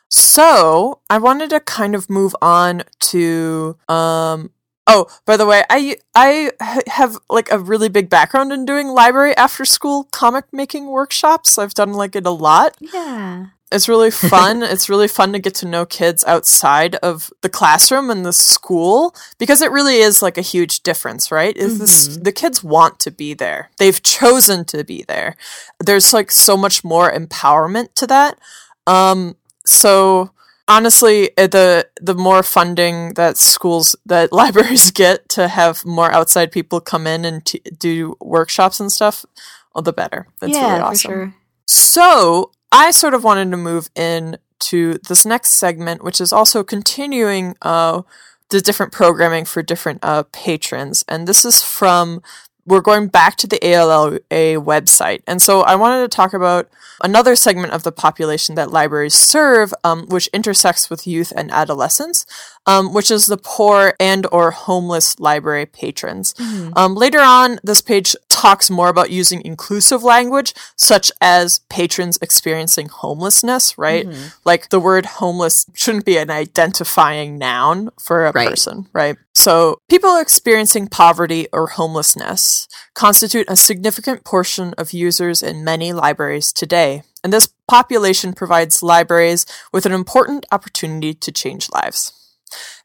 So 0.10 1.02
I 1.10 1.18
wanted 1.18 1.50
to 1.52 1.60
kind 1.60 1.96
of 1.96 2.10
move 2.10 2.36
on 2.42 2.84
to 3.00 3.78
um. 3.88 4.52
Oh, 4.92 5.06
by 5.26 5.38
the 5.38 5.46
way, 5.46 5.62
I 5.70 5.98
I 6.16 6.52
have 6.88 7.18
like 7.30 7.52
a 7.52 7.60
really 7.60 7.90
big 7.90 8.10
background 8.10 8.52
in 8.52 8.66
doing 8.66 8.88
library 8.88 9.38
after 9.38 9.64
school 9.64 10.06
comic 10.12 10.46
making 10.52 10.88
workshops. 10.88 11.60
I've 11.60 11.76
done 11.76 11.94
like 11.94 12.16
it 12.16 12.26
a 12.26 12.32
lot. 12.32 12.76
Yeah. 12.80 13.48
It's 13.72 13.88
really 13.88 14.10
fun. 14.34 14.64
it's 14.64 14.90
really 14.90 15.08
fun 15.08 15.32
to 15.34 15.38
get 15.40 15.54
to 15.56 15.68
know 15.68 15.86
kids 15.86 16.24
outside 16.26 16.96
of 16.96 17.32
the 17.42 17.50
classroom 17.50 18.10
and 18.10 18.26
the 18.26 18.34
school 18.34 19.14
because 19.38 19.62
it 19.62 19.72
really 19.72 19.98
is 19.98 20.24
like 20.24 20.40
a 20.40 20.42
huge 20.42 20.82
difference, 20.82 21.32
right? 21.32 21.56
Is 21.56 21.78
this 21.78 22.18
the 22.18 22.32
kids 22.32 22.64
want 22.64 23.00
to 23.02 23.12
be 23.12 23.36
there. 23.36 23.70
They've 23.78 24.02
chosen 24.02 24.66
to 24.66 24.84
be 24.84 25.04
there. 25.04 25.36
There's 25.80 26.14
like 26.14 26.32
so 26.32 26.58
much 26.58 26.84
more 26.84 27.12
empowerment 27.12 27.94
to 27.94 28.08
that. 28.08 28.40
Um 28.88 29.36
so 29.66 30.32
honestly, 30.68 31.36
uh, 31.38 31.48
the 31.48 31.88
the 32.02 32.16
more 32.16 32.44
funding 32.44 33.14
that 33.16 33.38
schools 33.38 33.96
that 34.06 34.32
libraries 34.42 34.92
get 34.92 35.28
to 35.30 35.48
have 35.48 35.86
more 35.86 36.12
outside 36.12 36.52
people 36.52 36.80
come 36.80 37.08
in 37.08 37.26
and 37.26 37.46
t- 37.46 37.62
do 37.78 38.16
workshops 38.22 38.80
and 38.80 38.92
stuff, 38.92 39.26
well, 39.74 39.82
the 39.82 39.94
better. 39.94 40.28
That's 40.40 40.54
yeah, 40.54 40.72
really 40.72 40.82
awesome. 40.82 41.12
for 41.12 41.18
sure. 41.18 41.36
So 41.68 42.52
I 42.72 42.92
sort 42.92 43.14
of 43.14 43.24
wanted 43.24 43.52
to 43.52 43.58
move 43.58 43.90
in 43.96 44.38
to 44.60 45.00
this 45.08 45.26
next 45.26 45.54
segment, 45.54 46.04
which 46.04 46.22
is 46.22 46.34
also 46.34 46.64
continuing 46.64 47.56
uh, 47.62 48.02
the 48.50 48.62
different 48.62 48.92
programming 48.92 49.46
for 49.46 49.62
different 49.62 50.00
uh, 50.04 50.24
patrons. 50.32 51.04
And 51.08 51.28
this 51.28 51.46
is 51.46 51.64
from, 51.64 52.22
we're 52.70 52.82
going 52.82 53.08
back 53.08 53.36
to 53.38 53.48
the 53.48 53.60
ALA 53.66 54.20
website. 54.30 55.22
And 55.28 55.42
so 55.42 55.62
I 55.62 55.76
wanted 55.76 56.02
to 56.10 56.16
talk 56.16 56.34
about 56.34 56.70
another 57.02 57.36
segment 57.36 57.74
of 57.74 57.84
the 57.84 57.92
population 57.92 58.56
that 58.56 58.72
libraries 58.72 59.14
serve, 59.16 59.74
um, 59.84 60.06
which 60.08 60.28
intersects 60.28 60.90
with 60.90 61.08
youth 61.08 61.32
and 61.36 61.50
adolescents, 61.52 62.26
um, 62.66 62.94
which 62.94 63.10
is 63.10 63.26
the 63.26 63.38
poor 63.38 63.94
and 64.00 64.28
or 64.32 64.52
homeless 64.52 65.20
library 65.20 65.66
patrons. 65.66 66.36
Um, 66.76 66.96
later 66.96 67.20
on, 67.20 67.60
this 67.64 67.82
page 67.82 68.16
talks 68.28 68.70
more 68.70 68.90
about 68.90 69.10
using 69.12 69.42
inclusive 69.46 70.04
language, 70.04 70.54
such 70.76 71.12
as 71.22 71.60
patrons 71.70 72.20
experiencing 72.22 72.90
homelessness, 72.90 73.78
right? 73.78 74.06
Like 74.46 74.70
the 74.70 74.80
word 74.80 75.06
homeless 75.06 75.66
shouldn't 75.74 76.06
be 76.06 76.18
an 76.18 76.30
identifying 76.30 77.38
noun 77.38 77.90
for 78.00 78.26
a 78.26 78.32
Right. 78.34 78.50
person, 78.50 78.88
right? 78.94 79.16
So 79.34 79.80
people 79.90 80.18
experiencing 80.18 80.88
poverty 80.88 81.48
or 81.54 81.68
homelessness 81.68 82.59
constitute 82.96 83.46
a 83.50 83.56
significant 83.56 84.24
portion 84.24 84.74
of 84.78 84.92
users 84.92 85.42
in 85.42 85.64
many 85.64 85.94
libraries 85.94 86.52
today. 86.52 87.04
And 87.24 87.32
this 87.32 87.50
population 87.68 88.34
provides 88.34 88.84
libraries 88.84 89.46
with 89.72 89.86
an 89.86 89.92
important 89.92 90.46
opportunity 90.52 91.14
to 91.14 91.32
change 91.32 91.70
lives. 91.72 92.19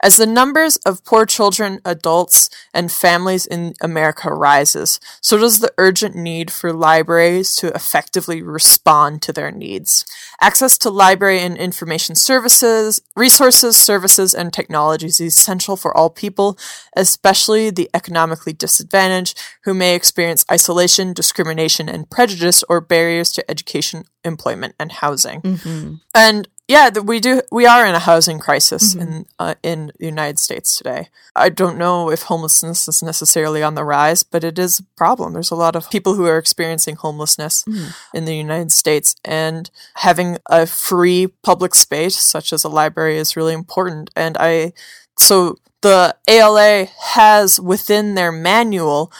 As 0.02 0.16
the 0.16 0.26
numbers 0.26 0.76
of 0.84 1.04
poor 1.04 1.24
children, 1.26 1.80
adults, 1.84 2.50
and 2.72 2.90
families 2.90 3.46
in 3.46 3.74
America 3.80 4.32
rises, 4.32 5.00
so 5.20 5.38
does 5.38 5.60
the 5.60 5.72
urgent 5.78 6.14
need 6.14 6.50
for 6.50 6.72
libraries 6.72 7.54
to 7.56 7.68
effectively 7.68 8.42
respond 8.42 9.22
to 9.22 9.32
their 9.32 9.50
needs. 9.50 10.04
Access 10.40 10.76
to 10.78 10.90
library 10.90 11.40
and 11.40 11.56
information 11.56 12.14
services, 12.14 13.00
resources, 13.16 13.76
services, 13.76 14.34
and 14.34 14.52
technologies 14.52 15.20
is 15.20 15.38
essential 15.38 15.76
for 15.76 15.96
all 15.96 16.10
people, 16.10 16.58
especially 16.96 17.70
the 17.70 17.88
economically 17.94 18.52
disadvantaged 18.52 19.40
who 19.64 19.74
may 19.74 19.94
experience 19.94 20.44
isolation, 20.50 21.12
discrimination, 21.12 21.88
and 21.88 22.10
prejudice 22.10 22.62
or 22.68 22.80
barriers 22.80 23.30
to 23.32 23.50
education, 23.50 24.04
employment, 24.24 24.74
and 24.78 24.92
housing. 24.92 25.40
Mm-hmm. 25.40 25.94
And 26.14 26.48
yeah, 26.66 26.88
we 26.98 27.20
do. 27.20 27.42
We 27.52 27.66
are 27.66 27.84
in 27.84 27.94
a 27.94 27.98
housing 27.98 28.38
crisis 28.38 28.94
in 28.94 29.26
uh, 29.38 29.54
in 29.62 29.92
the 29.98 30.06
United 30.06 30.38
States 30.38 30.78
today. 30.78 31.08
I 31.36 31.50
don't 31.50 31.76
know 31.76 32.10
if 32.10 32.22
homelessness 32.22 32.88
is 32.88 33.02
necessarily 33.02 33.62
on 33.62 33.74
the 33.74 33.84
rise, 33.84 34.22
but 34.22 34.44
it 34.44 34.58
is 34.58 34.78
a 34.78 34.84
problem. 34.96 35.34
There's 35.34 35.50
a 35.50 35.56
lot 35.56 35.76
of 35.76 35.90
people 35.90 36.14
who 36.14 36.24
are 36.24 36.38
experiencing 36.38 36.96
homelessness 36.96 37.64
in 38.14 38.24
the 38.24 38.34
United 38.36 38.72
States, 38.72 39.14
and 39.24 39.70
having 39.96 40.38
a 40.48 40.66
free 40.66 41.26
public 41.42 41.74
space 41.74 42.16
such 42.16 42.50
as 42.52 42.64
a 42.64 42.70
library 42.70 43.18
is 43.18 43.36
really 43.36 43.52
important. 43.54 44.08
And 44.16 44.36
I 44.40 44.72
so 45.18 45.56
the 45.82 46.16
ALA 46.26 46.86
has 47.12 47.60
within 47.60 48.14
their 48.14 48.32
manual 48.32 49.12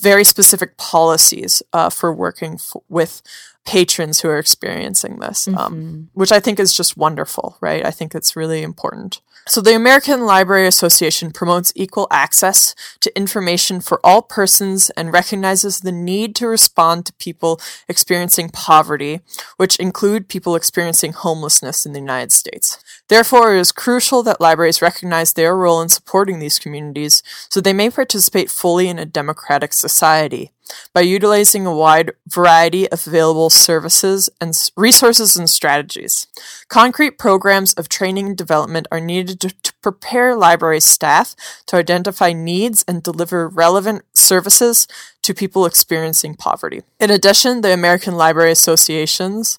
very 0.00 0.22
specific 0.22 0.76
policies 0.76 1.64
uh, 1.72 1.90
for 1.90 2.14
working 2.14 2.54
f- 2.54 2.76
with 2.88 3.22
patrons 3.64 4.20
who 4.20 4.28
are 4.28 4.38
experiencing 4.38 5.20
this, 5.20 5.46
um, 5.48 5.54
mm-hmm. 5.54 6.02
which 6.14 6.32
I 6.32 6.40
think 6.40 6.58
is 6.58 6.76
just 6.76 6.96
wonderful, 6.96 7.56
right? 7.60 7.84
I 7.84 7.90
think 7.90 8.14
it's 8.14 8.36
really 8.36 8.62
important. 8.62 9.20
So, 9.48 9.60
the 9.60 9.74
American 9.74 10.24
Library 10.24 10.68
Association 10.68 11.32
promotes 11.32 11.72
equal 11.74 12.06
access 12.12 12.76
to 13.00 13.16
information 13.16 13.80
for 13.80 14.00
all 14.04 14.22
persons 14.22 14.90
and 14.90 15.12
recognizes 15.12 15.80
the 15.80 15.90
need 15.90 16.36
to 16.36 16.46
respond 16.46 17.06
to 17.06 17.12
people 17.14 17.60
experiencing 17.88 18.50
poverty, 18.50 19.20
which 19.56 19.76
include 19.76 20.28
people 20.28 20.54
experiencing 20.54 21.12
homelessness 21.12 21.84
in 21.84 21.92
the 21.92 21.98
United 21.98 22.30
States. 22.30 22.78
Therefore, 23.08 23.56
it 23.56 23.58
is 23.58 23.72
crucial 23.72 24.22
that 24.22 24.40
libraries 24.40 24.80
recognize 24.80 25.32
their 25.32 25.56
role 25.56 25.82
in 25.82 25.88
supporting 25.88 26.38
these 26.38 26.60
communities 26.60 27.20
so 27.48 27.60
they 27.60 27.72
may 27.72 27.90
participate 27.90 28.48
fully 28.48 28.88
in 28.88 28.98
a 29.00 29.04
democratic 29.04 29.72
society 29.72 30.52
by 30.92 31.00
utilizing 31.00 31.66
a 31.66 31.74
wide 31.74 32.12
variety 32.28 32.90
of 32.90 33.06
available 33.06 33.50
services 33.50 34.30
and 34.40 34.56
resources 34.76 35.36
and 35.36 35.48
strategies. 35.48 36.26
Concrete 36.68 37.18
programs 37.18 37.72
of 37.74 37.88
training 37.88 38.26
and 38.26 38.36
development 38.36 38.86
are 38.90 39.00
needed 39.00 39.40
to, 39.40 39.50
to, 39.62 39.72
prepare 39.82 40.36
library 40.36 40.78
staff 40.78 41.34
to 41.66 41.74
identify 41.74 42.32
needs 42.32 42.84
and 42.86 43.02
deliver 43.02 43.48
relevant 43.48 44.04
services 44.14 44.86
to 45.22 45.34
people 45.34 45.66
experiencing 45.66 46.36
poverty. 46.36 46.82
In 47.00 47.10
addition, 47.10 47.62
the 47.62 47.72
American 47.72 48.14
Library 48.14 48.52
Associations 48.52 49.58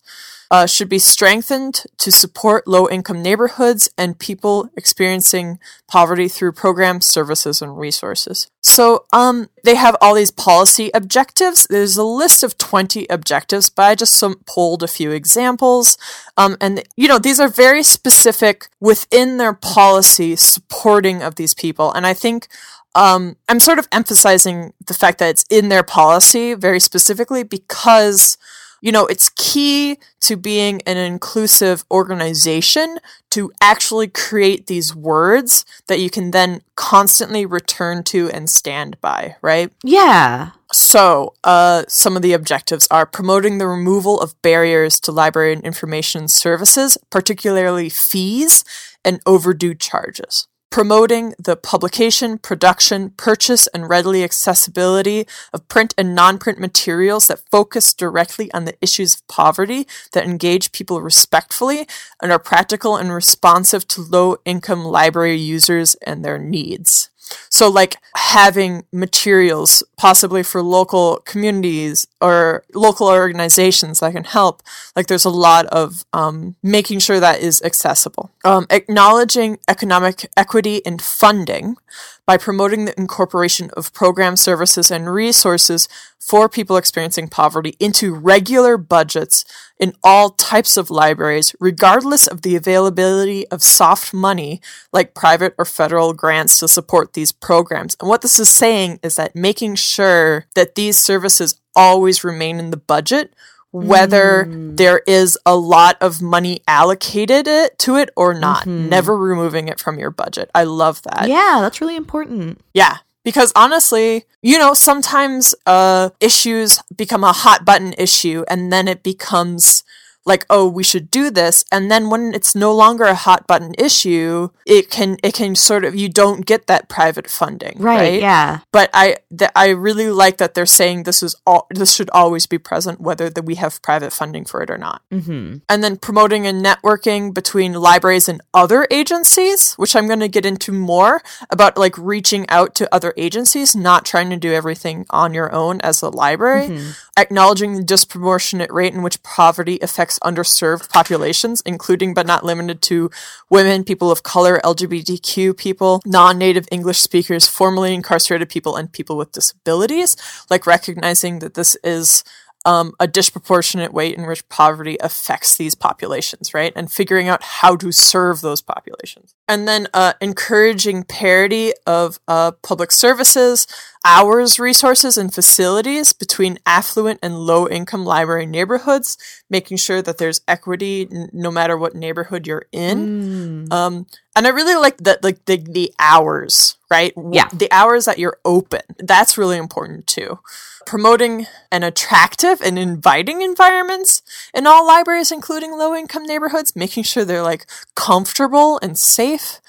should 0.68 0.88
be 0.88 1.00
strengthened 1.00 1.84
to 1.98 2.12
support 2.12 2.68
low 2.68 2.88
income 2.88 3.24
neighborhoods 3.24 3.90
and 3.98 4.20
people 4.20 4.70
experiencing 4.78 5.58
poverty 5.88 6.28
through 6.28 6.52
programs, 6.52 7.08
services, 7.08 7.62
and 7.62 7.78
resources. 7.78 8.48
So, 8.62 9.06
um, 9.12 9.50
they 9.64 9.76
have 9.76 9.98
all 10.00 10.14
these 10.14 10.32
policy 10.32 10.92
objectives. 10.94 11.66
There's 11.70 11.98
a 11.98 12.04
list 12.04 12.44
of 12.44 12.58
20 12.58 13.08
objectives, 13.10 13.70
but 13.70 13.84
I 13.84 13.96
just 13.96 14.14
some, 14.14 14.42
pulled 14.46 14.84
a 14.84 14.88
few 14.88 15.12
examples. 15.12 15.98
Um, 16.38 16.56
and, 16.62 16.84
you 16.96 17.08
know, 17.08 17.20
these 17.20 17.40
are 17.40 17.50
very 17.50 17.82
specific 17.82 18.68
within 18.80 19.38
their 19.38 19.54
policy 19.54 20.36
supporting 20.36 21.24
of 21.24 21.36
these 21.36 21.54
people. 21.54 21.92
And 21.92 22.06
I 22.06 22.14
think 22.14 22.48
um, 22.96 23.38
I'm 23.50 23.60
sort 23.60 23.80
of 23.80 23.88
emphasizing 23.92 24.74
the 24.86 24.94
fact 24.94 25.18
that 25.18 25.30
it's 25.30 25.46
in 25.50 25.70
their 25.70 25.84
policy 25.84 26.54
very 26.54 26.80
specifically 26.80 27.44
because 27.44 28.38
you 28.84 28.92
know, 28.92 29.06
it's 29.06 29.30
key 29.30 29.98
to 30.20 30.36
being 30.36 30.82
an 30.82 30.98
inclusive 30.98 31.86
organization 31.90 33.00
to 33.30 33.50
actually 33.62 34.10
create 34.10 34.68
these 34.68 34.94
words 34.94 35.64
that 35.88 36.02
you 36.02 36.10
can 36.10 36.32
then 36.32 36.62
constantly 36.76 37.46
return 37.46 38.04
to 38.04 38.30
and 38.32 38.50
stand 38.50 39.00
by, 39.00 39.38
right? 39.42 39.72
Yeah. 39.86 40.50
So, 40.74 41.34
uh, 41.46 41.86
some 41.88 42.18
of 42.18 42.24
the 42.24 42.34
objectives 42.34 42.86
are 42.92 43.06
promoting 43.06 43.58
the 43.58 43.68
removal 43.68 44.20
of 44.20 44.40
barriers 44.42 45.00
to 45.02 45.14
library 45.14 45.54
and 45.54 45.64
information 45.64 46.28
services, 46.28 46.98
particularly 47.10 47.88
fees 47.88 48.66
and 49.06 49.22
overdue 49.26 49.76
charges 49.76 50.50
promoting 50.74 51.36
the 51.38 51.56
publication, 51.56 52.40
production, 52.40 53.12
purchase, 53.12 53.68
and 53.76 53.88
readily 53.88 54.24
accessibility 54.24 55.28
of 55.54 55.68
print 55.68 55.94
and 56.00 56.16
non-print 56.16 56.58
materials 56.58 57.28
that 57.28 57.48
focus 57.52 57.94
directly 57.94 58.52
on 58.54 58.66
the 58.66 58.76
issues 58.82 59.14
of 59.14 59.28
poverty, 59.28 59.86
that 60.14 60.26
engage 60.26 60.72
people 60.72 61.00
respectfully, 61.00 61.88
and 62.24 62.32
are 62.32 62.40
practical 62.40 62.98
and 62.98 63.14
responsive 63.14 63.88
to 63.88 64.02
low-income 64.02 64.84
library 64.84 65.36
users 65.36 65.94
and 66.08 66.26
their 66.26 66.40
needs. 66.40 67.12
So, 67.50 67.70
like 67.70 67.96
having 68.16 68.84
materials 68.92 69.84
possibly 69.98 70.44
for 70.44 70.62
local 70.62 71.22
communities 71.26 72.08
or 72.22 72.64
local 72.74 73.08
organizations 73.08 74.00
that 74.00 74.14
can 74.14 74.24
help. 74.24 74.62
Like, 74.96 75.08
there's 75.08 75.26
a 75.26 75.30
lot 75.30 75.66
of 75.68 76.06
um, 76.14 76.56
making 76.62 77.00
sure 77.00 77.20
that 77.20 77.42
is 77.42 77.62
accessible. 77.64 78.32
Um, 78.44 78.68
acknowledging 78.70 79.60
economic 79.68 80.30
equity 80.36 80.78
in 80.78 81.00
funding 81.00 81.78
by 82.26 82.38
promoting 82.38 82.86
the 82.86 82.98
incorporation 83.00 83.70
of 83.76 83.94
program 83.94 84.36
services 84.36 84.90
and 84.90 85.12
resources 85.12 85.88
for 86.28 86.48
people 86.48 86.78
experiencing 86.78 87.28
poverty 87.28 87.76
into 87.80 88.16
regular 88.16 88.78
budgets 88.78 89.44
in 89.78 89.94
all 90.04 90.30
types 90.30 90.78
of 90.78 90.90
libraries, 90.90 91.54
regardless 91.60 92.28
of 92.28 92.44
the 92.44 92.56
availability 92.56 93.46
of 93.50 93.62
soft 93.62 94.14
money 94.14 94.62
like 94.94 95.14
private 95.14 95.54
or 95.58 95.66
federal 95.66 96.14
grants 96.14 96.60
to 96.60 96.68
support 96.68 97.14
these 97.14 97.32
programs. 97.32 97.98
And 98.00 98.08
what 98.08 98.22
this 98.22 98.40
is 98.40 98.50
saying 98.50 99.00
is 99.04 99.18
that 99.18 99.36
making 99.36 99.76
sure 99.76 100.46
that 100.56 100.76
these 100.76 100.98
services 100.98 101.60
always 101.76 102.24
remain 102.24 102.58
in 102.58 102.72
the 102.72 102.78
budget 102.78 103.34
whether 103.72 104.46
mm. 104.46 104.78
there 104.78 105.02
is 105.08 105.36
a 105.48 105.56
lot 105.56 105.98
of 106.00 106.22
money 106.22 106.62
allocated 106.68 107.48
it, 107.48 107.78
to 107.80 107.96
it 107.96 108.12
or 108.16 108.36
not. 108.36 108.62
Mm-hmm. 108.66 108.90
Never 108.90 109.18
removing 109.18 109.68
it 109.68 109.80
from 109.80 109.98
your 109.98 110.12
budget. 110.12 110.52
I 110.54 110.66
love 110.66 111.02
that. 111.02 111.28
Yeah, 111.28 111.58
that's 111.60 111.82
really 111.82 111.96
important. 111.96 112.62
Yeah. 112.76 112.98
Because 113.24 113.54
honestly, 113.56 114.26
you 114.42 114.58
know, 114.58 114.74
sometimes 114.74 115.56
uh, 115.66 116.10
issues 116.20 116.80
become 116.96 117.24
a 117.24 117.32
hot 117.32 117.64
button 117.66 117.94
issue 117.98 118.44
and 118.50 118.72
then 118.72 118.88
it 118.88 119.02
becomes 119.04 119.84
like 120.26 120.46
oh 120.50 120.68
we 120.68 120.84
should 120.84 121.12
do 121.12 121.30
this 121.30 121.66
and 121.72 121.92
then 121.92 122.10
when 122.10 122.34
it's 122.34 122.56
no 122.56 122.74
longer 122.74 123.04
a 123.04 123.16
hot 123.16 123.46
button 123.48 123.74
issue 123.78 124.50
it 124.66 124.90
can 124.90 125.18
it 125.24 125.34
can 125.34 125.56
sort 125.56 125.84
of 125.84 125.96
you 125.96 126.08
don't 126.08 126.46
get 126.46 126.68
that 126.68 126.88
private 126.88 127.30
funding 127.30 127.78
right, 127.78 127.98
right? 127.98 128.22
yeah 128.22 128.60
but 128.72 128.90
i 128.94 129.18
th- 129.38 129.52
i 129.56 129.70
really 129.70 130.10
like 130.10 130.38
that 130.38 130.54
they're 130.54 130.66
saying 130.66 131.04
this 131.04 131.22
is 131.22 131.36
all 131.46 131.68
this 131.70 131.94
should 131.94 132.10
always 132.12 132.46
be 132.46 132.58
present 132.58 133.02
whether 133.02 133.30
that 133.30 133.44
we 133.44 133.56
have 133.56 133.82
private 133.82 134.14
funding 134.14 134.46
for 134.46 134.62
it 134.62 134.70
or 134.70 134.78
not 134.78 135.02
mm-hmm. 135.12 135.58
and 135.68 135.84
then 135.84 135.98
promoting 135.98 136.48
and 136.48 136.64
networking 136.64 137.34
between 137.34 137.74
libraries 137.74 138.30
and 138.30 138.42
other 138.54 138.88
agencies 138.90 139.74
which 139.74 139.96
i'm 139.96 140.08
going 140.08 140.20
to 140.20 140.28
get 140.28 140.46
into 140.46 140.72
more 140.72 141.22
about 141.50 141.78
like 141.78 141.98
reaching 141.98 142.46
out 142.50 142.76
to 142.76 142.94
other 142.94 143.14
agencies 143.18 143.76
not 143.76 144.06
trying 144.06 144.30
to 144.30 144.38
do 144.38 144.54
everything 144.54 145.06
on 145.10 145.34
your 145.34 145.52
own 145.52 145.82
as 145.82 146.02
a 146.02 146.10
library 146.10 146.68
mm-hmm. 146.68 146.92
acknowledging 147.18 147.74
the 147.76 147.84
disproportionate 147.84 148.72
rate 148.72 148.94
in 148.94 149.02
which 149.02 149.22
poverty 149.24 149.80
affects 149.82 150.13
underserved 150.20 150.90
populations, 150.90 151.62
including 151.66 152.14
but 152.14 152.28
not 152.28 152.44
limited 152.44 152.82
to 152.84 153.10
women, 153.50 153.84
people 153.84 154.12
of 154.12 154.24
color, 154.24 154.60
LGBTQ 154.64 155.58
people, 155.58 156.02
non 156.06 156.38
native 156.38 156.68
English 156.72 157.00
speakers, 157.00 157.48
formerly 157.48 157.94
incarcerated 157.94 158.50
people, 158.50 158.76
and 158.76 158.92
people 158.92 159.18
with 159.18 159.32
disabilities. 159.32 160.16
Like 160.50 160.68
recognizing 160.68 161.40
that 161.40 161.54
this 161.54 161.76
is 161.84 162.24
um, 162.66 162.94
a 163.00 163.08
disproportionate 163.08 163.94
way 163.94 164.14
in 164.14 164.26
which 164.26 164.48
poverty 164.50 164.98
affects 165.02 165.58
these 165.58 165.76
populations, 165.76 166.54
right? 166.54 166.72
And 166.76 166.92
figuring 166.92 167.28
out 167.28 167.44
how 167.44 167.76
to 167.78 167.92
serve 167.92 168.42
those 168.42 168.62
populations. 168.62 169.36
And 169.48 169.68
then 169.68 169.88
uh, 169.94 170.14
encouraging 170.22 171.04
parity 171.04 171.74
of 171.86 172.20
uh, 172.28 172.52
public 172.62 172.92
services, 172.94 173.68
hours, 174.06 174.60
resources, 174.60 175.18
and 175.18 175.34
facilities 175.34 176.14
between 176.14 176.58
affluent 176.66 177.20
and 177.22 177.40
low 177.40 177.68
income 177.68 178.06
library 178.06 178.46
neighborhoods, 178.46 179.18
making 179.50 179.78
sure 179.78 180.02
that 180.02 180.18
there's 180.18 180.40
equity 180.48 181.08
n- 181.12 181.30
no 181.34 181.52
matter 181.52 181.78
what 181.78 181.96
neighborhood 181.96 182.48
you're 182.48 182.66
in. 182.72 183.68
Mm. 183.68 183.74
Um, 183.74 184.06
and 184.36 184.48
I 184.48 184.52
really 184.52 184.76
like 184.76 184.98
that, 185.00 185.24
like 185.24 185.44
the, 185.46 185.58
the 185.58 185.94
hours, 186.00 186.78
right? 186.90 187.14
Yeah. 187.32 187.50
The 187.52 187.72
hours 187.72 188.06
that 188.06 188.20
you're 188.20 188.40
open. 188.46 188.82
That's 188.98 189.38
really 189.38 189.58
important 189.58 190.08
too. 190.08 190.40
Promoting 190.86 191.48
an 191.72 191.84
attractive 191.84 192.62
and 192.62 192.78
inviting 192.78 193.42
environments 193.42 194.22
in 194.54 194.68
all 194.68 194.86
libraries, 194.86 195.32
including 195.32 195.72
low 195.72 195.96
income 195.96 196.26
neighborhoods, 196.26 196.76
making 196.76 197.04
sure 197.04 197.26
they're 197.26 197.42
like 197.42 197.66
comfortable 197.96 198.80
and 198.82 198.98
safe 198.98 199.60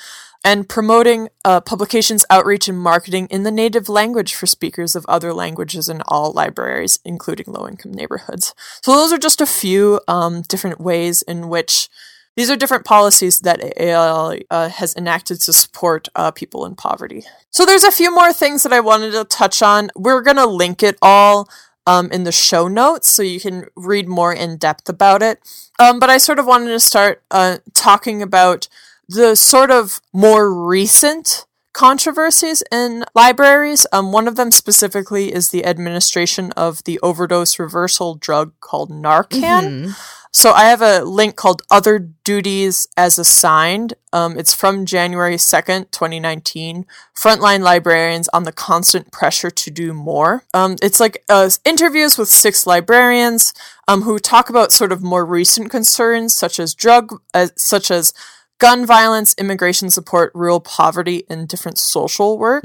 and 0.44 0.68
promoting 0.68 1.30
uh, 1.44 1.60
publications 1.62 2.24
outreach 2.28 2.68
and 2.68 2.78
marketing 2.78 3.26
in 3.30 3.42
the 3.44 3.50
native 3.50 3.88
language 3.88 4.34
for 4.34 4.46
speakers 4.46 4.94
of 4.94 5.06
other 5.08 5.32
languages 5.32 5.88
in 5.88 6.02
all 6.06 6.32
libraries, 6.32 7.00
including 7.04 7.46
low 7.48 7.66
income 7.66 7.92
neighborhoods. 7.92 8.54
So, 8.82 8.92
those 8.92 9.12
are 9.12 9.18
just 9.18 9.40
a 9.40 9.46
few 9.46 10.00
um, 10.06 10.42
different 10.42 10.80
ways 10.80 11.22
in 11.22 11.48
which 11.48 11.88
these 12.36 12.50
are 12.50 12.56
different 12.56 12.84
policies 12.84 13.40
that 13.40 13.60
ALA 13.76 14.38
uh, 14.50 14.68
has 14.68 14.94
enacted 14.96 15.40
to 15.42 15.52
support 15.52 16.08
uh, 16.14 16.30
people 16.30 16.66
in 16.66 16.74
poverty. 16.74 17.24
So, 17.50 17.64
there's 17.64 17.84
a 17.84 17.92
few 17.92 18.14
more 18.14 18.32
things 18.32 18.62
that 18.62 18.72
I 18.72 18.80
wanted 18.80 19.12
to 19.12 19.24
touch 19.24 19.62
on. 19.62 19.90
We're 19.96 20.22
going 20.22 20.36
to 20.36 20.46
link 20.46 20.82
it 20.82 20.98
all. 21.02 21.48
Um, 21.86 22.10
in 22.12 22.24
the 22.24 22.32
show 22.32 22.66
notes, 22.66 23.12
so 23.12 23.22
you 23.22 23.38
can 23.38 23.66
read 23.76 24.08
more 24.08 24.32
in 24.32 24.56
depth 24.56 24.88
about 24.88 25.22
it. 25.22 25.38
Um, 25.78 25.98
but 25.98 26.08
I 26.08 26.16
sort 26.16 26.38
of 26.38 26.46
wanted 26.46 26.68
to 26.68 26.80
start 26.80 27.22
uh, 27.30 27.58
talking 27.74 28.22
about 28.22 28.68
the 29.06 29.34
sort 29.34 29.70
of 29.70 30.00
more 30.10 30.50
recent 30.50 31.44
controversies 31.74 32.62
in 32.72 33.04
libraries. 33.14 33.86
Um, 33.92 34.12
one 34.12 34.26
of 34.26 34.36
them 34.36 34.50
specifically 34.50 35.34
is 35.34 35.50
the 35.50 35.66
administration 35.66 36.52
of 36.52 36.82
the 36.84 36.98
overdose 37.00 37.58
reversal 37.58 38.14
drug 38.14 38.52
called 38.60 38.90
Narcan. 38.90 39.30
Mm-hmm. 39.40 39.90
So 40.34 40.50
I 40.50 40.64
have 40.64 40.82
a 40.82 41.04
link 41.04 41.36
called 41.36 41.62
Other 41.70 42.00
Duties 42.00 42.88
as 42.96 43.20
Assigned. 43.20 43.94
Um, 44.12 44.36
it's 44.36 44.52
from 44.52 44.84
January 44.84 45.36
2nd, 45.36 45.92
2019. 45.92 46.86
Frontline 47.16 47.60
librarians 47.60 48.28
on 48.30 48.42
the 48.42 48.50
constant 48.50 49.12
pressure 49.12 49.50
to 49.52 49.70
do 49.70 49.92
more. 49.94 50.42
Um, 50.52 50.74
it's 50.82 50.98
like 50.98 51.22
uh, 51.28 51.48
interviews 51.64 52.18
with 52.18 52.28
six 52.28 52.66
librarians 52.66 53.54
um, 53.86 54.02
who 54.02 54.18
talk 54.18 54.50
about 54.50 54.72
sort 54.72 54.90
of 54.90 55.04
more 55.04 55.24
recent 55.24 55.70
concerns, 55.70 56.34
such 56.34 56.58
as 56.58 56.74
drug, 56.74 57.20
uh, 57.32 57.46
such 57.56 57.92
as 57.92 58.12
gun 58.58 58.84
violence, 58.84 59.34
immigration 59.38 59.88
support, 59.88 60.32
rural 60.34 60.58
poverty, 60.58 61.22
and 61.30 61.46
different 61.46 61.78
social 61.78 62.38
work. 62.38 62.64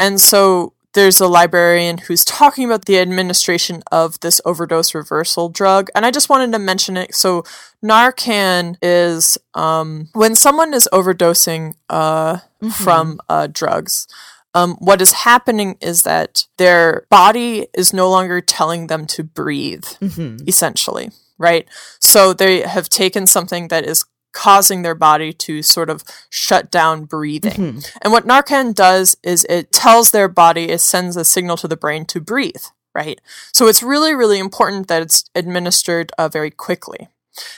And 0.00 0.20
so 0.20 0.72
there's 0.96 1.20
a 1.20 1.28
librarian 1.28 1.98
who's 1.98 2.24
talking 2.24 2.64
about 2.64 2.86
the 2.86 2.98
administration 2.98 3.82
of 3.92 4.18
this 4.20 4.40
overdose 4.46 4.94
reversal 4.94 5.50
drug. 5.50 5.90
And 5.94 6.06
I 6.06 6.10
just 6.10 6.30
wanted 6.30 6.50
to 6.52 6.58
mention 6.58 6.96
it. 6.96 7.14
So 7.14 7.44
Narcan 7.84 8.76
is 8.80 9.36
um, 9.54 10.08
when 10.14 10.34
someone 10.34 10.72
is 10.72 10.88
overdosing 10.94 11.74
uh, 11.90 12.38
from 12.72 13.20
uh, 13.28 13.46
drugs. 13.46 14.08
Um, 14.54 14.76
what 14.78 15.02
is 15.02 15.12
happening 15.12 15.76
is 15.82 16.02
that 16.04 16.46
their 16.56 17.04
body 17.10 17.66
is 17.74 17.92
no 17.92 18.08
longer 18.08 18.40
telling 18.40 18.86
them 18.86 19.06
to 19.08 19.22
breathe, 19.22 19.84
essentially, 20.48 21.10
right? 21.36 21.68
So 22.00 22.32
they 22.32 22.62
have 22.62 22.88
taken 22.88 23.26
something 23.26 23.68
that 23.68 23.84
is 23.84 24.06
causing 24.36 24.82
their 24.82 24.94
body 24.94 25.32
to 25.32 25.62
sort 25.62 25.88
of 25.88 26.04
shut 26.28 26.70
down 26.70 27.06
breathing. 27.06 27.82
And 28.02 28.12
what 28.12 28.26
Narcan 28.26 28.74
does 28.74 29.16
is 29.22 29.46
it 29.48 29.72
tells 29.72 30.10
their 30.10 30.28
body, 30.28 30.68
it 30.68 30.80
sends 30.82 31.16
a 31.16 31.24
signal 31.24 31.56
to 31.56 31.66
the 31.66 31.76
brain 31.76 32.04
to 32.06 32.20
breathe, 32.20 32.66
right? 32.94 33.18
So 33.54 33.66
it's 33.66 33.82
really, 33.82 34.14
really 34.14 34.38
important 34.38 34.88
that 34.88 35.00
it's 35.00 35.24
administered 35.34 36.12
uh, 36.18 36.28
very 36.28 36.50
quickly. 36.50 37.08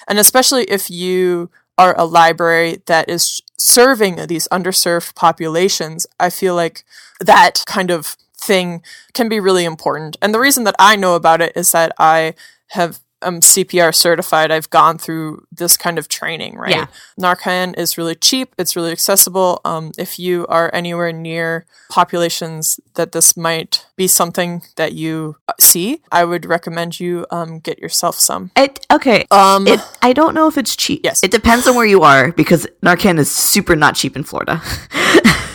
And 0.07 0.21
especially 0.21 0.65
if 0.71 0.89
you 0.89 1.51
are 1.77 1.99
a 1.99 2.05
library 2.05 2.81
that 2.87 3.09
is 3.09 3.43
serving 3.57 4.27
these 4.27 4.47
underserved 4.53 5.17
populations, 5.17 6.07
I 6.21 6.31
feel 6.31 6.55
like 6.55 6.85
that 7.19 7.65
kind 7.67 7.91
of 7.91 8.17
thing 8.37 8.83
can 9.15 9.29
be 9.29 9.41
really 9.41 9.65
important. 9.65 10.17
And 10.23 10.33
the 10.33 10.41
reason 10.41 10.63
that 10.63 10.77
I 10.79 10.95
know 10.95 11.17
about 11.17 11.41
it 11.41 11.53
is 11.57 11.73
that 11.73 11.93
I 11.99 12.35
have 12.69 13.01
um, 13.23 13.41
CPR 13.41 13.95
certified. 13.95 14.51
I've 14.51 14.71
gone 14.71 14.99
through 14.99 15.47
this 15.53 15.77
kind 15.77 15.99
of 15.99 16.09
training, 16.09 16.57
right? 16.57 16.71
Yeah. 16.71 16.87
Narcan 17.19 17.79
is 17.79 17.99
really 17.99 18.15
cheap. 18.15 18.55
It's 18.59 18.77
really 18.77 18.93
accessible. 18.93 19.61
Um, 19.65 19.93
if 19.99 20.19
you 20.19 20.47
are 20.49 20.71
anywhere 20.75 21.13
near 21.13 21.67
populations 21.91 22.81
that 22.95 23.13
this 23.13 23.37
might 23.37 23.87
be 23.97 24.07
something 24.07 24.63
that 24.77 24.93
you 24.93 25.37
uh, 25.49 25.55
see, 25.59 26.03
I 26.13 26.25
would 26.25 26.47
recommend 26.47 27.01
you 27.01 27.27
um, 27.31 27.61
get 27.61 27.79
yourself 27.79 28.17
some. 28.17 28.51
It, 28.57 28.87
okay. 28.93 29.27
Um, 29.31 29.67
It, 29.67 29.81
I 30.03 30.13
don't 30.13 30.35
know 30.35 30.49
if 30.49 30.59
it's 30.59 30.77
cheap. 30.77 31.01
Yes. 31.05 31.23
It 31.23 31.31
depends 31.31 31.67
on 31.67 31.75
where 31.75 31.87
you 31.87 32.03
are 32.03 32.33
because 32.33 32.67
Narcan 32.83 33.19
is 33.19 33.31
super 33.31 33.77
not 33.77 33.95
cheap 33.95 34.17
in 34.17 34.25
Florida. 34.25 34.63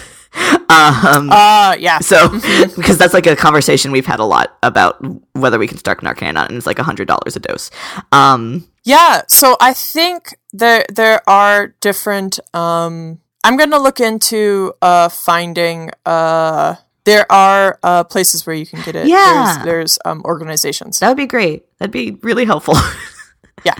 um, 0.69 1.29
uh, 1.29 1.75
yeah. 1.79 1.99
so, 1.99 2.29
because 2.75 2.97
that's 2.97 3.13
like 3.13 3.27
a 3.27 3.35
conversation 3.35 3.91
we've 3.91 4.05
had 4.05 4.19
a 4.19 4.25
lot 4.25 4.57
about 4.63 4.97
whether 5.33 5.57
we 5.59 5.67
can 5.67 5.77
start 5.77 6.01
Narcan 6.01 6.29
or 6.29 6.33
not, 6.33 6.49
and 6.49 6.57
it's 6.57 6.65
like 6.67 6.77
$100 6.77 7.35
a 7.35 7.39
dose. 7.39 7.71
Um, 8.11 8.67
Yeah, 8.83 9.21
so 9.27 9.55
I 9.61 9.73
think 9.73 10.35
there 10.51 10.85
there 10.93 11.21
are 11.27 11.73
different 11.79 12.39
um 12.53 13.19
I'm 13.45 13.57
going 13.57 13.71
to 13.71 13.79
look 13.79 13.99
into 13.99 14.73
uh 14.81 15.09
finding 15.09 15.89
uh 16.05 16.75
there 17.05 17.25
are 17.31 17.79
uh 17.83 18.03
places 18.03 18.45
where 18.45 18.55
you 18.55 18.65
can 18.65 18.81
get 18.83 18.95
it. 18.95 19.07
Yeah. 19.07 19.63
There's 19.63 19.65
there's 19.65 19.99
um 20.05 20.21
organizations. 20.25 20.99
that 20.99 21.07
would 21.07 21.17
be 21.17 21.27
great. 21.27 21.63
That'd 21.79 21.91
be 21.91 22.17
really 22.21 22.45
helpful. 22.45 22.75
yeah. 23.65 23.75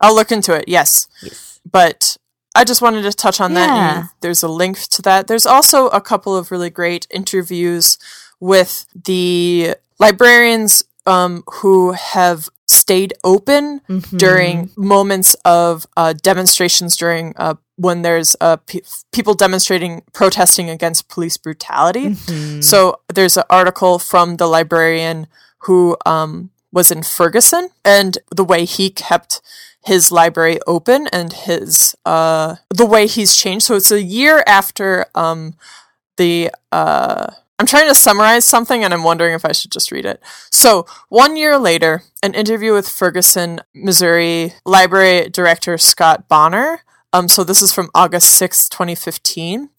I'll 0.00 0.14
look 0.14 0.30
into 0.30 0.54
it. 0.54 0.66
Yes. 0.68 1.08
yes. 1.22 1.60
But 1.70 2.16
I 2.56 2.64
just 2.64 2.82
wanted 2.82 3.02
to 3.02 3.12
touch 3.12 3.40
on 3.40 3.54
that. 3.54 3.68
And 3.98 4.08
there's 4.22 4.42
a 4.42 4.48
link 4.48 4.78
to 4.78 5.02
that. 5.02 5.26
There's 5.28 5.46
also 5.46 5.88
a 5.88 6.00
couple 6.00 6.36
of 6.36 6.50
really 6.50 6.70
great 6.70 7.06
interviews 7.10 7.98
with 8.40 8.86
the 8.94 9.74
librarians 9.98 10.82
um, 11.06 11.42
who 11.60 11.92
have 11.92 12.48
stayed 12.66 13.14
open 13.22 13.80
during 14.16 14.70
moments 14.76 15.34
of 15.44 15.86
uh, 15.96 16.12
demonstrations 16.14 16.96
during 16.96 17.32
uh, 17.36 17.54
when 17.76 18.02
there's 18.02 18.34
uh, 18.40 18.56
pe- 18.56 18.80
people 19.12 19.34
demonstrating 19.34 20.02
protesting 20.12 20.68
against 20.70 21.08
police 21.08 21.36
brutality. 21.36 22.14
So 22.62 23.00
there's 23.12 23.36
an 23.36 23.44
article 23.50 23.98
from 23.98 24.36
the 24.36 24.46
librarian 24.46 25.28
who 25.60 25.96
um, 26.04 26.50
was 26.72 26.90
in 26.90 27.02
Ferguson 27.02 27.68
and 27.84 28.18
the 28.34 28.44
way 28.44 28.64
he 28.64 28.90
kept 28.90 29.40
his 29.86 30.10
library 30.10 30.58
open 30.66 31.06
and 31.08 31.32
his 31.32 31.94
uh, 32.04 32.56
the 32.70 32.86
way 32.86 33.06
he's 33.06 33.36
changed. 33.36 33.64
So 33.64 33.76
it's 33.76 33.90
a 33.90 34.02
year 34.02 34.42
after 34.46 35.06
um, 35.14 35.54
the 36.16 36.50
uh, 36.72 37.28
I'm 37.58 37.66
trying 37.66 37.88
to 37.88 37.94
summarize 37.94 38.44
something 38.44 38.84
and 38.84 38.92
I'm 38.92 39.04
wondering 39.04 39.34
if 39.34 39.44
I 39.44 39.52
should 39.52 39.70
just 39.70 39.90
read 39.90 40.04
it. 40.04 40.20
So, 40.50 40.86
one 41.08 41.36
year 41.36 41.56
later, 41.56 42.02
an 42.22 42.34
interview 42.34 42.74
with 42.74 42.86
Ferguson, 42.88 43.60
Missouri 43.74 44.52
Library 44.66 45.30
Director 45.30 45.78
Scott 45.78 46.28
Bonner. 46.28 46.82
Um, 47.14 47.28
so, 47.28 47.44
this 47.44 47.62
is 47.62 47.72
from 47.72 47.88
August 47.94 48.30
6, 48.34 48.68
2015. 48.68 49.70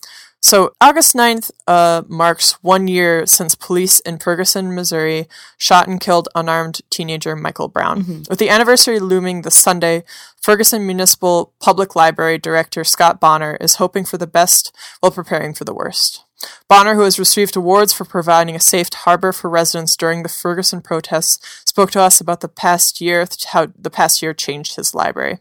So, 0.42 0.74
August 0.80 1.16
9th 1.16 1.52
uh, 1.68 2.04
marks 2.08 2.54
one 2.64 2.88
year 2.88 3.26
since 3.26 3.56
police 3.56 4.00
in 4.02 4.20
Ferguson, 4.20 4.74
Missouri 4.74 5.28
shot 5.58 5.88
and 5.88 6.00
killed 6.00 6.30
unarmed 6.36 6.82
teenager 6.90 7.36
Michael 7.36 7.68
Brown. 7.68 8.24
With 8.30 8.40
the 8.40 8.50
anniversary 8.50 9.00
looming 9.00 9.42
this 9.42 9.56
Sunday, 9.56 10.04
Ferguson 10.40 10.86
Municipal 10.86 11.54
Public 11.60 11.96
Library 11.96 12.38
Director 12.38 12.84
Scott 12.84 13.20
Bonner 13.20 13.58
is 13.60 13.76
hoping 13.76 14.06
for 14.06 14.18
the 14.18 14.28
best 14.28 14.74
while 15.00 15.12
preparing 15.12 15.54
for 15.54 15.66
the 15.66 15.74
worst. 15.74 16.24
Bonner, 16.70 16.94
who 16.94 17.02
has 17.02 17.18
received 17.18 17.56
awards 17.56 17.92
for 17.92 18.06
providing 18.06 18.56
a 18.56 18.60
safe 18.60 18.94
harbor 18.94 19.34
for 19.34 19.50
residents 19.50 19.96
during 19.96 20.22
the 20.22 20.30
Ferguson 20.30 20.82
protests, 20.82 21.64
spoke 21.66 21.90
to 21.92 22.02
us 22.02 22.22
about 22.22 22.42
the 22.42 22.48
past 22.48 23.02
year, 23.02 23.26
how 23.48 23.68
the 23.78 23.90
past 23.90 24.22
year 24.22 24.34
changed 24.34 24.76
his 24.76 24.94
library. 24.94 25.40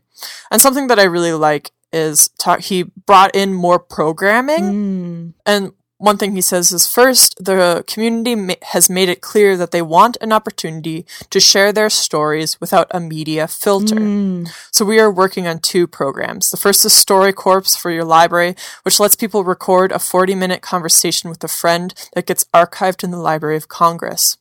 And 0.51 0.63
something 0.63 0.87
that 0.87 0.99
I 0.99 1.05
really 1.05 1.35
like 1.35 1.71
is 1.93 2.29
ta- 2.39 2.59
he 2.59 2.85
brought 2.85 3.35
in 3.35 3.53
more 3.53 3.79
programming. 3.79 4.63
Mm. 4.63 5.35
And 5.45 5.73
one 5.99 6.19
thing 6.19 6.35
he 6.35 6.43
says 6.43 6.73
is 6.73 6.87
first, 6.87 7.43
the 7.43 7.83
community 7.87 8.35
ma- 8.35 8.55
has 8.63 8.91
made 8.91 9.09
it 9.09 9.23
clear 9.23 9.57
that 9.57 9.71
they 9.71 9.81
want 9.81 10.19
an 10.21 10.33
opportunity 10.33 11.07
to 11.31 11.41
share 11.41 11.73
their 11.73 11.89
stories 11.89 12.61
without 12.61 12.87
a 12.91 13.01
media 13.01 13.49
filter. 13.49 13.97
Mm. 13.97 14.49
So 14.71 14.85
we 14.85 15.01
are 15.01 15.11
working 15.11 15.47
on 15.47 15.59
two 15.59 15.87
programs. 15.87 16.51
The 16.51 16.59
first 16.59 16.85
is 16.85 16.93
StoryCorps 16.93 17.79
for 17.79 17.91
your 17.91 18.05
library, 18.05 18.57
which 18.83 19.01
lets 19.01 19.17
people 19.17 19.45
record 19.45 19.91
a 19.91 19.99
40 19.99 20.35
minute 20.35 20.61
conversation 20.61 21.31
with 21.31 21.43
a 21.43 21.49
friend 21.49 21.95
that 22.15 22.27
gets 22.27 22.45
archived 22.53 23.03
in 23.03 23.11
the 23.11 23.19
Library 23.19 23.57
of 23.57 23.69
Congress. 23.69 24.37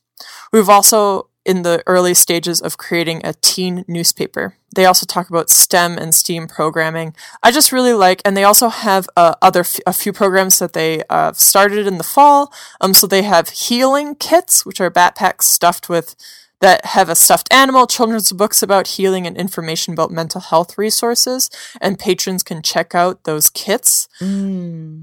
We've 0.52 0.68
also 0.68 1.25
in 1.46 1.62
the 1.62 1.82
early 1.86 2.12
stages 2.12 2.60
of 2.60 2.76
creating 2.76 3.20
a 3.24 3.32
teen 3.34 3.84
newspaper. 3.86 4.56
They 4.74 4.84
also 4.84 5.06
talk 5.06 5.30
about 5.30 5.48
STEM 5.48 5.96
and 5.96 6.14
STEAM 6.14 6.48
programming. 6.48 7.14
I 7.42 7.50
just 7.52 7.72
really 7.72 7.94
like, 7.94 8.20
and 8.24 8.36
they 8.36 8.44
also 8.44 8.68
have 8.68 9.08
uh, 9.16 9.34
other 9.40 9.60
f- 9.60 9.80
a 9.86 9.92
few 9.92 10.12
programs 10.12 10.58
that 10.58 10.72
they 10.72 11.04
uh, 11.08 11.32
started 11.32 11.86
in 11.86 11.98
the 11.98 12.04
fall. 12.04 12.52
Um, 12.80 12.92
so 12.92 13.06
they 13.06 13.22
have 13.22 13.48
healing 13.48 14.16
kits, 14.16 14.66
which 14.66 14.80
are 14.80 14.90
backpacks 14.90 15.42
stuffed 15.42 15.88
with 15.88 16.16
that 16.60 16.84
have 16.86 17.08
a 17.08 17.14
stuffed 17.14 17.52
animal, 17.52 17.86
children's 17.86 18.32
books 18.32 18.62
about 18.62 18.88
healing, 18.88 19.26
and 19.26 19.36
information 19.36 19.92
about 19.92 20.10
mental 20.10 20.40
health 20.40 20.76
resources. 20.76 21.48
And 21.80 21.98
patrons 21.98 22.42
can 22.42 22.60
check 22.62 22.94
out 22.94 23.24
those 23.24 23.50
kits. 23.50 24.08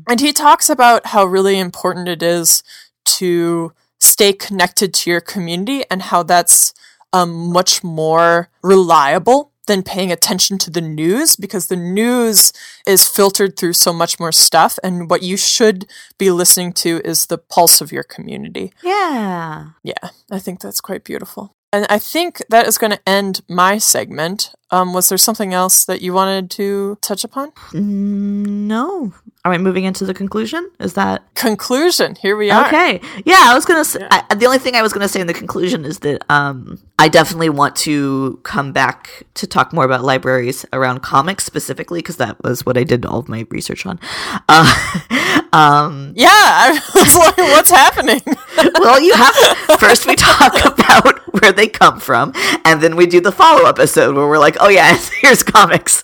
And 0.08 0.20
he 0.20 0.34
talks 0.34 0.70
about 0.70 1.08
how 1.08 1.26
really 1.26 1.58
important 1.60 2.10
it 2.10 2.22
is 2.22 2.64
to 3.06 3.72
stay 4.04 4.34
connected 4.34 4.94
to 4.94 5.10
your 5.10 5.22
community 5.22 5.84
and 5.90 6.04
how 6.04 6.24
that's 6.24 6.74
um, 7.14 7.52
much 7.52 7.84
more 7.84 8.50
reliable 8.62 9.52
than 9.66 9.82
paying 9.82 10.12
attention 10.12 10.58
to 10.58 10.70
the 10.70 10.82
news 10.82 11.36
because 11.36 11.68
the 11.68 11.76
news 11.76 12.52
is 12.86 13.08
filtered 13.08 13.56
through 13.58 13.74
so 13.74 13.94
much 13.94 14.20
more 14.20 14.32
stuff. 14.32 14.78
And 14.84 15.10
what 15.10 15.24
you 15.24 15.38
should 15.38 15.86
be 16.18 16.32
listening 16.32 16.74
to 16.74 17.02
is 17.06 17.28
the 17.28 17.38
pulse 17.38 17.80
of 17.80 17.92
your 17.92 18.04
community. 18.04 18.74
Yeah. 18.84 19.70
Yeah, 19.84 20.10
I 20.30 20.40
think 20.40 20.60
that's 20.60 20.82
quite 20.82 21.04
beautiful. 21.06 21.56
And 21.72 21.88
I 21.90 21.98
think 21.98 22.42
that 22.50 22.68
is 22.68 22.78
going 22.78 22.92
to 22.92 23.10
end 23.10 23.42
my 23.48 23.78
segment. 23.78 24.54
Um, 24.74 24.92
was 24.94 25.08
there 25.10 25.18
something 25.20 25.54
else 25.54 25.86
that 25.86 26.02
you 26.02 26.14
wanted 26.14 26.50
to 26.58 26.98
touch 27.02 27.24
upon? 27.24 27.52
Mm, 27.72 28.68
No. 28.68 29.14
Are 29.46 29.52
we 29.52 29.58
moving 29.58 29.84
into 29.84 30.06
the 30.06 30.14
conclusion? 30.14 30.72
Is 30.80 30.94
that 30.94 31.22
Conclusion. 31.36 32.16
Here 32.16 32.38
we 32.38 32.50
are. 32.50 32.66
okay? 32.66 33.02
Yeah, 33.26 33.42
I 33.52 33.54
was 33.54 33.66
gonna. 33.66 33.84
Say, 33.84 34.00
I, 34.10 34.34
the 34.36 34.46
only 34.46 34.58
thing 34.58 34.76
I 34.76 34.82
was 34.82 34.94
gonna 34.94 35.10
say 35.10 35.20
in 35.20 35.28
the 35.28 35.34
conclusion 35.34 35.84
is 35.84 36.00
that 36.00 36.24
um, 36.32 36.80
I 36.98 37.10
definitely 37.10 37.50
want 37.50 37.76
to 37.88 38.40
come 38.44 38.72
back 38.72 39.24
to 39.34 39.46
talk 39.46 39.74
more 39.74 39.84
about 39.84 40.02
libraries 40.02 40.66
around 40.72 41.02
comics 41.02 41.44
specifically 41.44 42.00
because 42.00 42.16
that 42.24 42.42
was 42.42 42.66
what 42.66 42.78
I 42.78 42.86
did 42.86 43.06
all 43.06 43.20
of 43.20 43.28
my 43.28 43.46
research 43.50 43.86
on. 43.86 44.00
Uh, 44.48 44.64
um, 45.54 46.14
Yeah, 46.16 46.30
I 46.32 46.80
was 46.96 47.14
like, 47.26 47.38
what's 47.38 47.70
happening? 47.72 48.22
well, 48.80 49.02
you 49.02 49.14
have 49.14 49.36
first 49.78 50.08
we 50.08 50.16
talk 50.16 50.54
about 50.66 51.20
where 51.42 51.52
they 51.52 51.68
come 51.68 52.00
from, 52.00 52.32
and 52.64 52.80
then 52.82 52.96
we 52.96 53.06
do 53.08 53.20
the 53.20 53.32
follow 53.34 53.66
up 53.66 53.78
episode 53.78 54.16
where 54.16 54.28
we're 54.28 54.38
like, 54.40 54.56
oh 54.64 54.70
yeah, 54.70 54.98
here's 55.22 55.44
comics. 55.44 56.04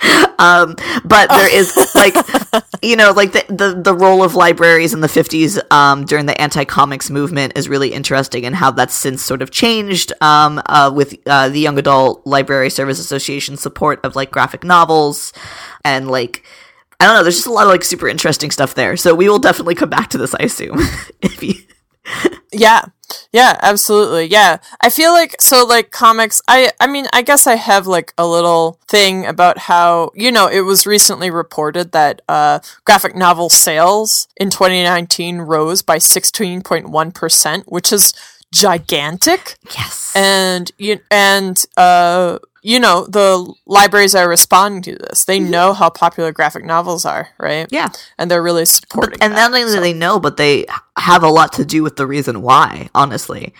um, 0.38 0.76
but 1.04 1.28
there 1.28 1.52
is 1.52 1.76
like, 1.94 2.14
you 2.82 2.96
know, 2.96 3.10
like 3.10 3.32
the, 3.32 3.44
the, 3.48 3.80
the 3.82 3.92
role 3.92 4.22
of 4.22 4.36
libraries 4.36 4.94
in 4.94 5.00
the 5.00 5.08
50s 5.08 5.60
um, 5.72 6.04
during 6.04 6.26
the 6.26 6.40
anti 6.40 6.64
comics 6.64 7.10
movement 7.10 7.58
is 7.58 7.68
really 7.68 7.92
interesting 7.92 8.46
and 8.46 8.54
how 8.54 8.70
that's 8.70 8.94
since 8.94 9.22
sort 9.22 9.42
of 9.42 9.50
changed 9.50 10.12
um, 10.22 10.62
uh, 10.66 10.90
with 10.94 11.16
uh, 11.26 11.48
the 11.48 11.58
Young 11.58 11.78
Adult 11.78 12.24
Library 12.24 12.70
Service 12.70 13.00
Association 13.00 13.56
support 13.56 14.00
of 14.04 14.14
like 14.16 14.30
graphic 14.30 14.64
novels 14.64 15.32
and 15.84 16.10
like. 16.10 16.44
I 17.00 17.06
don't 17.06 17.14
know. 17.14 17.22
There's 17.22 17.36
just 17.36 17.46
a 17.46 17.52
lot 17.52 17.62
of 17.62 17.68
like 17.68 17.84
super 17.84 18.08
interesting 18.08 18.50
stuff 18.50 18.74
there. 18.74 18.96
So 18.96 19.14
we 19.14 19.28
will 19.28 19.38
definitely 19.38 19.76
come 19.76 19.88
back 19.88 20.10
to 20.10 20.18
this, 20.18 20.34
I 20.34 20.42
assume. 20.42 20.80
if 21.22 21.40
you 21.44 21.54
yeah. 22.52 22.86
Yeah, 23.32 23.58
absolutely. 23.62 24.26
Yeah. 24.26 24.58
I 24.80 24.90
feel 24.90 25.12
like 25.12 25.36
so 25.40 25.64
like 25.64 25.90
comics 25.90 26.40
I 26.48 26.72
I 26.80 26.86
mean, 26.86 27.06
I 27.12 27.22
guess 27.22 27.46
I 27.46 27.56
have 27.56 27.86
like 27.86 28.12
a 28.18 28.26
little 28.26 28.78
thing 28.88 29.26
about 29.26 29.58
how, 29.58 30.10
you 30.14 30.30
know, 30.32 30.46
it 30.48 30.60
was 30.62 30.86
recently 30.86 31.30
reported 31.30 31.92
that 31.92 32.22
uh 32.28 32.60
graphic 32.84 33.14
novel 33.14 33.48
sales 33.50 34.28
in 34.36 34.50
2019 34.50 35.38
rose 35.38 35.82
by 35.82 35.98
16.1%, 35.98 37.62
which 37.66 37.92
is 37.92 38.12
gigantic. 38.52 39.56
Yes. 39.76 40.12
And 40.14 40.70
you 40.78 41.00
and 41.10 41.62
uh 41.76 42.38
you 42.62 42.80
know, 42.80 43.06
the 43.06 43.52
libraries 43.66 44.14
are 44.14 44.28
responding 44.28 44.82
to 44.82 44.96
this. 44.96 45.24
They 45.24 45.38
mm-hmm. 45.38 45.50
know 45.50 45.72
how 45.72 45.90
popular 45.90 46.32
graphic 46.32 46.64
novels 46.64 47.04
are, 47.04 47.30
right? 47.38 47.66
Yeah. 47.70 47.88
And 48.18 48.30
they're 48.30 48.42
really 48.42 48.64
supporting 48.64 49.18
but, 49.18 49.24
And 49.24 49.32
that, 49.34 49.50
not 49.50 49.58
only 49.58 49.72
so. 49.72 49.80
they 49.80 49.92
know, 49.92 50.18
but 50.18 50.36
they 50.36 50.66
have 50.96 51.22
a 51.22 51.28
lot 51.28 51.52
to 51.54 51.64
do 51.64 51.82
with 51.82 51.96
the 51.96 52.06
reason 52.06 52.42
why, 52.42 52.90
honestly. 52.94 53.54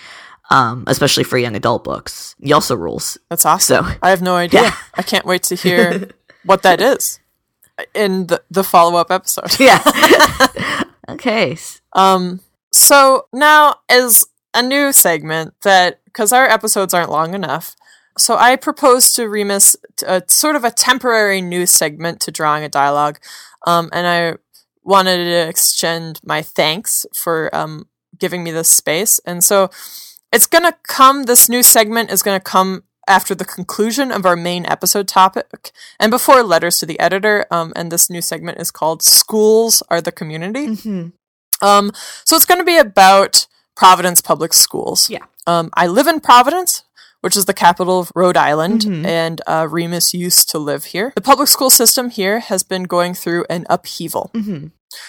Um, 0.50 0.84
especially 0.86 1.24
for 1.24 1.36
young 1.36 1.54
adult 1.56 1.84
books. 1.84 2.34
YALSA 2.42 2.78
rules. 2.78 3.18
That's 3.28 3.44
awesome. 3.44 3.84
So, 3.84 3.92
I 4.02 4.10
have 4.10 4.22
no 4.22 4.34
idea. 4.34 4.62
Yeah. 4.62 4.76
I 4.94 5.02
can't 5.02 5.26
wait 5.26 5.42
to 5.44 5.54
hear 5.54 6.08
what 6.44 6.62
that 6.62 6.80
is 6.80 7.20
in 7.94 8.26
the, 8.26 8.42
the 8.50 8.64
follow 8.64 8.98
up 8.98 9.10
episode. 9.10 9.60
yeah. 9.60 9.82
okay. 11.08 11.56
Um, 11.92 12.40
so 12.72 13.26
now 13.32 13.76
is 13.90 14.26
a 14.54 14.62
new 14.62 14.92
segment 14.92 15.54
that, 15.62 16.00
because 16.04 16.32
our 16.32 16.46
episodes 16.46 16.94
aren't 16.94 17.10
long 17.10 17.34
enough, 17.34 17.76
so 18.18 18.36
I 18.36 18.56
proposed 18.56 19.14
to 19.16 19.28
Remus 19.28 19.76
a, 20.06 20.22
sort 20.28 20.56
of 20.56 20.64
a 20.64 20.70
temporary 20.70 21.40
news 21.40 21.70
segment 21.70 22.20
to 22.22 22.30
drawing 22.30 22.64
a 22.64 22.68
dialogue, 22.68 23.18
um, 23.66 23.88
and 23.92 24.06
I 24.06 24.36
wanted 24.82 25.24
to 25.24 25.48
extend 25.48 26.20
my 26.24 26.42
thanks 26.42 27.06
for 27.14 27.54
um, 27.54 27.88
giving 28.18 28.42
me 28.42 28.50
this 28.50 28.68
space. 28.68 29.18
And 29.20 29.42
so 29.44 29.70
it's 30.32 30.46
gonna 30.46 30.76
come. 30.82 31.24
This 31.24 31.48
new 31.48 31.62
segment 31.62 32.10
is 32.10 32.22
gonna 32.22 32.40
come 32.40 32.84
after 33.06 33.34
the 33.34 33.44
conclusion 33.44 34.12
of 34.12 34.26
our 34.26 34.36
main 34.36 34.66
episode 34.66 35.08
topic 35.08 35.72
and 35.98 36.10
before 36.10 36.42
letters 36.42 36.78
to 36.78 36.86
the 36.86 37.00
editor. 37.00 37.46
Um, 37.50 37.72
and 37.74 37.90
this 37.90 38.10
new 38.10 38.20
segment 38.20 38.58
is 38.58 38.70
called 38.70 39.02
"Schools 39.02 39.82
Are 39.90 40.00
the 40.00 40.12
Community." 40.12 40.68
Mm-hmm. 40.68 41.08
Um, 41.60 41.90
so 42.24 42.36
it's 42.36 42.44
going 42.44 42.60
to 42.60 42.64
be 42.64 42.78
about 42.78 43.46
Providence 43.74 44.20
Public 44.20 44.52
Schools. 44.52 45.10
Yeah. 45.10 45.24
Um, 45.46 45.70
I 45.74 45.86
live 45.86 46.06
in 46.06 46.20
Providence, 46.20 46.84
which 47.20 47.36
is 47.36 47.46
the 47.46 47.54
capital 47.54 48.00
of 48.00 48.12
Rhode 48.14 48.36
Island, 48.36 48.82
mm-hmm. 48.82 49.06
and 49.06 49.40
uh, 49.46 49.66
Remus 49.70 50.14
used 50.14 50.48
to 50.50 50.58
live 50.58 50.86
here. 50.86 51.12
The 51.14 51.20
public 51.20 51.48
school 51.48 51.70
system 51.70 52.10
here 52.10 52.40
has 52.40 52.62
been 52.62 52.84
going 52.84 53.14
through 53.14 53.44
an 53.50 53.66
upheaval. 53.68 54.30
Mm-hmm. 54.34 54.68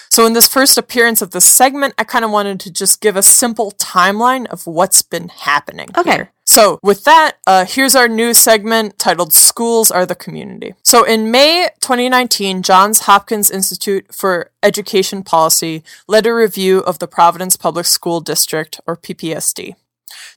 So, 0.09 0.25
in 0.25 0.33
this 0.33 0.47
first 0.47 0.77
appearance 0.77 1.21
of 1.21 1.31
this 1.31 1.45
segment, 1.45 1.93
I 1.97 2.03
kind 2.03 2.25
of 2.25 2.31
wanted 2.31 2.59
to 2.61 2.71
just 2.71 2.99
give 2.99 3.15
a 3.15 3.23
simple 3.23 3.71
timeline 3.71 4.45
of 4.47 4.67
what's 4.67 5.01
been 5.01 5.29
happening. 5.29 5.87
Okay. 5.97 6.11
Here. 6.11 6.31
So, 6.45 6.79
with 6.81 7.03
that, 7.05 7.37
uh, 7.47 7.65
here's 7.65 7.95
our 7.95 8.07
new 8.07 8.33
segment 8.33 8.99
titled 8.99 9.33
Schools 9.33 9.91
Are 9.91 10.05
the 10.05 10.15
Community. 10.15 10.73
So, 10.83 11.03
in 11.03 11.31
May 11.31 11.69
2019, 11.79 12.63
Johns 12.63 13.01
Hopkins 13.01 13.49
Institute 13.49 14.13
for 14.13 14.51
Education 14.63 15.23
Policy 15.23 15.83
led 16.07 16.25
a 16.25 16.33
review 16.33 16.79
of 16.79 16.99
the 16.99 17.07
Providence 17.07 17.55
Public 17.55 17.85
School 17.85 18.19
District, 18.19 18.81
or 18.85 18.97
PPSD. 18.97 19.75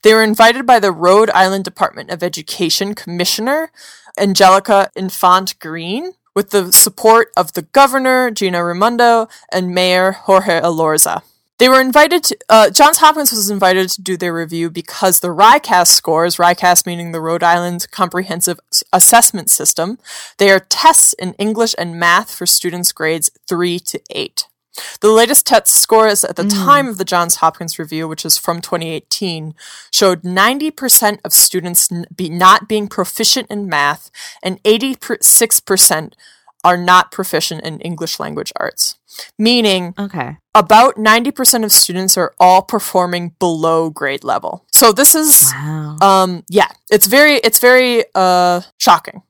They 0.01 0.13
were 0.13 0.23
invited 0.23 0.65
by 0.65 0.79
the 0.79 0.91
Rhode 0.91 1.29
Island 1.31 1.63
Department 1.63 2.09
of 2.09 2.23
Education 2.23 2.95
Commissioner, 2.95 3.71
Angelica 4.17 4.89
Infante 4.95 5.55
Green, 5.59 6.13
with 6.35 6.49
the 6.49 6.71
support 6.71 7.31
of 7.37 7.53
the 7.53 7.61
governor, 7.61 8.31
Gina 8.31 8.63
Raimondo, 8.63 9.27
and 9.51 9.73
Mayor 9.73 10.13
Jorge 10.13 10.61
Elorza. 10.61 11.21
They 11.59 11.69
were 11.69 11.79
invited 11.79 12.23
to, 12.25 12.37
uh, 12.49 12.69
Johns 12.71 12.97
Hopkins 12.97 13.31
was 13.31 13.49
invited 13.49 13.87
to 13.89 14.01
do 14.01 14.17
their 14.17 14.33
review 14.33 14.69
because 14.69 15.19
the 15.19 15.29
RICAS 15.29 15.87
scores, 15.87 16.37
RICAS 16.37 16.85
meaning 16.85 17.11
the 17.11 17.21
Rhode 17.21 17.43
Island 17.43 17.87
Comprehensive 17.91 18.59
Assessment 18.91 19.49
System, 19.49 19.99
they 20.39 20.49
are 20.49 20.59
tests 20.59 21.13
in 21.13 21.33
English 21.35 21.75
and 21.77 21.99
math 21.99 22.33
for 22.33 22.45
students 22.45 22.91
grades 22.91 23.29
3 23.47 23.79
to 23.79 24.01
8. 24.09 24.47
The 25.01 25.11
latest 25.11 25.45
test 25.45 25.67
scores 25.67 26.23
at 26.23 26.35
the 26.35 26.43
mm. 26.43 26.65
time 26.65 26.87
of 26.87 26.97
the 26.97 27.05
Johns 27.05 27.35
Hopkins 27.35 27.77
review, 27.77 28.07
which 28.07 28.25
is 28.25 28.37
from 28.37 28.61
2018, 28.61 29.53
showed 29.91 30.23
90% 30.23 31.19
of 31.23 31.33
students 31.33 31.89
be 32.15 32.29
not 32.29 32.67
being 32.67 32.87
proficient 32.87 33.49
in 33.51 33.67
math 33.67 34.09
and 34.41 34.61
86% 34.63 36.13
are 36.63 36.77
not 36.77 37.11
proficient 37.11 37.61
in 37.63 37.79
English 37.81 38.19
language 38.19 38.53
arts. 38.55 38.95
Meaning, 39.37 39.93
okay. 39.99 40.37
about 40.55 40.95
90% 40.95 41.63
of 41.63 41.71
students 41.71 42.17
are 42.17 42.33
all 42.39 42.61
performing 42.61 43.35
below 43.37 43.89
grade 43.89 44.23
level. 44.23 44.65
So 44.71 44.91
this 44.91 45.13
is 45.13 45.51
wow. 45.53 45.97
um 46.01 46.43
yeah, 46.49 46.69
it's 46.89 47.05
very 47.05 47.35
it's 47.35 47.59
very 47.59 48.05
uh 48.15 48.61
shocking. 48.79 49.21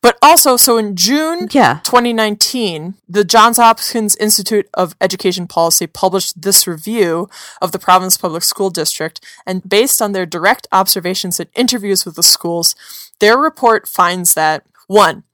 But 0.00 0.18
also, 0.20 0.56
so 0.56 0.76
in 0.76 0.96
June 0.96 1.48
yeah. 1.50 1.80
2019, 1.84 2.94
the 3.08 3.24
Johns 3.24 3.56
Hopkins 3.56 4.16
Institute 4.16 4.68
of 4.74 4.94
Education 5.00 5.46
Policy 5.46 5.86
published 5.86 6.42
this 6.42 6.66
review 6.66 7.28
of 7.60 7.72
the 7.72 7.78
Providence 7.78 8.16
Public 8.16 8.42
School 8.42 8.70
District, 8.70 9.24
and 9.46 9.68
based 9.68 10.02
on 10.02 10.12
their 10.12 10.26
direct 10.26 10.66
observations 10.72 11.40
and 11.40 11.48
interviews 11.54 12.04
with 12.04 12.16
the 12.16 12.22
schools, 12.22 12.74
their 13.20 13.38
report 13.38 13.88
finds 13.88 14.34
that 14.34 14.64
one, 14.86 15.24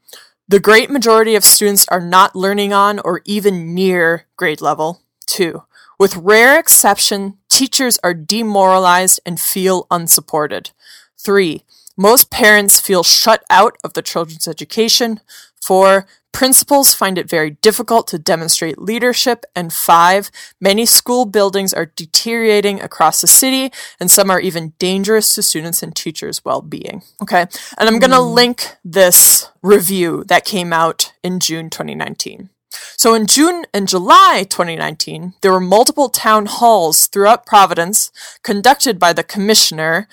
the 0.46 0.60
great 0.60 0.90
majority 0.90 1.34
of 1.34 1.44
students 1.44 1.86
are 1.88 2.00
not 2.00 2.34
learning 2.34 2.72
on 2.72 3.00
or 3.00 3.20
even 3.24 3.74
near 3.74 4.26
grade 4.36 4.60
level. 4.60 5.02
Two, 5.26 5.64
with 5.98 6.16
rare 6.16 6.58
exception, 6.58 7.36
teachers 7.50 7.98
are 8.02 8.14
demoralized 8.14 9.20
and 9.26 9.38
feel 9.38 9.86
unsupported. 9.90 10.70
Three, 11.18 11.64
most 11.98 12.30
parents 12.30 12.80
feel 12.80 13.02
shut 13.02 13.44
out 13.50 13.76
of 13.82 13.92
the 13.92 14.02
children's 14.02 14.46
education. 14.46 15.20
Four, 15.60 16.06
principals 16.32 16.94
find 16.94 17.18
it 17.18 17.28
very 17.28 17.50
difficult 17.50 18.06
to 18.06 18.18
demonstrate 18.18 18.78
leadership. 18.78 19.44
And 19.56 19.72
five, 19.72 20.30
many 20.60 20.86
school 20.86 21.24
buildings 21.26 21.74
are 21.74 21.86
deteriorating 21.86 22.80
across 22.80 23.20
the 23.20 23.26
city, 23.26 23.72
and 23.98 24.10
some 24.10 24.30
are 24.30 24.40
even 24.40 24.74
dangerous 24.78 25.34
to 25.34 25.42
students 25.42 25.82
and 25.82 25.94
teachers' 25.94 26.44
well 26.44 26.62
being. 26.62 27.02
Okay, 27.20 27.46
and 27.76 27.88
I'm 27.88 27.98
going 27.98 28.12
to 28.12 28.18
mm. 28.18 28.32
link 28.32 28.76
this 28.84 29.50
review 29.60 30.22
that 30.28 30.44
came 30.44 30.72
out 30.72 31.12
in 31.24 31.40
June 31.40 31.68
2019. 31.68 32.50
So 32.96 33.14
in 33.14 33.26
June 33.26 33.64
and 33.74 33.88
July 33.88 34.44
2019, 34.48 35.34
there 35.40 35.52
were 35.52 35.60
multiple 35.60 36.08
town 36.08 36.46
halls 36.46 37.08
throughout 37.08 37.46
Providence 37.46 38.12
conducted 38.42 38.98
by 38.98 39.12
the 39.12 39.24
commissioner 39.24 40.06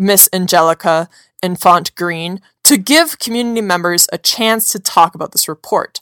Miss 0.00 0.28
Angelica 0.32 1.08
Infante 1.42 1.92
Green 1.94 2.40
to 2.64 2.76
give 2.76 3.18
community 3.18 3.60
members 3.60 4.08
a 4.12 4.18
chance 4.18 4.72
to 4.72 4.78
talk 4.78 5.14
about 5.14 5.32
this 5.32 5.48
report. 5.48 6.00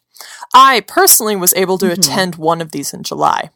I 0.55 0.80
personally 0.80 1.36
was 1.36 1.55
able 1.55 1.78
to 1.78 1.86
mm-hmm. 1.86 2.01
attend 2.01 2.36
one 2.36 2.61
of 2.61 2.70
these 2.70 2.94
in 2.94 3.03
July. 3.03 3.51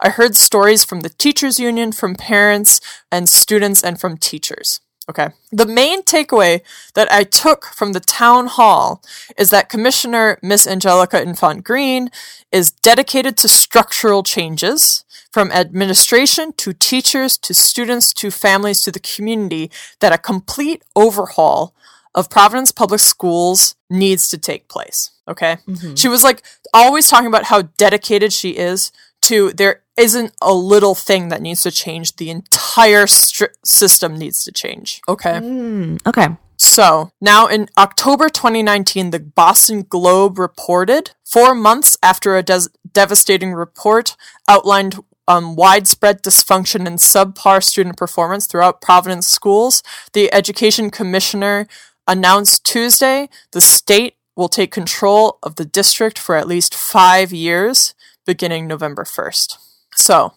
I 0.00 0.10
heard 0.10 0.36
stories 0.36 0.84
from 0.84 1.00
the 1.00 1.10
teachers 1.10 1.58
union, 1.58 1.92
from 1.92 2.14
parents 2.14 2.80
and 3.10 3.28
students, 3.28 3.82
and 3.82 4.00
from 4.00 4.16
teachers. 4.16 4.80
Okay. 5.08 5.28
The 5.52 5.66
main 5.66 6.02
takeaway 6.02 6.62
that 6.94 7.10
I 7.12 7.22
took 7.22 7.66
from 7.66 7.92
the 7.92 8.00
town 8.00 8.48
hall 8.48 9.02
is 9.38 9.50
that 9.50 9.68
Commissioner 9.68 10.38
Miss 10.42 10.66
Angelica 10.66 11.22
Infante 11.22 11.62
Green 11.62 12.10
is 12.50 12.72
dedicated 12.72 13.36
to 13.38 13.48
structural 13.48 14.22
changes 14.22 15.04
from 15.36 15.52
administration 15.52 16.50
to 16.54 16.72
teachers 16.72 17.36
to 17.36 17.52
students 17.52 18.14
to 18.14 18.30
families 18.30 18.80
to 18.80 18.90
the 18.90 18.98
community 18.98 19.70
that 20.00 20.10
a 20.10 20.16
complete 20.16 20.82
overhaul 20.94 21.74
of 22.14 22.30
Providence 22.30 22.72
Public 22.72 23.00
Schools 23.00 23.74
needs 23.90 24.28
to 24.28 24.38
take 24.38 24.66
place. 24.66 25.10
Okay. 25.28 25.58
Mm-hmm. 25.68 25.94
She 25.94 26.08
was 26.08 26.24
like 26.24 26.42
always 26.72 27.06
talking 27.06 27.26
about 27.26 27.44
how 27.44 27.60
dedicated 27.76 28.32
she 28.32 28.52
is 28.52 28.92
to 29.24 29.52
there 29.52 29.82
isn't 29.98 30.32
a 30.40 30.54
little 30.54 30.94
thing 30.94 31.28
that 31.28 31.42
needs 31.42 31.60
to 31.64 31.70
change. 31.70 32.16
The 32.16 32.30
entire 32.30 33.04
stri- 33.04 33.52
system 33.62 34.16
needs 34.16 34.42
to 34.44 34.52
change. 34.52 35.02
Okay. 35.06 35.34
Mm, 35.34 36.00
okay. 36.06 36.28
So 36.56 37.10
now 37.20 37.46
in 37.46 37.68
October 37.76 38.30
2019, 38.30 39.10
the 39.10 39.20
Boston 39.20 39.82
Globe 39.82 40.38
reported 40.38 41.10
four 41.26 41.54
months 41.54 41.98
after 42.02 42.38
a 42.38 42.42
des- 42.42 42.72
devastating 42.90 43.52
report 43.52 44.16
outlined 44.48 44.98
um, 45.28 45.56
widespread 45.56 46.22
dysfunction 46.22 46.86
and 46.86 46.98
subpar 46.98 47.62
student 47.62 47.96
performance 47.96 48.46
throughout 48.46 48.80
Providence 48.80 49.26
schools, 49.26 49.82
the 50.12 50.32
education 50.32 50.90
commissioner 50.90 51.66
announced 52.06 52.64
Tuesday 52.64 53.28
the 53.52 53.60
state 53.60 54.16
will 54.36 54.48
take 54.48 54.70
control 54.70 55.38
of 55.42 55.56
the 55.56 55.64
district 55.64 56.18
for 56.18 56.36
at 56.36 56.46
least 56.46 56.74
five 56.74 57.32
years, 57.32 57.94
beginning 58.26 58.66
November 58.66 59.04
1st. 59.04 59.56
So, 59.96 60.34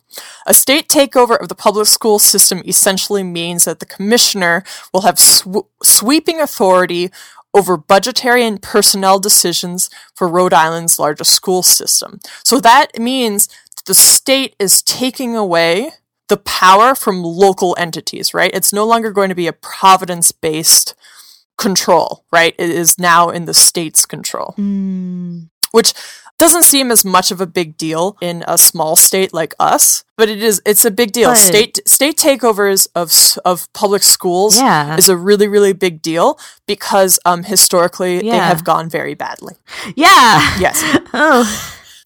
a 0.47 0.53
state 0.53 0.87
takeover 0.87 1.39
of 1.39 1.49
the 1.49 1.55
public 1.55 1.87
school 1.87 2.17
system 2.17 2.61
essentially 2.65 3.23
means 3.23 3.65
that 3.65 3.79
the 3.79 3.85
commissioner 3.85 4.63
will 4.93 5.01
have 5.01 5.19
sw- 5.19 5.67
sweeping 5.83 6.39
authority 6.39 7.11
over 7.53 7.75
budgetary 7.75 8.45
and 8.45 8.61
personnel 8.61 9.19
decisions 9.19 9.89
for 10.15 10.29
Rhode 10.29 10.53
Island's 10.53 10.97
largest 10.99 11.31
school 11.31 11.63
system. 11.63 12.19
So 12.43 12.59
that 12.61 12.97
means 12.97 13.49
the 13.85 13.93
state 13.93 14.55
is 14.59 14.81
taking 14.81 15.35
away 15.35 15.91
the 16.27 16.37
power 16.37 16.93
from 16.95 17.23
local 17.23 17.75
entities, 17.79 18.33
right? 18.33 18.51
It's 18.53 18.71
no 18.73 18.85
longer 18.85 19.11
going 19.11 19.29
to 19.29 19.35
be 19.35 19.47
a 19.47 19.53
providence 19.53 20.31
based 20.31 20.93
control, 21.57 22.23
right? 22.31 22.55
It 22.57 22.69
is 22.69 22.97
now 22.99 23.29
in 23.29 23.45
the 23.45 23.53
state's 23.53 24.05
control. 24.05 24.53
Mm. 24.57 25.49
Which 25.71 25.93
doesn't 26.37 26.63
seem 26.63 26.89
as 26.89 27.03
much 27.03 27.31
of 27.31 27.41
a 27.41 27.45
big 27.45 27.77
deal 27.77 28.15
in 28.21 28.43
a 28.47 28.57
small 28.57 28.95
state 28.95 29.33
like 29.33 29.53
us, 29.59 30.03
but 30.17 30.29
it 30.29 30.41
is 30.41 30.61
it's 30.65 30.85
a 30.85 30.91
big 30.91 31.11
deal. 31.11 31.31
But- 31.31 31.37
state 31.37 31.79
state 31.85 32.17
takeovers 32.17 32.87
of 32.95 33.11
of 33.43 33.71
public 33.73 34.03
schools 34.03 34.57
Yeah. 34.57 34.95
is 34.95 35.09
a 35.09 35.17
really 35.17 35.47
really 35.47 35.73
big 35.73 36.01
deal 36.01 36.39
because 36.65 37.19
um 37.25 37.43
historically 37.43 38.19
they 38.19 38.27
have 38.37 38.63
gone 38.63 38.89
very 38.89 39.15
badly. 39.15 39.55
Yeah. 39.95 40.57
Yes. 40.59 40.81
Oh. 41.13 41.43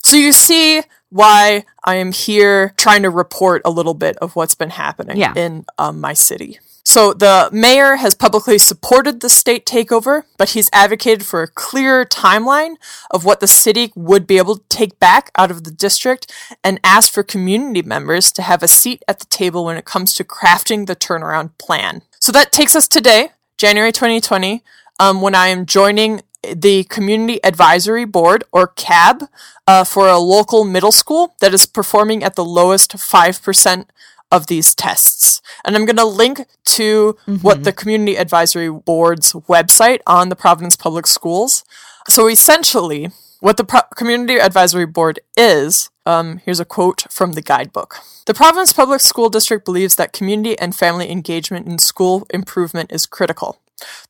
So 0.03 0.17
you 0.17 0.31
see 0.33 0.81
why 1.13 1.63
I 1.83 1.95
am 1.95 2.11
here 2.11 2.73
trying 2.75 3.03
to 3.03 3.09
report 3.11 3.61
a 3.65 3.69
little 3.69 3.93
bit 3.93 4.17
of 4.17 4.35
what's 4.35 4.55
been 4.55 4.71
happening 4.71 5.17
Yeah. 5.17 5.33
in 5.35 5.65
um, 5.77 6.01
my 6.01 6.13
city. 6.13 6.59
So 6.85 7.13
the 7.13 7.49
mayor 7.53 7.95
has 7.97 8.13
publicly 8.13 8.57
supported 8.57 9.21
the 9.21 9.29
state 9.29 9.65
takeover, 9.65 10.23
but 10.37 10.49
he's 10.49 10.69
advocated 10.73 11.23
for 11.25 11.41
a 11.43 11.47
clearer 11.47 12.03
timeline 12.05 12.75
of 13.11 13.23
what 13.23 13.39
the 13.39 13.47
city 13.47 13.93
would 13.95 14.27
be 14.27 14.37
able 14.37 14.57
to 14.57 14.63
take 14.67 14.99
back 14.99 15.31
out 15.37 15.49
of 15.51 15.63
the 15.63 15.71
district 15.71 16.31
and 16.63 16.79
asked 16.83 17.13
for 17.13 17.23
community 17.23 17.83
members 17.83 18.31
to 18.33 18.41
have 18.41 18.63
a 18.63 18.67
seat 18.67 19.01
at 19.07 19.19
the 19.19 19.25
table 19.27 19.63
when 19.65 19.77
it 19.77 19.85
comes 19.85 20.13
to 20.15 20.23
crafting 20.25 20.87
the 20.87 20.95
turnaround 20.95 21.51
plan. 21.57 22.01
So 22.19 22.31
that 22.33 22.51
takes 22.51 22.75
us 22.75 22.87
today, 22.87 23.29
January 23.57 23.91
2020, 23.93 24.61
um, 24.99 25.21
when 25.21 25.35
I 25.35 25.47
am 25.47 25.65
joining 25.65 26.21
the 26.53 26.83
Community 26.85 27.43
Advisory 27.43 28.05
Board, 28.05 28.43
or 28.51 28.67
CAB, 28.67 29.23
uh, 29.67 29.83
for 29.83 30.07
a 30.07 30.17
local 30.17 30.63
middle 30.63 30.91
school 30.91 31.35
that 31.39 31.53
is 31.53 31.65
performing 31.65 32.23
at 32.23 32.35
the 32.35 32.45
lowest 32.45 32.93
5% 32.93 33.85
of 34.31 34.47
these 34.47 34.73
tests. 34.73 35.41
And 35.63 35.75
I'm 35.75 35.85
going 35.85 35.97
to 35.97 36.05
link 36.05 36.45
to 36.65 37.15
what 37.41 37.63
the 37.63 37.71
Community 37.71 38.17
Advisory 38.17 38.71
Board's 38.71 39.33
website 39.33 39.99
on 40.07 40.29
the 40.29 40.35
Providence 40.35 40.75
Public 40.75 41.05
Schools. 41.05 41.63
So 42.09 42.27
essentially, 42.27 43.11
what 43.39 43.57
the 43.57 43.63
Pro- 43.63 43.81
Community 43.95 44.39
Advisory 44.39 44.85
Board 44.85 45.19
is, 45.37 45.89
um, 46.05 46.39
here's 46.45 46.59
a 46.59 46.65
quote 46.65 47.05
from 47.11 47.33
the 47.33 47.41
guidebook. 47.41 47.97
The 48.25 48.33
Providence 48.33 48.73
Public 48.73 49.01
School 49.01 49.29
District 49.29 49.63
believes 49.63 49.95
that 49.95 50.13
community 50.13 50.57
and 50.57 50.75
family 50.75 51.11
engagement 51.11 51.67
in 51.67 51.77
school 51.77 52.25
improvement 52.29 52.91
is 52.91 53.05
critical. 53.05 53.59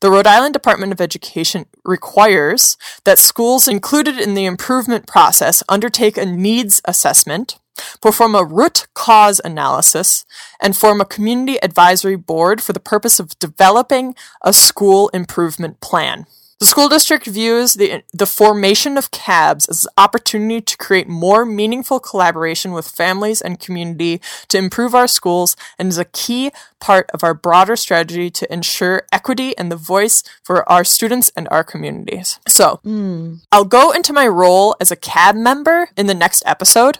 The 0.00 0.10
Rhode 0.10 0.26
Island 0.26 0.52
Department 0.52 0.92
of 0.92 1.00
Education 1.00 1.66
requires 1.84 2.76
that 3.04 3.18
schools 3.18 3.68
included 3.68 4.18
in 4.18 4.34
the 4.34 4.44
improvement 4.44 5.06
process 5.06 5.62
undertake 5.68 6.16
a 6.16 6.26
needs 6.26 6.80
assessment, 6.84 7.58
perform 8.00 8.34
a 8.34 8.44
root 8.44 8.86
cause 8.94 9.40
analysis, 9.44 10.24
and 10.60 10.76
form 10.76 11.00
a 11.00 11.04
community 11.04 11.62
advisory 11.62 12.16
board 12.16 12.62
for 12.62 12.72
the 12.72 12.80
purpose 12.80 13.18
of 13.18 13.38
developing 13.38 14.14
a 14.42 14.52
school 14.52 15.08
improvement 15.10 15.80
plan. 15.80 16.26
The 16.64 16.70
school 16.70 16.88
district 16.88 17.26
views 17.26 17.74
the, 17.74 18.02
the 18.14 18.24
formation 18.24 18.96
of 18.96 19.10
CABs 19.10 19.68
as 19.68 19.84
an 19.84 19.90
opportunity 19.98 20.62
to 20.62 20.78
create 20.78 21.06
more 21.06 21.44
meaningful 21.44 22.00
collaboration 22.00 22.72
with 22.72 22.88
families 22.88 23.42
and 23.42 23.60
community 23.60 24.22
to 24.48 24.56
improve 24.56 24.94
our 24.94 25.06
schools 25.06 25.56
and 25.78 25.90
is 25.90 25.98
a 25.98 26.06
key 26.06 26.52
part 26.80 27.10
of 27.12 27.22
our 27.22 27.34
broader 27.34 27.76
strategy 27.76 28.30
to 28.30 28.50
ensure 28.50 29.02
equity 29.12 29.54
and 29.58 29.70
the 29.70 29.76
voice 29.76 30.24
for 30.42 30.66
our 30.66 30.84
students 30.84 31.30
and 31.36 31.48
our 31.50 31.64
communities. 31.64 32.40
So, 32.48 32.80
hmm. 32.82 33.34
I'll 33.52 33.66
go 33.66 33.90
into 33.90 34.14
my 34.14 34.26
role 34.26 34.74
as 34.80 34.90
a 34.90 34.96
CAB 34.96 35.36
member 35.36 35.90
in 35.98 36.06
the 36.06 36.14
next 36.14 36.42
episode. 36.46 36.98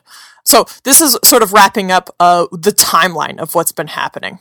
So 0.55 0.67
this 0.85 1.01
is 1.01 1.19
sort 1.25 1.43
of 1.43 1.53
wrapping 1.53 1.91
up 1.91 2.15
uh, 2.21 2.47
the 2.53 2.71
timeline 2.71 3.39
of 3.39 3.57
what's 3.57 3.73
been 3.73 3.89
happening. 3.89 4.39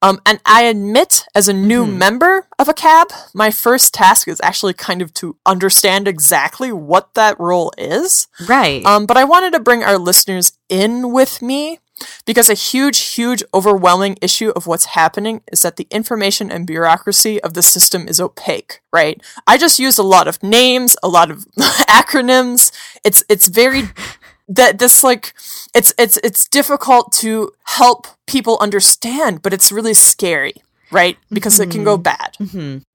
Um, 0.00 0.20
and 0.24 0.38
I 0.46 0.62
admit, 0.62 1.24
as 1.34 1.48
a 1.48 1.52
new 1.52 1.84
member 1.84 2.46
of 2.56 2.68
a 2.68 2.72
cab, 2.72 3.08
my 3.34 3.50
first 3.50 3.92
task 3.92 4.28
is 4.28 4.40
actually 4.44 4.74
kind 4.74 5.02
of 5.02 5.12
to 5.14 5.36
understand 5.44 6.06
exactly 6.06 6.70
what 6.70 7.14
that 7.14 7.40
role 7.40 7.72
is. 7.76 8.28
Right. 8.46 8.84
Um, 8.86 9.06
but 9.06 9.16
I 9.16 9.24
wanted 9.24 9.54
to 9.54 9.58
bring 9.58 9.82
our 9.82 9.98
listeners 9.98 10.52
in 10.68 11.10
with 11.10 11.42
me 11.42 11.80
because 12.26 12.48
a 12.48 12.54
huge, 12.54 13.00
huge, 13.00 13.42
overwhelming 13.52 14.18
issue 14.22 14.50
of 14.50 14.68
what's 14.68 14.84
happening 14.84 15.40
is 15.50 15.62
that 15.62 15.78
the 15.78 15.88
information 15.90 16.48
and 16.48 16.64
bureaucracy 16.64 17.42
of 17.42 17.54
the 17.54 17.62
system 17.62 18.06
is 18.06 18.20
opaque, 18.20 18.82
right? 18.92 19.20
I 19.48 19.58
just 19.58 19.80
use 19.80 19.98
a 19.98 20.04
lot 20.04 20.28
of 20.28 20.40
names, 20.44 20.94
a 21.02 21.08
lot 21.08 21.28
of 21.28 21.44
acronyms. 21.88 22.70
It's 23.02 23.24
it's 23.28 23.48
very 23.48 23.84
that 24.48 24.78
this 24.78 25.02
like 25.02 25.34
it's 25.74 25.92
it's 25.98 26.16
it's 26.18 26.48
difficult 26.48 27.12
to 27.12 27.52
help 27.64 28.06
people 28.26 28.58
understand, 28.60 29.42
but 29.42 29.52
it's 29.52 29.72
really 29.72 29.94
scary, 29.94 30.54
right? 30.90 31.16
Because 31.32 31.58
it 31.60 31.70
can 31.70 31.84
go 31.84 31.96
bad. 31.96 32.36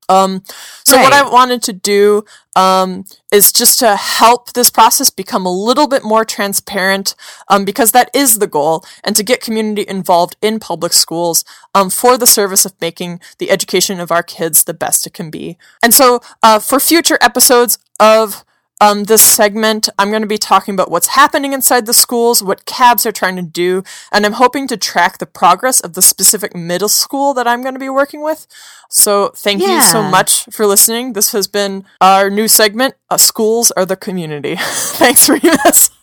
Um, 0.08 0.42
so 0.84 0.96
what 1.04 1.12
I 1.12 1.22
wanted 1.22 1.62
to 1.62 1.72
do 1.72 2.24
um, 2.54 3.04
is 3.30 3.50
just 3.52 3.78
to 3.78 3.96
help 3.96 4.52
this 4.52 4.68
process 4.68 5.08
become 5.08 5.46
a 5.46 5.52
little 5.52 5.86
bit 5.88 6.04
more 6.04 6.24
transparent, 6.24 7.14
um, 7.48 7.64
because 7.64 7.92
that 7.92 8.10
is 8.12 8.38
the 8.38 8.46
goal, 8.46 8.84
and 9.04 9.16
to 9.16 9.22
get 9.22 9.40
community 9.40 9.86
involved 9.88 10.36
in 10.42 10.60
public 10.60 10.92
schools 10.92 11.44
um, 11.74 11.88
for 11.88 12.18
the 12.18 12.26
service 12.26 12.66
of 12.66 12.74
making 12.80 13.20
the 13.38 13.50
education 13.50 14.00
of 14.00 14.10
our 14.10 14.22
kids 14.22 14.64
the 14.64 14.74
best 14.74 15.06
it 15.06 15.14
can 15.14 15.30
be. 15.30 15.56
And 15.82 15.94
so, 15.94 16.20
uh, 16.42 16.58
for 16.58 16.78
future 16.78 17.18
episodes 17.22 17.78
of 17.98 18.44
um, 18.82 19.04
this 19.04 19.22
segment, 19.22 19.88
I'm 19.96 20.10
going 20.10 20.22
to 20.22 20.28
be 20.28 20.38
talking 20.38 20.74
about 20.74 20.90
what's 20.90 21.08
happening 21.08 21.52
inside 21.52 21.86
the 21.86 21.94
schools, 21.94 22.42
what 22.42 22.66
cabs 22.66 23.06
are 23.06 23.12
trying 23.12 23.36
to 23.36 23.42
do, 23.42 23.84
and 24.10 24.26
I'm 24.26 24.32
hoping 24.32 24.66
to 24.68 24.76
track 24.76 25.18
the 25.18 25.26
progress 25.26 25.80
of 25.80 25.92
the 25.92 26.02
specific 26.02 26.52
middle 26.56 26.88
school 26.88 27.32
that 27.34 27.46
I'm 27.46 27.62
going 27.62 27.74
to 27.74 27.80
be 27.80 27.88
working 27.88 28.22
with. 28.22 28.48
So 28.90 29.28
thank 29.36 29.62
you 29.62 29.80
so 29.82 30.02
much 30.02 30.46
for 30.50 30.66
listening. 30.66 31.12
This 31.12 31.30
has 31.30 31.46
been 31.46 31.84
our 32.00 32.28
new 32.28 32.48
segment, 32.48 32.94
uh, 33.08 33.18
Schools 33.18 33.70
Are 33.70 33.86
the 33.86 33.96
Community. 33.96 34.56
Thanks, 34.58 35.28
Remus. 35.28 35.90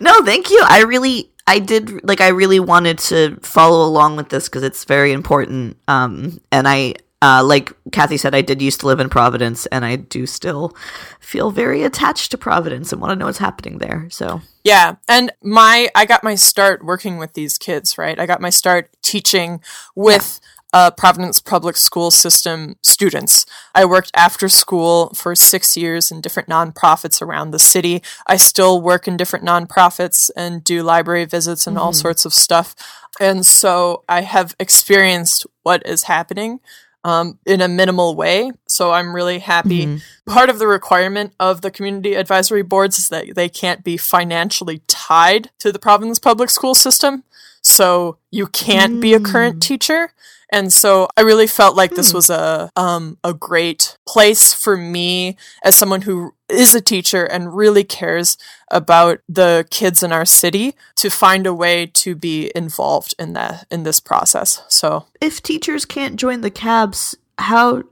No, 0.00 0.22
thank 0.22 0.50
you. 0.50 0.60
I 0.62 0.82
really, 0.82 1.30
I 1.46 1.60
did 1.60 2.06
like, 2.06 2.20
I 2.20 2.28
really 2.28 2.60
wanted 2.60 2.98
to 2.98 3.38
follow 3.40 3.86
along 3.88 4.16
with 4.16 4.28
this 4.28 4.50
because 4.50 4.62
it's 4.62 4.84
very 4.84 5.12
important. 5.12 5.78
Um, 5.88 6.42
and 6.52 6.68
I, 6.68 6.96
uh, 7.22 7.42
like 7.42 7.72
Kathy 7.92 8.18
said, 8.18 8.34
I 8.34 8.42
did 8.42 8.60
used 8.60 8.80
to 8.80 8.86
live 8.86 9.00
in 9.00 9.08
Providence, 9.08 9.66
and 9.66 9.84
I 9.84 9.96
do 9.96 10.26
still 10.26 10.76
feel 11.18 11.50
very 11.50 11.82
attached 11.82 12.30
to 12.32 12.38
Providence 12.38 12.92
and 12.92 13.00
want 13.00 13.12
to 13.12 13.16
know 13.16 13.26
what's 13.26 13.38
happening 13.38 13.78
there. 13.78 14.06
So, 14.10 14.42
Yeah, 14.64 14.96
and 15.08 15.32
my 15.42 15.88
I 15.94 16.04
got 16.04 16.22
my 16.22 16.34
start 16.34 16.84
working 16.84 17.16
with 17.16 17.32
these 17.32 17.56
kids, 17.56 17.96
right? 17.96 18.18
I 18.18 18.26
got 18.26 18.40
my 18.40 18.50
start 18.50 18.90
teaching 19.02 19.60
with 19.94 20.40
uh, 20.74 20.90
Providence 20.90 21.40
Public 21.40 21.76
School 21.76 22.10
System 22.10 22.76
students. 22.82 23.46
I 23.74 23.86
worked 23.86 24.10
after 24.14 24.46
school 24.46 25.10
for 25.14 25.34
six 25.34 25.74
years 25.74 26.10
in 26.10 26.20
different 26.20 26.50
nonprofits 26.50 27.22
around 27.22 27.50
the 27.50 27.58
city. 27.58 28.02
I 28.26 28.36
still 28.36 28.82
work 28.82 29.08
in 29.08 29.16
different 29.16 29.44
nonprofits 29.44 30.30
and 30.36 30.62
do 30.62 30.82
library 30.82 31.24
visits 31.24 31.66
and 31.66 31.78
all 31.78 31.94
sorts 31.94 32.26
of 32.26 32.34
stuff. 32.34 32.74
And 33.18 33.46
so 33.46 34.04
I 34.06 34.20
have 34.20 34.54
experienced 34.60 35.46
what 35.62 35.86
is 35.86 36.02
happening 36.02 36.60
um, 37.06 37.38
in 37.46 37.60
a 37.60 37.68
minimal 37.68 38.16
way. 38.16 38.50
So 38.66 38.90
I'm 38.90 39.14
really 39.14 39.38
happy. 39.38 40.00
Part 40.26 40.50
of 40.50 40.58
the 40.58 40.66
requirement 40.66 41.32
of 41.38 41.60
the 41.60 41.70
community 41.70 42.14
advisory 42.14 42.62
boards 42.62 42.98
is 42.98 43.08
that 43.10 43.36
they 43.36 43.48
can't 43.48 43.84
be 43.84 43.96
financially 43.96 44.82
tied 44.88 45.50
to 45.60 45.70
the 45.70 45.78
Providence 45.78 46.18
public 46.18 46.50
school 46.50 46.74
system. 46.74 47.22
So 47.62 48.18
you 48.32 48.48
can't 48.48 49.00
be 49.00 49.14
a 49.14 49.20
current 49.20 49.62
teacher. 49.62 50.10
And 50.50 50.72
so 50.72 51.08
I 51.16 51.20
really 51.20 51.46
felt 51.46 51.76
like 51.76 51.92
this 51.92 52.12
was 52.12 52.28
a 52.28 52.70
um, 52.76 53.18
a 53.22 53.32
great 53.34 53.96
place 54.06 54.52
for 54.54 54.76
me 54.76 55.36
as 55.62 55.76
someone 55.76 56.02
who 56.02 56.34
is 56.48 56.74
a 56.74 56.80
teacher 56.80 57.24
and 57.24 57.56
really 57.56 57.84
cares 57.84 58.38
about 58.70 59.20
the 59.28 59.66
kids 59.70 60.02
in 60.02 60.12
our 60.12 60.24
city 60.24 60.74
to 60.96 61.10
find 61.10 61.46
a 61.46 61.54
way 61.54 61.86
to 61.86 62.14
be 62.14 62.50
involved 62.54 63.14
in 63.18 63.32
that 63.32 63.66
in 63.70 63.82
this 63.82 64.00
process. 64.00 64.62
So 64.68 65.06
if 65.20 65.42
teachers 65.42 65.84
can't 65.84 66.16
join 66.16 66.40
the 66.40 66.50
cabs, 66.50 67.16
how, 67.38 67.84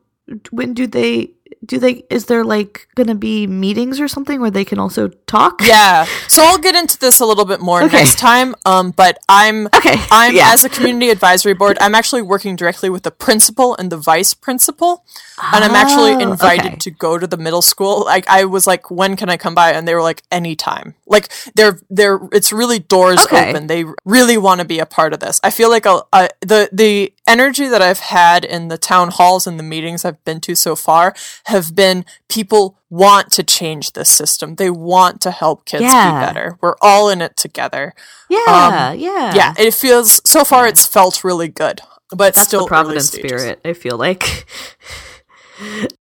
when 0.50 0.74
do 0.74 0.86
they 0.86 1.30
do 1.64 1.78
they 1.78 2.04
is 2.10 2.26
there 2.26 2.44
like 2.44 2.86
gonna 2.94 3.14
be 3.14 3.46
meetings 3.46 4.00
or 4.00 4.08
something 4.08 4.40
where 4.40 4.50
they 4.50 4.64
can 4.64 4.78
also 4.78 5.08
talk? 5.26 5.60
Yeah. 5.64 6.06
So 6.28 6.42
I'll 6.44 6.58
get 6.58 6.74
into 6.74 6.98
this 6.98 7.20
a 7.20 7.26
little 7.26 7.44
bit 7.44 7.60
more 7.60 7.82
Okay. 7.82 7.96
next 7.98 8.18
time. 8.18 8.54
Um, 8.66 8.90
but 8.90 9.18
I'm 9.28 9.66
Okay, 9.74 9.96
I'm 10.10 10.34
yeah. 10.34 10.50
as 10.52 10.64
a 10.64 10.68
community 10.68 11.10
advisory 11.10 11.54
board, 11.54 11.78
I'm 11.80 11.94
actually 11.94 12.22
working 12.22 12.56
directly 12.56 12.90
with 12.90 13.02
the 13.04 13.10
principal 13.10 13.74
and 13.76 13.90
the 13.90 13.96
vice 13.96 14.34
principal. 14.34 15.04
And 15.52 15.64
I'm 15.64 15.74
actually 15.74 16.12
Oh, 16.14 16.30
invited 16.30 16.66
okay. 16.66 16.76
to 16.76 16.90
go 16.90 17.18
to 17.18 17.26
the 17.26 17.36
middle 17.36 17.62
school. 17.62 18.04
Like 18.04 18.28
I 18.28 18.44
was 18.44 18.66
like, 18.66 18.90
when 18.90 19.16
can 19.16 19.28
I 19.30 19.36
come 19.36 19.54
by? 19.54 19.72
And 19.72 19.86
they 19.88 19.94
were 19.94 20.02
like, 20.02 20.22
anytime. 20.30 20.94
Like 21.06 21.32
they're 21.54 21.78
they're 21.90 22.20
it's 22.32 22.52
really 22.52 22.78
doors 22.78 23.20
Okay. 23.24 23.50
open. 23.50 23.66
They 23.68 23.84
really 24.04 24.36
want 24.38 24.60
to 24.60 24.64
be 24.66 24.78
a 24.80 24.86
part 24.86 25.12
of 25.14 25.20
this. 25.20 25.40
I 25.42 25.50
feel 25.50 25.70
like 25.70 25.86
a, 25.86 26.02
a, 26.12 26.28
the 26.40 26.68
the 26.72 27.12
energy 27.26 27.66
that 27.68 27.80
I've 27.82 28.00
had 28.00 28.44
in 28.44 28.68
the 28.68 28.78
town 28.78 29.08
halls 29.10 29.46
and 29.46 29.58
the 29.58 29.62
meetings 29.62 30.04
I've 30.04 30.22
been 30.24 30.40
to 30.42 30.54
so 30.54 30.76
far 30.76 31.14
have 31.46 31.74
been 31.74 32.04
people 32.28 32.78
want 32.90 33.32
to 33.32 33.42
change 33.42 33.92
this 33.92 34.08
system. 34.08 34.56
They 34.56 34.70
want 34.70 35.20
to 35.22 35.30
help 35.30 35.64
kids 35.64 35.82
Yeah. 35.82 36.20
be 36.20 36.26
better. 36.26 36.58
We're 36.60 36.76
all 36.80 37.08
in 37.08 37.20
it 37.22 37.36
together. 37.36 37.94
Yeah, 38.28 38.92
yeah. 38.92 39.28
um, 39.30 39.36
Yeah, 39.36 39.54
it 39.58 39.74
feels 39.74 40.20
so 40.28 40.44
far. 40.44 40.66
It's 40.66 40.86
felt 40.86 41.24
really 41.24 41.48
good, 41.48 41.80
but 42.10 42.34
That's 42.34 42.46
still 42.46 42.60
the 42.60 42.68
Providence 42.68 43.10
spirit, 43.10 43.60
I 43.64 43.72
feel 43.72 43.96
like. 43.96 44.46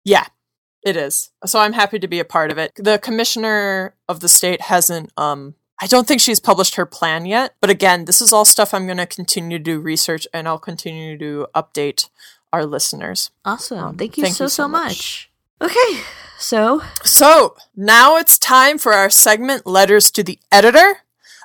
Yeah, 0.04 0.26
it 0.84 0.96
is. 0.96 1.32
So 1.46 1.60
I'm 1.60 1.74
happy 1.74 2.00
to 2.00 2.08
be 2.08 2.20
a 2.20 2.26
part 2.26 2.52
of 2.52 2.58
it. 2.58 2.72
The 2.76 2.98
commissioner 3.00 3.96
of 4.08 4.20
the 4.20 4.30
state 4.30 4.62
hasn't. 4.62 5.12
Um, 5.18 5.56
I 5.80 5.88
don't 5.88 6.08
think 6.08 6.22
she's 6.22 6.40
published 6.40 6.76
her 6.76 6.86
plan 6.86 7.26
yet. 7.26 7.56
But 7.62 7.70
again, 7.70 8.06
this 8.06 8.22
is 8.22 8.34
all 8.34 8.46
stuff 8.46 8.74
I'm 8.74 8.86
going 8.86 8.98
to 8.98 9.06
continue 9.06 9.58
to 9.58 9.64
do 9.64 9.80
research, 9.80 10.28
and 10.34 10.48
I'll 10.48 10.58
continue 10.58 11.18
to 11.18 11.48
update 11.56 12.10
our 12.52 12.66
listeners. 12.66 13.32
Awesome. 13.46 13.80
Um, 13.80 13.98
thank 13.98 14.18
you 14.18 14.24
thank 14.24 14.36
so 14.36 14.46
you 14.46 14.50
so 14.50 14.64
so 14.64 14.68
much. 14.68 15.30
Okay. 15.62 16.02
So, 16.40 16.84
So 17.04 17.56
now 17.76 18.18
it's 18.18 18.38
time 18.38 18.78
for 18.78 18.94
our 18.94 19.10
segment, 19.10 19.66
Letters 19.66 20.12
to 20.12 20.24
the 20.24 20.38
Editor, 20.52 21.00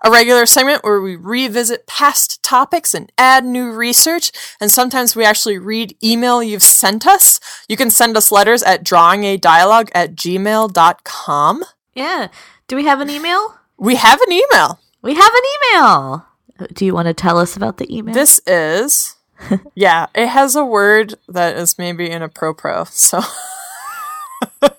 a 0.04 0.10
regular 0.10 0.44
segment 0.44 0.84
where 0.84 1.00
we 1.00 1.16
revisit 1.16 1.86
past 1.86 2.42
topics 2.42 2.92
and 2.92 3.10
add 3.16 3.44
new 3.44 3.72
research. 3.72 4.32
And 4.60 4.70
sometimes 4.70 5.16
we 5.16 5.24
actually 5.24 5.58
read 5.58 5.96
email 6.04 6.42
you've 6.42 6.62
sent 6.62 7.06
us. 7.06 7.40
You 7.68 7.76
can 7.76 7.90
send 7.90 8.16
us 8.16 8.30
letters 8.30 8.62
at 8.62 8.84
drawingadialogue 8.84 9.90
at 9.94 10.14
gmail.com. 10.14 11.64
yeah. 11.94 12.28
Do 12.68 12.76
we 12.76 12.84
have 12.84 13.00
an 13.00 13.10
email? 13.10 13.58
We 13.82 13.96
have 13.96 14.20
an 14.22 14.30
email. 14.30 14.78
We 15.02 15.14
have 15.14 15.32
an 15.34 15.42
email. 15.74 16.26
Do 16.72 16.84
you 16.86 16.94
want 16.94 17.08
to 17.08 17.14
tell 17.14 17.36
us 17.36 17.56
about 17.56 17.78
the 17.78 17.92
email? 17.92 18.14
This 18.14 18.40
is, 18.46 19.16
yeah, 19.74 20.06
it 20.14 20.28
has 20.28 20.54
a 20.54 20.64
word 20.64 21.16
that 21.28 21.56
is 21.56 21.76
maybe 21.78 22.08
inappropriate. 22.08 22.86
So, 22.86 23.20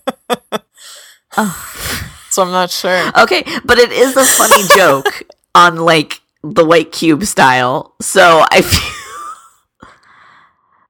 so 2.30 2.44
I'm 2.44 2.52
not 2.52 2.72
sure. 2.72 3.12
Okay, 3.24 3.44
but 3.66 3.78
it 3.78 3.92
is 3.92 4.16
a 4.16 4.24
funny 4.24 4.64
joke 4.74 5.24
on 5.54 5.76
like 5.76 6.22
the 6.42 6.64
white 6.64 6.94
cube 6.94 7.26
style. 7.26 7.96
So 8.00 8.46
I 8.52 8.62
feel 8.62 8.90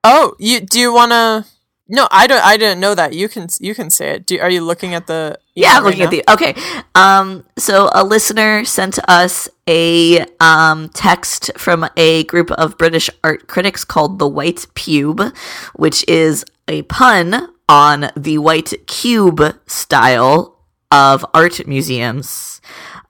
Oh, 0.03 0.36
you 0.38 0.59
do 0.59 0.80
you 0.80 0.93
want 0.93 1.14
to? 1.14 1.45
No, 1.89 2.07
I 2.11 2.27
don't. 2.27 2.43
I 2.43 2.55
didn't 2.55 2.79
know 2.79 2.95
that. 2.95 3.13
You 3.13 3.27
can 3.27 3.47
you 3.59 3.75
can 3.75 3.89
say 3.89 4.11
it. 4.11 4.25
Do, 4.25 4.39
are 4.39 4.49
you 4.49 4.61
looking 4.61 4.93
at 4.93 5.07
the? 5.07 5.38
yeah, 5.53 5.73
I'm 5.77 5.84
looking 5.84 5.99
right 5.99 6.13
at 6.13 6.25
the 6.25 6.34
okay. 6.34 6.55
Um, 6.95 7.45
so 7.57 7.89
a 7.93 8.05
listener 8.05 8.63
sent 8.63 8.99
us 9.09 9.49
a 9.67 10.25
um 10.39 10.89
text 10.89 11.51
from 11.57 11.86
a 11.97 12.23
group 12.23 12.51
of 12.51 12.77
British 12.77 13.09
art 13.21 13.47
critics 13.47 13.84
called 13.84 14.17
the 14.17 14.27
White 14.27 14.65
Pube, 14.75 15.36
which 15.75 16.07
is 16.07 16.45
a 16.69 16.84
pun 16.84 17.49
on 17.67 18.09
the 18.15 18.38
white 18.38 18.73
cube 18.88 19.41
style 19.67 20.57
of 20.89 21.25
art 21.34 21.67
museums. 21.67 22.61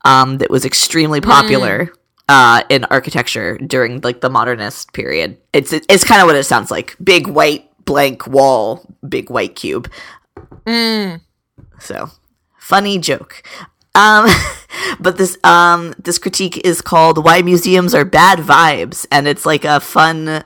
Um, 0.04 0.40
that 0.40 0.50
was 0.50 0.66
extremely 0.66 1.22
popular. 1.22 1.94
Uh, 2.30 2.64
in 2.70 2.86
architecture 2.86 3.58
during 3.58 4.00
like 4.02 4.22
the 4.22 4.30
modernist 4.30 4.94
period, 4.94 5.38
it's 5.52 5.74
it's 5.74 6.06
kind 6.06 6.22
of 6.22 6.26
what 6.26 6.36
it 6.36 6.46
sounds 6.46 6.72
like: 6.72 6.96
big 7.04 7.28
white 7.28 7.70
blank 7.86 8.28
wall, 8.28 8.86
big 9.08 9.30
white 9.30 9.56
cube. 9.56 9.90
Mm. 10.66 11.22
So 11.80 12.10
funny 12.58 12.98
joke. 12.98 13.44
Um, 13.96 14.28
but 15.00 15.18
this 15.18 15.38
um 15.44 15.94
this 16.02 16.18
critique 16.18 16.66
is 16.66 16.82
called 16.82 17.24
"Why 17.24 17.42
Museums 17.42 17.94
Are 17.94 18.06
Bad 18.06 18.40
Vibes," 18.40 19.06
and 19.12 19.28
it's 19.28 19.46
like 19.46 19.66
a 19.66 19.80
fun. 19.80 20.44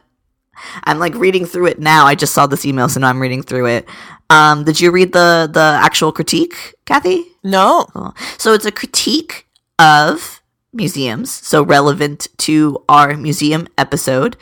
I'm 0.86 0.98
like 0.98 1.14
reading 1.14 1.46
through 1.46 1.68
it 1.68 1.80
now. 1.80 2.06
I 2.06 2.16
just 2.16 2.34
saw 2.34 2.48
this 2.48 2.66
email, 2.66 2.90
so 2.90 3.00
now 3.00 3.10
I'm 3.10 3.22
reading 3.22 3.44
through 3.44 3.68
it. 3.68 3.88
Um, 4.30 4.64
did 4.64 4.82
you 4.82 4.92
read 4.92 5.14
the 5.14 5.50
the 5.52 5.80
actual 5.82 6.12
critique, 6.12 6.76
Cathy? 6.86 7.26
No. 7.44 7.86
Cool. 7.94 8.16
So 8.38 8.54
it's 8.54 8.66
a 8.66 8.72
critique 8.72 9.48
of 9.80 10.42
museums, 10.74 11.32
so 11.32 11.64
relevant 11.64 12.28
to 12.38 12.84
our 12.90 13.16
museum 13.16 13.68
episode 13.78 14.36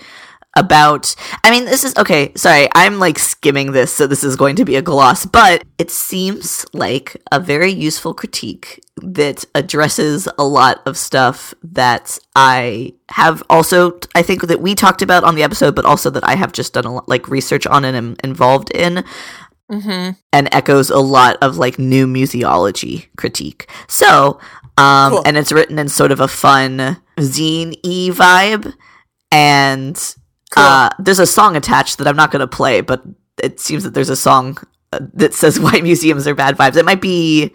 about 0.57 1.15
I 1.43 1.51
mean 1.51 1.65
this 1.65 1.83
is 1.83 1.93
okay, 1.97 2.31
sorry, 2.35 2.69
I'm 2.75 2.97
like 2.99 3.19
skimming 3.19 3.73
this 3.73 3.93
so 3.93 4.07
this 4.07 4.23
is 4.23 4.35
going 4.35 4.55
to 4.57 4.65
be 4.65 4.75
a 4.77 4.81
gloss, 4.81 5.25
but 5.25 5.63
it 5.77 5.91
seems 5.91 6.65
like 6.73 7.17
a 7.31 7.39
very 7.39 7.71
useful 7.71 8.13
critique 8.13 8.81
that 9.01 9.43
addresses 9.53 10.27
a 10.37 10.45
lot 10.45 10.81
of 10.85 10.97
stuff 10.97 11.53
that 11.61 12.17
I 12.35 12.93
have 13.09 13.43
also 13.49 13.99
I 14.15 14.21
think 14.21 14.47
that 14.47 14.61
we 14.61 14.73
talked 14.75 15.01
about 15.01 15.23
on 15.25 15.35
the 15.35 15.43
episode 15.43 15.75
but 15.75 15.83
also 15.85 16.09
that 16.11 16.23
I 16.27 16.35
have 16.35 16.53
just 16.53 16.73
done 16.73 16.85
a 16.85 16.93
lot 16.93 17.09
like 17.09 17.27
research 17.27 17.67
on 17.67 17.83
and 17.85 17.95
am 17.97 18.15
involved 18.23 18.71
in 18.71 19.03
Mm-hmm. 19.71 20.11
and 20.31 20.47
echoes 20.53 20.91
a 20.91 20.99
lot 20.99 21.37
of 21.41 21.57
like 21.57 21.79
new 21.79 22.05
museology 22.05 23.07
critique. 23.17 23.67
So, 23.87 24.39
um, 24.77 25.11
Cool. 25.13 25.23
and 25.25 25.37
it's 25.37 25.51
written 25.51 25.79
in 25.79 25.89
sort 25.89 26.11
of 26.11 26.19
a 26.19 26.27
fun 26.27 26.97
zine 27.17 27.73
e 27.81 28.11
vibe, 28.11 28.75
and 29.31 30.15
Cool. 30.55 30.63
uh, 30.63 30.89
there's 30.99 31.19
a 31.19 31.25
song 31.25 31.55
attached 31.55 31.97
that 31.97 32.07
I'm 32.07 32.15
not 32.15 32.31
going 32.31 32.39
to 32.41 32.47
play, 32.47 32.81
but 32.81 33.03
it 33.43 33.59
seems 33.59 33.83
that 33.83 33.93
there's 33.93 34.09
a 34.09 34.15
song 34.15 34.57
uh, 34.93 34.99
that 35.13 35.33
says 35.33 35.59
"Why 35.65 35.81
Museums 35.81 36.27
Are 36.27 36.35
Bad 36.35 36.57
Vibes." 36.57 36.77
It 36.77 36.85
might 36.85 37.01
be 37.01 37.51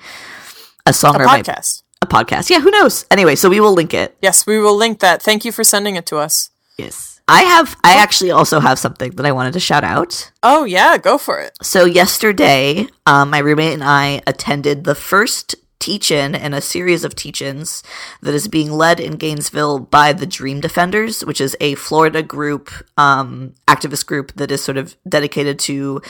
a 0.86 0.92
song 0.92 1.16
A 1.16 1.20
or 1.24 1.26
podcast. 1.26 1.82
a 2.02 2.06
podcast. 2.06 2.50
Yeah, 2.50 2.60
who 2.60 2.70
knows? 2.70 3.06
Anyway, 3.10 3.36
so 3.36 3.48
we 3.48 3.60
will 3.60 3.72
link 3.72 3.94
it. 3.94 4.16
Yes, 4.20 4.46
we 4.46 4.58
will 4.58 4.76
link 4.76 5.00
that. 5.00 5.22
Thank 5.22 5.44
you 5.44 5.52
for 5.52 5.64
sending 5.64 5.96
it 5.96 6.06
to 6.06 6.16
us. 6.18 6.50
Yes. 6.78 7.20
I 7.28 7.42
have. 7.42 7.76
I 7.84 7.94
actually 7.96 8.32
also 8.32 8.58
have 8.58 8.78
something 8.78 9.12
that 9.12 9.24
I 9.24 9.30
wanted 9.30 9.52
to 9.52 9.60
shout 9.60 9.84
out. 9.84 10.32
Oh 10.42 10.64
yeah, 10.64 10.98
go 10.98 11.16
for 11.16 11.38
it. 11.40 11.52
So 11.62 11.84
yesterday, 11.84 12.86
um, 13.06 13.30
my 13.30 13.38
roommate 13.38 13.72
and 13.74 13.84
I 13.84 14.20
attended 14.26 14.82
the 14.84 14.96
first 14.96 15.54
teach-in 15.80 16.34
and 16.34 16.54
a 16.54 16.60
series 16.60 17.04
of 17.04 17.16
teach-ins 17.16 17.82
that 18.22 18.34
is 18.34 18.46
being 18.46 18.70
led 18.70 19.00
in 19.00 19.16
Gainesville 19.16 19.80
by 19.80 20.12
the 20.12 20.26
Dream 20.26 20.60
Defenders, 20.60 21.24
which 21.24 21.40
is 21.40 21.56
a 21.60 21.74
Florida 21.74 22.22
group, 22.22 22.70
um, 22.96 23.54
activist 23.66 24.06
group 24.06 24.32
that 24.34 24.52
is 24.52 24.62
sort 24.62 24.76
of 24.76 24.96
dedicated 25.08 25.58
to 25.60 26.00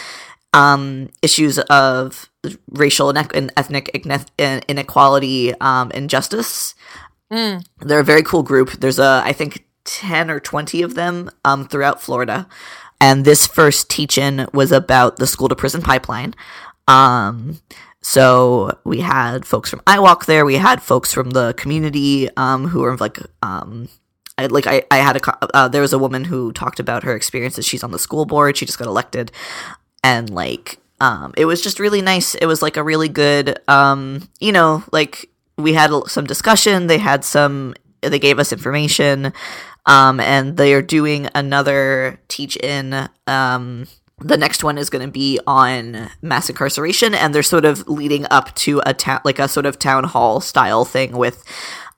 um, 0.52 1.08
issues 1.22 1.58
of 1.58 2.28
racial 2.70 3.10
and, 3.10 3.52
ethnic 3.56 3.90
ine- 3.94 4.62
inequality 4.68 5.54
um, 5.60 5.90
and 5.94 6.10
justice. 6.10 6.74
Mm. 7.32 7.64
They're 7.80 8.00
a 8.00 8.04
very 8.04 8.22
cool 8.22 8.42
group. 8.42 8.72
There's 8.72 8.98
a, 8.98 9.22
I 9.24 9.32
think, 9.32 9.64
10 9.84 10.30
or 10.30 10.40
20 10.40 10.82
of 10.82 10.94
them 10.94 11.30
um, 11.44 11.66
throughout 11.66 12.02
Florida. 12.02 12.48
And 13.00 13.24
this 13.24 13.46
first 13.46 13.88
teach 13.88 14.18
in 14.18 14.46
was 14.52 14.72
about 14.72 15.16
the 15.16 15.26
school 15.26 15.48
to 15.48 15.56
prison 15.56 15.80
pipeline. 15.80 16.34
Um, 16.86 17.60
so 18.02 18.78
we 18.84 19.00
had 19.00 19.44
folks 19.44 19.68
from 19.70 19.80
iWalk 19.80 20.24
there. 20.26 20.44
We 20.44 20.56
had 20.56 20.82
folks 20.82 21.12
from 21.12 21.30
the 21.30 21.52
community 21.54 22.28
um, 22.36 22.68
who 22.68 22.80
were 22.80 22.96
like, 22.96 23.18
um, 23.42 23.88
I, 24.38 24.46
like 24.46 24.66
I, 24.66 24.82
I 24.90 24.98
had 24.98 25.16
a, 25.16 25.56
uh, 25.56 25.68
there 25.68 25.82
was 25.82 25.92
a 25.92 25.98
woman 25.98 26.24
who 26.24 26.52
talked 26.52 26.80
about 26.80 27.02
her 27.02 27.14
experiences. 27.14 27.66
She's 27.66 27.84
on 27.84 27.90
the 27.90 27.98
school 27.98 28.24
board. 28.24 28.56
She 28.56 28.64
just 28.64 28.78
got 28.78 28.88
elected. 28.88 29.32
And 30.02 30.30
like, 30.30 30.78
um, 31.00 31.34
it 31.36 31.44
was 31.44 31.60
just 31.60 31.78
really 31.78 32.00
nice. 32.00 32.34
It 32.34 32.46
was 32.46 32.62
like 32.62 32.78
a 32.78 32.82
really 32.82 33.08
good, 33.08 33.58
um, 33.68 34.28
you 34.40 34.52
know, 34.52 34.82
like 34.92 35.28
we 35.58 35.74
had 35.74 35.90
some 36.06 36.26
discussion. 36.26 36.86
They 36.86 36.98
had 36.98 37.22
some, 37.22 37.74
they 38.00 38.18
gave 38.18 38.38
us 38.38 38.52
information. 38.52 39.34
Um, 39.86 40.20
and 40.20 40.56
they 40.56 40.72
are 40.74 40.82
doing 40.82 41.28
another 41.34 42.20
teach 42.28 42.56
in. 42.56 43.08
Um, 44.20 44.26
the 44.26 44.36
next 44.36 44.62
one 44.64 44.78
is 44.78 44.90
going 44.90 45.04
to 45.06 45.10
be 45.10 45.38
on 45.46 46.10
mass 46.22 46.48
incarceration, 46.50 47.14
and 47.14 47.34
they're 47.34 47.42
sort 47.42 47.64
of 47.64 47.88
leading 47.88 48.26
up 48.30 48.54
to 48.56 48.80
a 48.86 48.94
town, 48.94 49.20
like 49.24 49.38
a 49.38 49.48
sort 49.48 49.66
of 49.66 49.78
town 49.78 50.04
hall 50.04 50.40
style 50.40 50.84
thing 50.84 51.16
with 51.16 51.44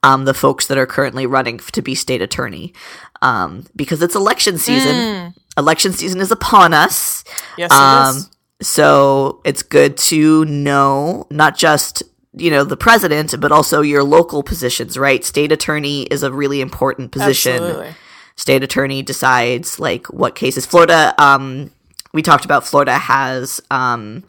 um, 0.03 0.25
the 0.25 0.33
folks 0.33 0.67
that 0.67 0.77
are 0.77 0.85
currently 0.85 1.25
running 1.25 1.55
f- 1.59 1.71
to 1.71 1.81
be 1.81 1.95
state 1.95 2.21
attorney, 2.21 2.73
um, 3.21 3.65
because 3.75 4.01
it's 4.01 4.15
election 4.15 4.57
season. 4.57 4.95
Mm. 4.95 5.33
Election 5.57 5.93
season 5.93 6.19
is 6.19 6.31
upon 6.31 6.73
us. 6.73 7.23
Yes, 7.57 7.71
it 7.71 7.77
Um, 7.77 8.15
is. 8.17 8.29
so 8.67 9.41
it's 9.45 9.61
good 9.63 9.97
to 9.97 10.43
know 10.45 11.27
not 11.29 11.57
just 11.57 12.03
you 12.35 12.49
know 12.49 12.63
the 12.63 12.75
president, 12.77 13.39
but 13.39 13.51
also 13.51 13.81
your 13.81 14.03
local 14.03 14.41
positions. 14.43 14.97
Right, 14.97 15.23
state 15.23 15.51
attorney 15.51 16.03
is 16.03 16.23
a 16.23 16.31
really 16.31 16.59
important 16.61 17.11
position. 17.11 17.53
Absolutely. 17.63 17.95
State 18.35 18.63
attorney 18.63 19.03
decides 19.03 19.79
like 19.79 20.07
what 20.07 20.33
cases. 20.33 20.65
Florida, 20.65 21.13
um, 21.19 21.69
we 22.13 22.21
talked 22.21 22.45
about. 22.45 22.65
Florida 22.65 22.93
has 22.93 23.61
um, 23.71 24.23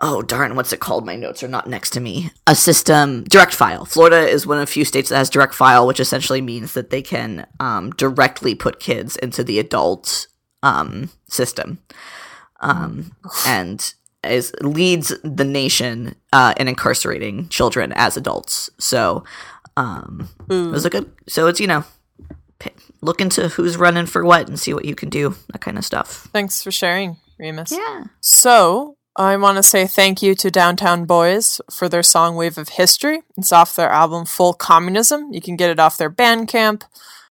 oh 0.00 0.22
darn, 0.22 0.56
what's 0.56 0.72
it 0.72 0.80
called? 0.80 1.04
My 1.04 1.16
notes 1.16 1.42
are 1.42 1.48
not 1.48 1.68
next 1.68 1.90
to 1.90 2.00
me. 2.00 2.30
A 2.46 2.54
system 2.54 3.24
direct 3.24 3.54
file. 3.54 3.84
Florida 3.84 4.28
is 4.28 4.46
one 4.46 4.58
of 4.58 4.66
the 4.66 4.72
few 4.72 4.84
states 4.84 5.10
that 5.10 5.16
has 5.16 5.30
direct 5.30 5.54
file, 5.54 5.86
which 5.86 6.00
essentially 6.00 6.40
means 6.40 6.74
that 6.74 6.90
they 6.90 7.02
can 7.02 7.46
um, 7.58 7.90
directly 7.90 8.54
put 8.54 8.80
kids 8.80 9.16
into 9.16 9.44
the 9.44 9.58
adult 9.58 10.26
um, 10.62 11.10
system, 11.28 11.78
um, 12.60 13.12
and 13.46 13.94
is 14.24 14.52
leads 14.60 15.14
the 15.24 15.44
nation 15.44 16.14
uh, 16.32 16.54
in 16.56 16.68
incarcerating 16.68 17.48
children 17.48 17.92
as 17.94 18.16
adults. 18.16 18.70
So 18.78 19.24
um, 19.76 20.28
it 20.48 20.70
was 20.70 20.84
a 20.84 20.90
good. 20.90 21.10
So 21.28 21.46
it's 21.46 21.60
you 21.60 21.66
know. 21.66 21.84
Look 23.02 23.20
into 23.20 23.48
who's 23.48 23.76
running 23.76 24.06
for 24.06 24.24
what 24.24 24.48
and 24.48 24.58
see 24.58 24.74
what 24.74 24.84
you 24.84 24.94
can 24.94 25.08
do, 25.08 25.34
that 25.52 25.60
kind 25.60 25.78
of 25.78 25.84
stuff. 25.84 26.28
Thanks 26.32 26.62
for 26.62 26.70
sharing, 26.70 27.16
Remus. 27.38 27.72
Yeah. 27.72 28.04
So, 28.20 28.96
I 29.16 29.36
want 29.36 29.56
to 29.56 29.62
say 29.62 29.86
thank 29.86 30.22
you 30.22 30.34
to 30.36 30.50
Downtown 30.50 31.04
Boys 31.04 31.60
for 31.70 31.88
their 31.88 32.02
song 32.02 32.36
Wave 32.36 32.58
of 32.58 32.70
History. 32.70 33.22
It's 33.36 33.52
off 33.52 33.74
their 33.74 33.90
album 33.90 34.24
Full 34.26 34.52
Communism. 34.52 35.32
You 35.32 35.40
can 35.40 35.56
get 35.56 35.70
it 35.70 35.80
off 35.80 35.96
their 35.96 36.10
Bandcamp. 36.10 36.82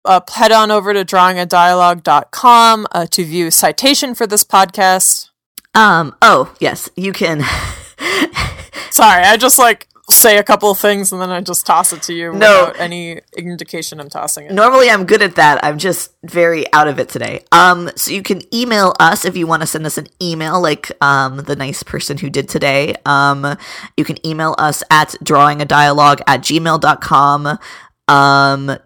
Uh, 0.04 0.20
head 0.32 0.52
on 0.52 0.70
over 0.70 0.94
to 0.94 1.04
drawingadialogue.com 1.04 2.86
uh, 2.92 3.06
to 3.06 3.24
view 3.24 3.50
citation 3.50 4.14
for 4.14 4.26
this 4.26 4.44
podcast. 4.44 5.30
Um. 5.74 6.14
Oh, 6.22 6.54
yes. 6.60 6.88
You 6.96 7.12
can. 7.12 7.42
Sorry, 8.90 9.24
I 9.24 9.36
just 9.36 9.58
like 9.58 9.88
say 10.08 10.38
a 10.38 10.42
couple 10.44 10.70
of 10.70 10.78
things 10.78 11.10
and 11.12 11.20
then 11.20 11.30
I 11.30 11.40
just 11.40 11.66
toss 11.66 11.92
it 11.92 12.00
to 12.02 12.14
you 12.14 12.32
No. 12.32 12.66
without 12.66 12.80
any 12.80 13.20
indication 13.36 13.98
I'm 13.98 14.08
tossing 14.08 14.46
it. 14.46 14.52
Normally, 14.52 14.88
I'm 14.88 15.04
good 15.04 15.20
at 15.20 15.34
that. 15.34 15.64
I'm 15.64 15.78
just 15.78 16.12
very 16.22 16.72
out 16.72 16.86
of 16.88 16.98
it 17.00 17.08
today. 17.08 17.44
Um. 17.52 17.90
So 17.96 18.12
you 18.12 18.22
can 18.22 18.42
email 18.54 18.94
us 19.00 19.24
if 19.24 19.36
you 19.36 19.46
want 19.46 19.62
to 19.62 19.66
send 19.66 19.84
us 19.86 19.98
an 19.98 20.06
email, 20.22 20.60
like 20.60 20.92
um 21.02 21.38
the 21.38 21.56
nice 21.56 21.82
person 21.82 22.18
who 22.18 22.30
did 22.30 22.48
today. 22.48 22.94
Um. 23.04 23.56
You 23.96 24.04
can 24.04 24.24
email 24.24 24.54
us 24.58 24.82
at 24.90 25.10
drawingadialogue 25.24 26.20
at 26.26 26.40
gmail.com. 26.42 27.58
Um. 28.08 28.78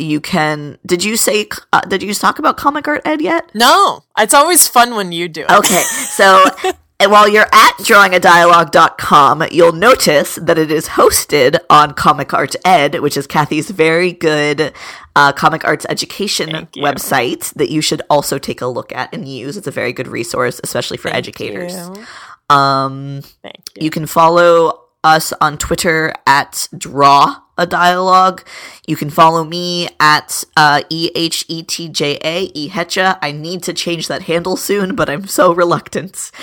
You 0.00 0.20
can. 0.20 0.76
Did 0.84 1.04
you 1.04 1.16
say? 1.16 1.46
Uh, 1.72 1.80
did 1.82 2.02
you 2.02 2.12
talk 2.14 2.40
about 2.40 2.56
comic 2.56 2.88
art 2.88 3.02
ed 3.04 3.20
yet? 3.20 3.48
No, 3.54 4.02
it's 4.18 4.34
always 4.34 4.66
fun 4.66 4.96
when 4.96 5.12
you 5.12 5.28
do 5.28 5.42
it. 5.42 5.50
Okay, 5.52 5.82
so 5.82 6.44
and 7.04 7.12
while 7.12 7.28
you're 7.28 7.46
at 7.52 7.76
drawingadialogue.com, 7.80 9.44
you'll 9.52 9.72
notice 9.72 10.36
that 10.36 10.56
it 10.56 10.70
is 10.70 10.88
hosted 10.88 11.58
on 11.68 11.92
Comic 11.92 12.32
Art 12.32 12.56
Ed, 12.64 13.00
which 13.00 13.18
is 13.18 13.26
Cathy's 13.26 13.68
very 13.68 14.10
good 14.10 14.72
uh, 15.14 15.30
comic 15.32 15.66
arts 15.66 15.84
education 15.90 16.66
website 16.76 17.52
that 17.54 17.70
you 17.70 17.82
should 17.82 18.00
also 18.08 18.38
take 18.38 18.62
a 18.62 18.66
look 18.66 18.90
at 18.92 19.12
and 19.14 19.28
use. 19.28 19.58
It's 19.58 19.66
a 19.66 19.70
very 19.70 19.92
good 19.92 20.08
resource, 20.08 20.62
especially 20.64 20.96
for 20.96 21.10
Thank 21.10 21.18
educators. 21.28 21.74
you. 21.74 22.56
Um, 22.56 23.20
Thank 23.42 23.62
you. 23.76 23.84
you 23.84 23.90
can 23.90 24.06
follow 24.06 24.84
us 25.04 25.34
on 25.42 25.58
Twitter 25.58 26.14
at 26.26 26.68
Draw 26.78 27.36
a 27.56 27.66
Dialogue. 27.66 28.44
You 28.86 28.96
can 28.96 29.10
follow 29.10 29.44
me 29.44 29.88
at 30.00 30.44
uh, 30.56 30.82
E 30.90 31.10
H 31.14 31.44
E 31.48 31.62
T 31.62 31.88
J 31.88 32.18
A 32.24 32.50
E 32.54 32.68
Hetcha. 32.70 33.18
I 33.22 33.32
need 33.32 33.62
to 33.64 33.72
change 33.72 34.08
that 34.08 34.22
handle 34.22 34.56
soon, 34.56 34.94
but 34.94 35.08
I'm 35.08 35.26
so 35.26 35.52
reluctant. 35.52 36.30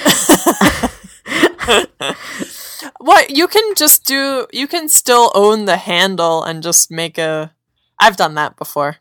What 2.99 3.29
you 3.29 3.47
can 3.47 3.75
just 3.75 4.05
do? 4.05 4.47
You 4.51 4.67
can 4.67 4.89
still 4.89 5.31
own 5.35 5.65
the 5.65 5.77
handle 5.77 6.43
and 6.43 6.63
just 6.63 6.91
make 6.91 7.17
a. 7.17 7.53
I've 7.99 8.17
done 8.17 8.35
that 8.35 8.57
before. 8.57 8.97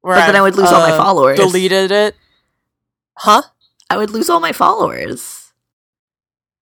Where 0.00 0.16
But 0.16 0.26
then 0.26 0.36
I 0.36 0.38
I've, 0.38 0.44
would 0.44 0.56
lose 0.56 0.70
all 0.70 0.80
my 0.88 0.92
uh, 0.92 0.96
followers. 0.96 1.38
Deleted 1.38 1.90
it. 1.90 2.16
Huh? 3.18 3.42
I 3.90 3.96
would 3.96 4.10
lose 4.10 4.28
all 4.30 4.40
my 4.40 4.52
followers. 4.52 5.52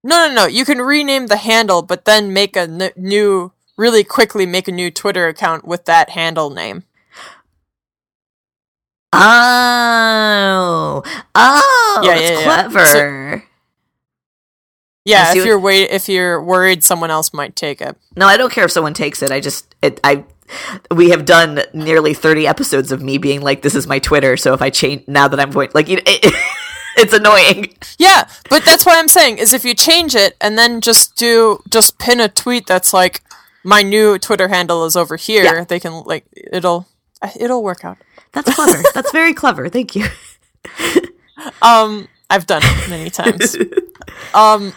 No, 0.03 0.29
no, 0.29 0.35
no. 0.35 0.47
You 0.47 0.65
can 0.65 0.79
rename 0.79 1.27
the 1.27 1.37
handle, 1.37 1.83
but 1.83 2.05
then 2.05 2.33
make 2.33 2.57
a 2.57 2.61
n- 2.61 2.93
new, 2.97 3.53
really 3.81 4.05
quickly 4.05 4.45
make 4.45 4.69
a 4.69 4.73
new 4.73 4.91
Twitter 4.91 5.27
account 5.27 5.65
with 5.67 5.87
that 5.87 6.11
handle 6.11 6.51
name. 6.51 6.85
Oh, 9.13 11.03
oh, 11.35 12.01
Yeah, 12.05 12.15
that's 12.15 12.31
yeah, 12.31 12.39
yeah. 12.39 12.45
clever. 12.45 13.45
Yeah, 15.05 15.23
I 15.23 15.33
see 15.33 15.39
if 15.39 15.43
what- 15.43 15.47
you're 15.49 15.59
wait, 15.59 15.91
if 15.91 16.09
you're 16.09 16.43
worried 16.43 16.85
someone 16.85 17.11
else 17.11 17.33
might 17.33 17.57
take 17.57 17.81
it. 17.81 17.97
No, 18.17 18.27
I 18.27 18.37
don't 18.37 18.53
care 18.53 18.65
if 18.67 18.71
someone 18.71 18.95
takes 18.95 19.23
it. 19.23 19.33
I 19.33 19.41
just 19.41 19.75
it 19.83 19.99
I 20.05 20.25
we 20.95 21.11
have 21.11 21.25
done 21.25 21.63
nearly 21.73 22.13
30 22.13 22.47
episodes 22.47 22.93
of 22.93 23.01
me 23.03 23.17
being 23.19 23.41
like 23.41 23.63
this 23.63 23.75
is 23.75 23.87
my 23.87 23.99
Twitter, 23.99 24.37
so 24.37 24.53
if 24.53 24.61
I 24.63 24.69
change 24.71 25.09
now 25.09 25.27
that 25.27 25.41
I'm 25.41 25.51
going 25.51 25.71
like 25.75 25.89
you 25.89 25.99
it, 26.07 26.33
it's 26.97 27.13
annoying. 27.15 27.75
Yeah, 27.99 28.29
but 28.51 28.65
that's 28.65 28.85
what 28.85 28.99
I'm 28.99 29.09
saying 29.09 29.39
is 29.39 29.53
if 29.55 29.65
you 29.65 29.75
change 29.75 30.15
it 30.15 30.37
and 30.41 30.57
then 30.59 30.81
just 30.83 31.17
do 31.17 31.63
just 31.69 31.99
pin 31.99 32.21
a 32.21 32.29
tweet 32.29 32.67
that's 32.67 32.93
like 32.93 33.23
my 33.65 33.83
new 33.83 34.19
Twitter 34.19 34.49
handle 34.49 34.85
is 34.85 34.97
over 34.97 35.17
here, 35.17 35.45
Yeah. 35.45 35.65
they 35.65 35.81
can 35.81 36.03
like 36.05 36.25
it'll 36.53 36.87
it'll 37.39 37.63
work 37.63 37.85
out. 37.85 37.99
That's 38.33 38.55
clever. 38.55 38.83
That's 38.95 39.13
very 39.13 39.35
clever. 39.35 39.69
Thank 39.69 39.95
you. 39.97 40.07
Um, 41.63 42.09
I've 42.29 42.47
done 42.47 42.61
it 42.63 42.91
many 42.91 43.09
times. 43.21 43.57
Um, 44.35 44.75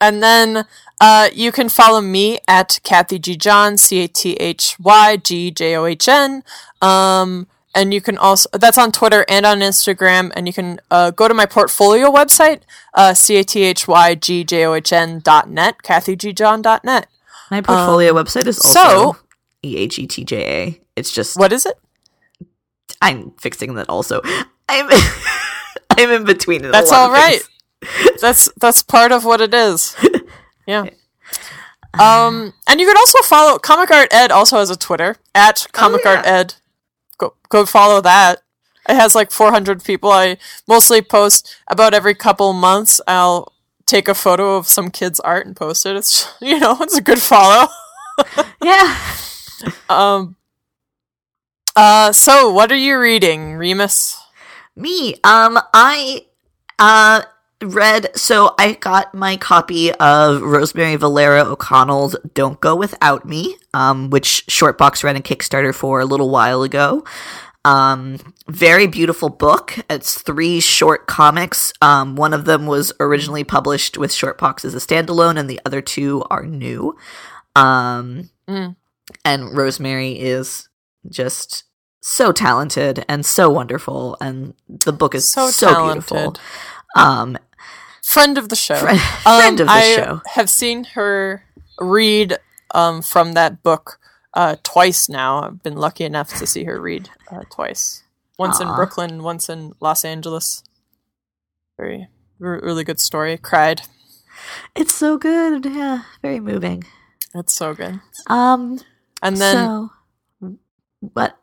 and 0.00 0.22
then 0.22 0.64
uh, 1.00 1.28
you 1.32 1.50
can 1.50 1.68
follow 1.68 2.00
me 2.00 2.38
at 2.46 2.78
Cathy 2.84 3.18
G 3.18 3.36
John, 3.36 3.76
C 3.76 4.04
A 4.04 4.08
T 4.08 4.34
H 4.34 4.76
Y 4.78 5.16
G 5.16 5.50
J 5.50 5.76
O 5.76 5.86
H 5.86 6.06
N. 6.08 6.44
Um, 6.80 7.48
and 7.74 7.92
you 7.92 8.00
can 8.00 8.16
also 8.16 8.48
that's 8.52 8.78
on 8.78 8.92
Twitter 8.92 9.24
and 9.28 9.44
on 9.44 9.58
Instagram. 9.58 10.30
And 10.36 10.46
you 10.46 10.52
can 10.52 10.80
uh, 10.90 11.10
go 11.10 11.26
to 11.26 11.34
my 11.34 11.46
portfolio 11.46 12.10
website, 12.12 12.60
uh, 12.94 13.12
C 13.14 13.36
A 13.38 13.44
T 13.44 13.62
H 13.64 13.88
Y 13.88 14.14
G 14.14 14.44
J 14.44 14.66
O 14.66 14.74
H 14.74 14.92
N 14.92 15.18
dot 15.18 15.50
net, 15.50 15.78
CathyGJohn 15.82 16.62
dot 16.62 16.84
net. 16.84 17.08
My 17.50 17.60
portfolio 17.60 18.12
website 18.12 18.46
is 18.46 18.58
also 18.58 19.12
so- 19.12 19.16
E 19.64 19.76
H 19.76 19.98
E 19.98 20.06
T 20.06 20.24
J 20.24 20.36
A. 20.44 20.80
It's 20.96 21.12
just 21.12 21.36
What 21.36 21.52
is 21.52 21.66
it? 21.66 21.76
I'm 23.00 23.32
fixing 23.40 23.74
that 23.74 23.88
also. 23.88 24.20
I'm 24.68 24.90
I'm 25.98 26.10
in 26.10 26.24
between 26.24 26.62
That's 26.62 26.92
all 26.92 27.10
right. 27.10 27.42
That's 28.20 28.50
that's 28.60 28.82
part 28.82 29.12
of 29.12 29.24
what 29.24 29.40
it 29.40 29.54
is. 29.54 29.96
Yeah. 30.68 30.90
Um, 31.98 32.52
and 32.68 32.78
you 32.78 32.86
can 32.86 32.96
also 32.98 33.22
follow 33.22 33.58
Comic 33.58 33.90
Art 33.90 34.12
Ed. 34.12 34.30
Also 34.30 34.58
has 34.58 34.68
a 34.68 34.76
Twitter 34.76 35.16
at 35.34 35.66
Comic 35.72 36.04
Art 36.04 36.26
yeah. 36.26 36.40
Ed. 36.40 36.54
Go 37.16 37.32
go 37.48 37.64
follow 37.64 38.02
that. 38.02 38.42
It 38.86 38.94
has 38.94 39.14
like 39.14 39.30
400 39.30 39.82
people. 39.82 40.10
I 40.10 40.36
mostly 40.66 41.00
post 41.00 41.56
about 41.68 41.94
every 41.94 42.14
couple 42.14 42.52
months. 42.52 43.00
I'll 43.06 43.52
take 43.88 44.06
a 44.06 44.14
photo 44.14 44.56
of 44.56 44.68
some 44.68 44.90
kid's 44.90 45.18
art 45.20 45.46
and 45.46 45.56
post 45.56 45.86
it. 45.86 45.96
It's 45.96 46.32
you 46.40 46.60
know 46.60 46.76
it's 46.80 46.96
a 46.96 47.02
good 47.02 47.20
follow. 47.20 47.68
Yeah. 48.60 48.98
Um. 49.88 50.34
Uh. 51.76 52.10
So 52.10 52.50
what 52.50 52.72
are 52.72 52.76
you 52.76 52.98
reading, 52.98 53.54
Remus? 53.54 54.20
Me. 54.74 55.14
Um 55.22 55.58
I 55.72 56.26
uh 56.80 57.22
read 57.62 58.10
so 58.16 58.54
I 58.58 58.72
got 58.72 59.14
my 59.14 59.36
copy 59.36 59.92
of 59.92 60.42
Rosemary 60.42 60.96
Valero-O'Connell's 60.96 62.16
Don't 62.34 62.60
Go 62.60 62.74
Without 62.76 63.24
Me, 63.24 63.56
um, 63.74 64.10
which 64.10 64.44
Shortbox 64.48 65.02
ran 65.02 65.16
a 65.16 65.20
Kickstarter 65.20 65.74
for 65.74 66.00
a 66.00 66.04
little 66.04 66.30
while 66.30 66.62
ago. 66.62 67.04
Um, 67.64 68.18
very 68.46 68.86
beautiful 68.86 69.28
book. 69.28 69.78
It's 69.90 70.20
three 70.22 70.60
short 70.60 71.06
comics. 71.06 71.72
Um, 71.82 72.16
one 72.16 72.32
of 72.32 72.44
them 72.44 72.66
was 72.66 72.92
originally 73.00 73.44
published 73.44 73.98
with 73.98 74.10
Shortbox 74.10 74.64
as 74.64 74.74
a 74.74 74.78
standalone, 74.78 75.38
and 75.38 75.50
the 75.50 75.60
other 75.66 75.80
two 75.80 76.24
are 76.30 76.44
new. 76.46 76.96
Um, 77.56 78.30
Mm. 78.48 78.76
and 79.24 79.54
Rosemary 79.56 80.12
is 80.18 80.68
just 81.10 81.64
so 82.00 82.32
talented 82.32 83.04
and 83.08 83.26
so 83.26 83.50
wonderful, 83.50 84.16
and 84.20 84.54
the 84.68 84.92
book 84.92 85.14
is 85.14 85.30
So 85.30 85.50
so, 85.50 85.84
beautiful. 85.86 86.36
Um, 86.96 87.36
Friend 88.02 88.38
of 88.38 88.48
the 88.48 88.56
show. 88.56 88.76
friend, 88.76 88.98
Um, 89.26 89.40
friend 89.40 89.60
of 89.60 89.66
the 89.66 89.72
I 89.72 89.94
show. 89.96 90.22
have 90.28 90.48
seen 90.48 90.84
her 90.94 91.42
read 91.78 92.38
um, 92.74 93.02
from 93.02 93.32
that 93.32 93.62
book 93.62 93.98
uh, 94.38 94.54
twice 94.62 95.08
now. 95.08 95.42
I've 95.42 95.62
been 95.64 95.74
lucky 95.76 96.04
enough 96.04 96.32
to 96.38 96.46
see 96.46 96.62
her 96.62 96.80
read 96.80 97.10
uh, 97.30 97.42
twice. 97.50 98.04
Once 98.38 98.60
in 98.60 98.68
Brooklyn, 98.76 99.24
once 99.24 99.48
in 99.48 99.72
Los 99.80 100.04
Angeles. 100.04 100.62
Very, 101.76 102.06
re- 102.38 102.60
really 102.62 102.84
good 102.84 103.00
story. 103.00 103.36
Cried. 103.36 103.82
It's 104.76 104.94
so 104.94 105.18
good. 105.18 105.64
Yeah, 105.66 106.02
very 106.22 106.38
moving. 106.38 106.84
It's 107.34 107.52
so 107.52 107.74
good. 107.74 108.00
Um, 108.28 108.78
And 109.20 109.36
then 109.36 109.54
so 109.56 109.90
what? 111.00 111.36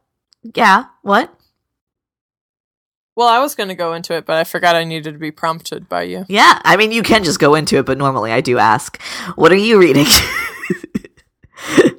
Yeah, 0.55 0.85
what? 1.01 1.37
Well, 3.17 3.27
I 3.27 3.39
was 3.39 3.55
going 3.55 3.69
to 3.69 3.75
go 3.75 3.93
into 3.93 4.15
it, 4.15 4.25
but 4.25 4.37
I 4.37 4.45
forgot 4.45 4.77
I 4.77 4.85
needed 4.85 5.11
to 5.13 5.19
be 5.19 5.31
prompted 5.31 5.89
by 5.89 6.03
you. 6.03 6.23
Yeah, 6.29 6.61
I 6.63 6.77
mean, 6.77 6.93
you 6.93 7.03
can 7.03 7.25
just 7.25 7.39
go 7.39 7.55
into 7.55 7.77
it, 7.77 7.85
but 7.85 7.97
normally 7.97 8.31
I 8.31 8.39
do 8.39 8.57
ask, 8.57 9.01
what 9.35 9.51
are 9.51 9.55
you 9.57 9.79
reading? 9.79 10.05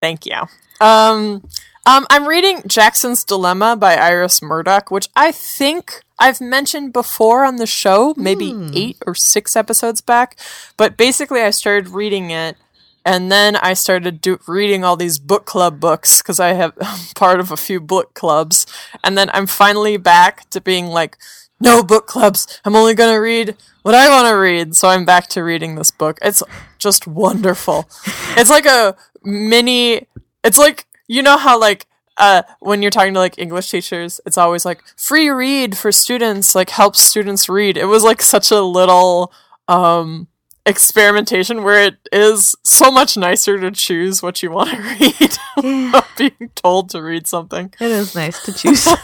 Thank 0.00 0.26
you. 0.26 0.36
Um, 0.80 1.42
Um, 1.86 2.06
I'm 2.10 2.28
reading 2.28 2.62
Jackson's 2.66 3.24
Dilemma 3.24 3.74
by 3.74 3.96
Iris 3.96 4.42
Murdoch, 4.42 4.90
which 4.90 5.08
I 5.16 5.32
think 5.32 6.02
I've 6.18 6.38
mentioned 6.38 6.92
before 6.92 7.46
on 7.46 7.56
the 7.56 7.66
show, 7.66 8.12
maybe 8.14 8.54
eight 8.74 8.98
or 9.06 9.14
six 9.14 9.56
episodes 9.56 10.02
back. 10.02 10.36
But 10.76 10.98
basically, 10.98 11.40
I 11.40 11.48
started 11.48 11.88
reading 11.88 12.30
it, 12.30 12.58
and 13.06 13.32
then 13.32 13.56
I 13.56 13.72
started 13.72 14.20
do- 14.20 14.38
reading 14.46 14.84
all 14.84 14.96
these 14.96 15.18
book 15.18 15.46
club 15.46 15.80
books 15.80 16.20
because 16.20 16.38
I 16.38 16.52
have 16.52 16.74
I'm 16.78 16.98
part 17.16 17.40
of 17.40 17.50
a 17.50 17.56
few 17.56 17.80
book 17.80 18.12
clubs, 18.12 18.66
and 19.02 19.16
then 19.16 19.30
I'm 19.32 19.46
finally 19.46 19.96
back 19.96 20.50
to 20.50 20.60
being 20.60 20.88
like, 20.88 21.16
no 21.58 21.82
book 21.82 22.06
clubs. 22.06 22.60
I'm 22.66 22.76
only 22.76 22.92
gonna 22.94 23.18
read 23.20 23.56
what 23.80 23.94
I 23.94 24.10
want 24.10 24.28
to 24.28 24.34
read. 24.36 24.76
So 24.76 24.88
I'm 24.88 25.06
back 25.06 25.28
to 25.28 25.42
reading 25.42 25.76
this 25.76 25.90
book. 25.90 26.18
It's 26.20 26.42
just 26.76 27.06
wonderful. 27.06 27.88
It's 28.36 28.50
like 28.50 28.66
a 28.66 28.94
mini. 29.28 30.06
It's 30.42 30.58
like 30.58 30.86
you 31.06 31.22
know 31.22 31.36
how 31.38 31.58
like 31.60 31.86
uh 32.16 32.42
when 32.60 32.82
you're 32.82 32.90
talking 32.90 33.14
to 33.14 33.20
like 33.20 33.38
English 33.38 33.70
teachers, 33.70 34.20
it's 34.26 34.38
always 34.38 34.64
like 34.64 34.82
free 34.96 35.28
read 35.28 35.76
for 35.76 35.92
students, 35.92 36.54
like 36.54 36.70
helps 36.70 37.00
students 37.00 37.48
read. 37.48 37.76
It 37.76 37.84
was 37.86 38.02
like 38.02 38.22
such 38.22 38.50
a 38.50 38.60
little 38.62 39.32
um 39.68 40.28
experimentation 40.66 41.62
where 41.62 41.82
it 41.82 41.96
is 42.12 42.54
so 42.62 42.90
much 42.90 43.16
nicer 43.16 43.58
to 43.58 43.70
choose 43.70 44.22
what 44.22 44.42
you 44.42 44.50
want 44.50 44.70
to 44.70 44.76
read 44.82 45.38
Yeah. 45.64 46.00
being 46.16 46.50
told 46.54 46.90
to 46.90 47.02
read 47.02 47.26
something. 47.26 47.72
It 47.80 47.90
is 47.90 48.14
nice 48.14 48.42
to 48.44 48.52
choose. 48.52 48.86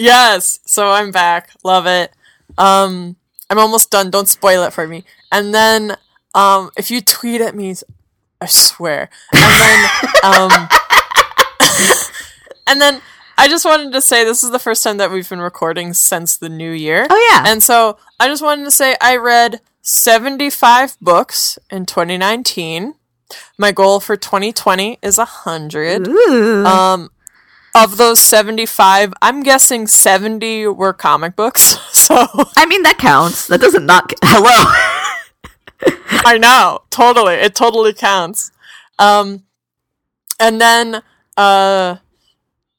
Yes, 0.00 0.60
so 0.64 0.90
I'm 0.92 1.10
back. 1.10 1.50
Love 1.64 1.86
it. 1.86 2.12
Um, 2.56 3.16
I'm 3.50 3.58
almost 3.58 3.90
done. 3.90 4.10
Don't 4.10 4.28
spoil 4.28 4.62
it 4.62 4.72
for 4.72 4.86
me. 4.86 5.04
And 5.32 5.52
then, 5.52 5.96
um, 6.34 6.70
if 6.76 6.90
you 6.90 7.00
tweet 7.00 7.40
at 7.40 7.56
me, 7.56 7.74
I 8.40 8.46
swear. 8.46 9.10
And 9.32 9.60
then, 9.60 9.88
um, 10.24 10.68
and 12.66 12.80
then 12.80 13.00
I 13.36 13.48
just 13.48 13.64
wanted 13.64 13.92
to 13.92 14.00
say 14.00 14.24
this 14.24 14.42
is 14.42 14.50
the 14.50 14.58
first 14.58 14.82
time 14.82 14.96
that 14.98 15.10
we've 15.10 15.28
been 15.28 15.40
recording 15.40 15.92
since 15.92 16.36
the 16.36 16.48
new 16.48 16.70
year. 16.70 17.06
oh 17.08 17.30
yeah. 17.32 17.50
And 17.50 17.62
so 17.62 17.98
I 18.20 18.28
just 18.28 18.42
wanted 18.42 18.64
to 18.64 18.70
say 18.70 18.96
I 19.00 19.16
read 19.16 19.60
75 19.82 20.96
books 21.00 21.58
in 21.70 21.86
2019. 21.86 22.94
My 23.58 23.72
goal 23.72 24.00
for 24.00 24.16
2020 24.16 24.98
is 25.02 25.18
100. 25.18 26.08
Ooh. 26.08 26.64
Um, 26.64 27.10
of 27.74 27.96
those 27.96 28.20
75, 28.20 29.12
I'm 29.20 29.42
guessing 29.42 29.86
70 29.86 30.68
were 30.68 30.92
comic 30.92 31.36
books. 31.36 31.76
So 32.08 32.26
I 32.56 32.64
mean 32.64 32.84
that 32.84 32.96
counts. 32.96 33.48
That 33.48 33.60
doesn't 33.60 33.84
not. 33.84 34.10
Hello. 34.24 34.96
I 36.24 36.38
know, 36.38 36.80
totally. 36.90 37.34
It 37.34 37.54
totally 37.54 37.92
counts. 37.92 38.50
Um, 38.98 39.44
and 40.40 40.60
then, 40.60 41.02
uh, 41.36 41.96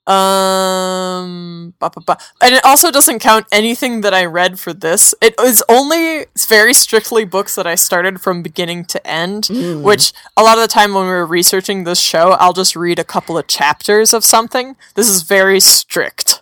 um, 0.10 1.76
ba, 1.78 1.92
ba, 1.94 2.02
ba. 2.02 2.18
and 2.42 2.56
it 2.56 2.66
also 2.66 2.90
doesn't 2.90 3.20
count 3.20 3.46
anything 3.52 4.02
that 4.02 4.14
I 4.14 4.26
read 4.26 4.60
for 4.60 4.74
this. 4.74 5.14
It 5.22 5.36
is 5.40 5.64
only 5.70 6.26
very 6.48 6.74
strictly 6.74 7.26
books 7.26 7.54
that 7.56 7.68
I 7.68 7.76
started 7.76 8.20
from 8.20 8.42
beginning 8.42 8.86
to 8.86 9.06
end, 9.08 9.50
which 9.84 10.12
a 10.36 10.42
lot 10.42 10.58
of 10.58 10.64
the 10.64 10.68
time 10.68 10.96
when 10.96 11.04
we 11.04 11.10
were 11.12 11.28
researching 11.28 11.84
this 11.84 12.02
show, 12.02 12.32
I'll 12.40 12.54
just 12.54 12.76
read 12.76 12.98
a 12.98 13.04
couple 13.04 13.38
of 13.38 13.46
chapters 13.48 14.14
of 14.14 14.26
something. 14.26 14.76
This 14.96 15.08
is 15.08 15.22
very 15.22 15.60
strict. 15.60 16.42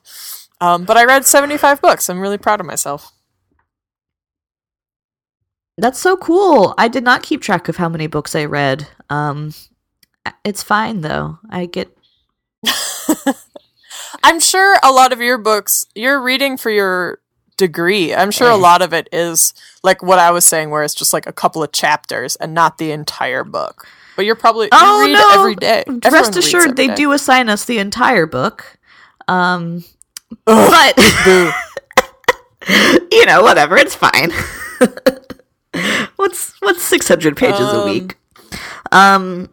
Um, 0.62 0.86
but 0.86 0.96
I 0.98 1.04
read 1.06 1.26
75 1.26 1.82
books. 1.82 2.10
I'm 2.10 2.20
really 2.22 2.38
proud 2.38 2.60
of 2.62 2.66
myself. 2.66 3.12
That's 5.78 6.00
so 6.00 6.18
cool. 6.18 6.74
I 6.78 6.88
did 6.88 7.04
not 7.04 7.22
keep 7.24 7.42
track 7.42 7.70
of 7.70 7.78
how 7.78 7.88
many 7.90 8.08
books 8.08 8.36
I 8.36 8.46
read. 8.46 8.88
Um, 9.10 9.54
it's 10.44 10.64
fine 10.64 11.02
though. 11.02 11.40
I 11.50 11.66
get. 11.68 11.96
I'm 14.24 14.40
sure 14.40 14.78
a 14.84 14.92
lot 14.92 15.14
of 15.14 15.22
your 15.22 15.38
books 15.38 15.86
you're 15.94 16.22
reading 16.22 16.58
for 16.58 16.72
your 16.72 17.20
degree. 17.58 18.14
I'm 18.14 18.32
sure 18.32 18.50
a 18.50 18.56
lot 18.58 18.82
of 18.82 18.94
it 18.94 19.08
is 19.12 19.54
like 19.84 20.02
what 20.02 20.20
I 20.20 20.32
was 20.32 20.46
saying, 20.46 20.70
where 20.72 20.84
it's 20.84 20.96
just 20.96 21.14
like 21.14 21.28
a 21.28 21.34
couple 21.34 21.62
of 21.64 21.72
chapters 21.72 22.36
and 22.38 22.54
not 22.54 22.78
the 22.78 22.92
entire 22.92 23.44
book. 23.44 23.88
But 24.16 24.26
you're 24.26 24.36
probably 24.36 24.66
you 24.66 24.70
Oh 24.74 25.02
read 25.06 25.14
no! 25.14 25.40
every 25.40 25.56
day. 25.56 25.84
Everyone 25.88 26.12
Rest 26.12 26.36
assured, 26.38 26.76
they 26.76 26.88
day. 26.88 26.96
do 26.96 27.12
assign 27.12 27.50
us 27.50 27.66
the 27.66 27.78
entire 27.78 28.26
book. 28.26 28.78
Um, 29.28 29.84
Ugh, 30.48 30.72
but 30.72 31.54
you 33.12 33.26
know, 33.28 33.44
whatever. 33.44 33.78
It's 33.78 33.96
fine. 33.96 34.32
what's 36.18 36.60
what's 36.62 36.82
six 36.84 37.08
hundred 37.08 37.38
pages 37.38 37.60
a 37.62 37.82
Um, 37.82 37.90
week? 37.90 38.18
Um, 38.92 39.50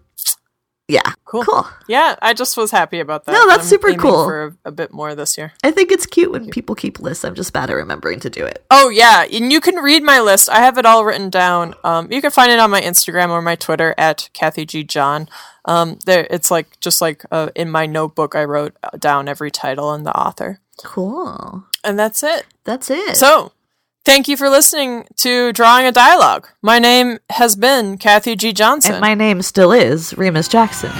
yeah, 0.86 1.14
Cool. 1.24 1.44
cool. 1.44 1.66
Yeah, 1.88 2.14
I 2.20 2.34
just 2.34 2.58
was 2.58 2.70
happy 2.70 3.00
about 3.00 3.24
that. 3.24 3.32
No, 3.32 3.48
that's 3.48 3.62
I'm 3.62 3.68
super 3.68 3.94
cool. 3.94 4.24
For 4.24 4.44
a, 4.64 4.68
a 4.68 4.72
bit 4.72 4.92
more 4.92 5.14
this 5.14 5.38
year. 5.38 5.52
I 5.64 5.70
think 5.70 5.90
it's 5.90 6.04
cute 6.04 6.30
when 6.30 6.50
people 6.50 6.74
keep 6.74 7.00
lists. 7.00 7.24
I'm 7.24 7.34
just 7.34 7.54
bad 7.54 7.70
at 7.70 7.74
remembering 7.74 8.20
to 8.20 8.28
do 8.30 8.44
it. 8.44 8.64
Oh 8.70 8.90
yeah, 8.90 9.22
and 9.24 9.50
you 9.50 9.60
can 9.62 9.76
read 9.76 10.02
my 10.02 10.20
list. 10.20 10.50
I 10.50 10.56
have 10.58 10.76
it 10.76 10.84
all 10.84 11.04
written 11.06 11.30
down. 11.30 11.74
Um, 11.84 12.12
you 12.12 12.20
can 12.20 12.30
find 12.30 12.52
it 12.52 12.58
on 12.58 12.70
my 12.70 12.82
Instagram 12.82 13.30
or 13.30 13.40
my 13.40 13.56
Twitter 13.56 13.94
at 13.96 14.28
Cathy 14.34 14.66
G 14.66 14.84
John. 14.84 15.26
Um, 15.64 15.98
there, 16.04 16.26
it's 16.28 16.50
like 16.50 16.78
just 16.80 17.00
like 17.00 17.24
uh, 17.30 17.48
in 17.56 17.70
my 17.70 17.86
notebook, 17.86 18.34
I 18.36 18.44
wrote 18.44 18.76
down 18.98 19.26
every 19.26 19.50
title 19.50 19.90
and 19.92 20.04
the 20.04 20.14
author, 20.14 20.60
Cool. 20.84 21.64
and 21.82 21.98
that's 21.98 22.22
it. 22.22 22.44
That's 22.64 22.90
it. 22.90 23.16
So, 23.16 23.52
thank 24.04 24.28
you 24.28 24.36
for 24.36 24.48
listening 24.48 25.06
to 25.16 25.52
Drawing 25.52 25.86
a 25.86 25.92
Dialogue. 25.92 26.48
My 26.62 26.78
name 26.78 27.18
has 27.30 27.56
been 27.56 27.98
Cathy 27.98 28.36
G 28.36 28.52
Johnson. 28.52 28.92
and 28.92 29.00
my 29.00 29.14
name 29.14 29.42
still 29.42 29.72
is 29.72 30.16
Remus 30.16 30.48
Jackson. 30.48 30.90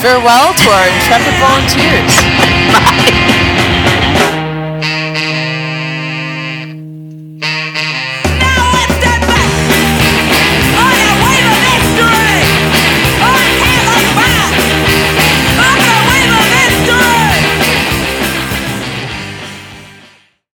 Farewell 0.00 0.54
to 0.54 0.68
our 0.70 0.88
intrepid 0.88 1.34
volunteers. 1.40 2.16
Bye. 2.72 3.64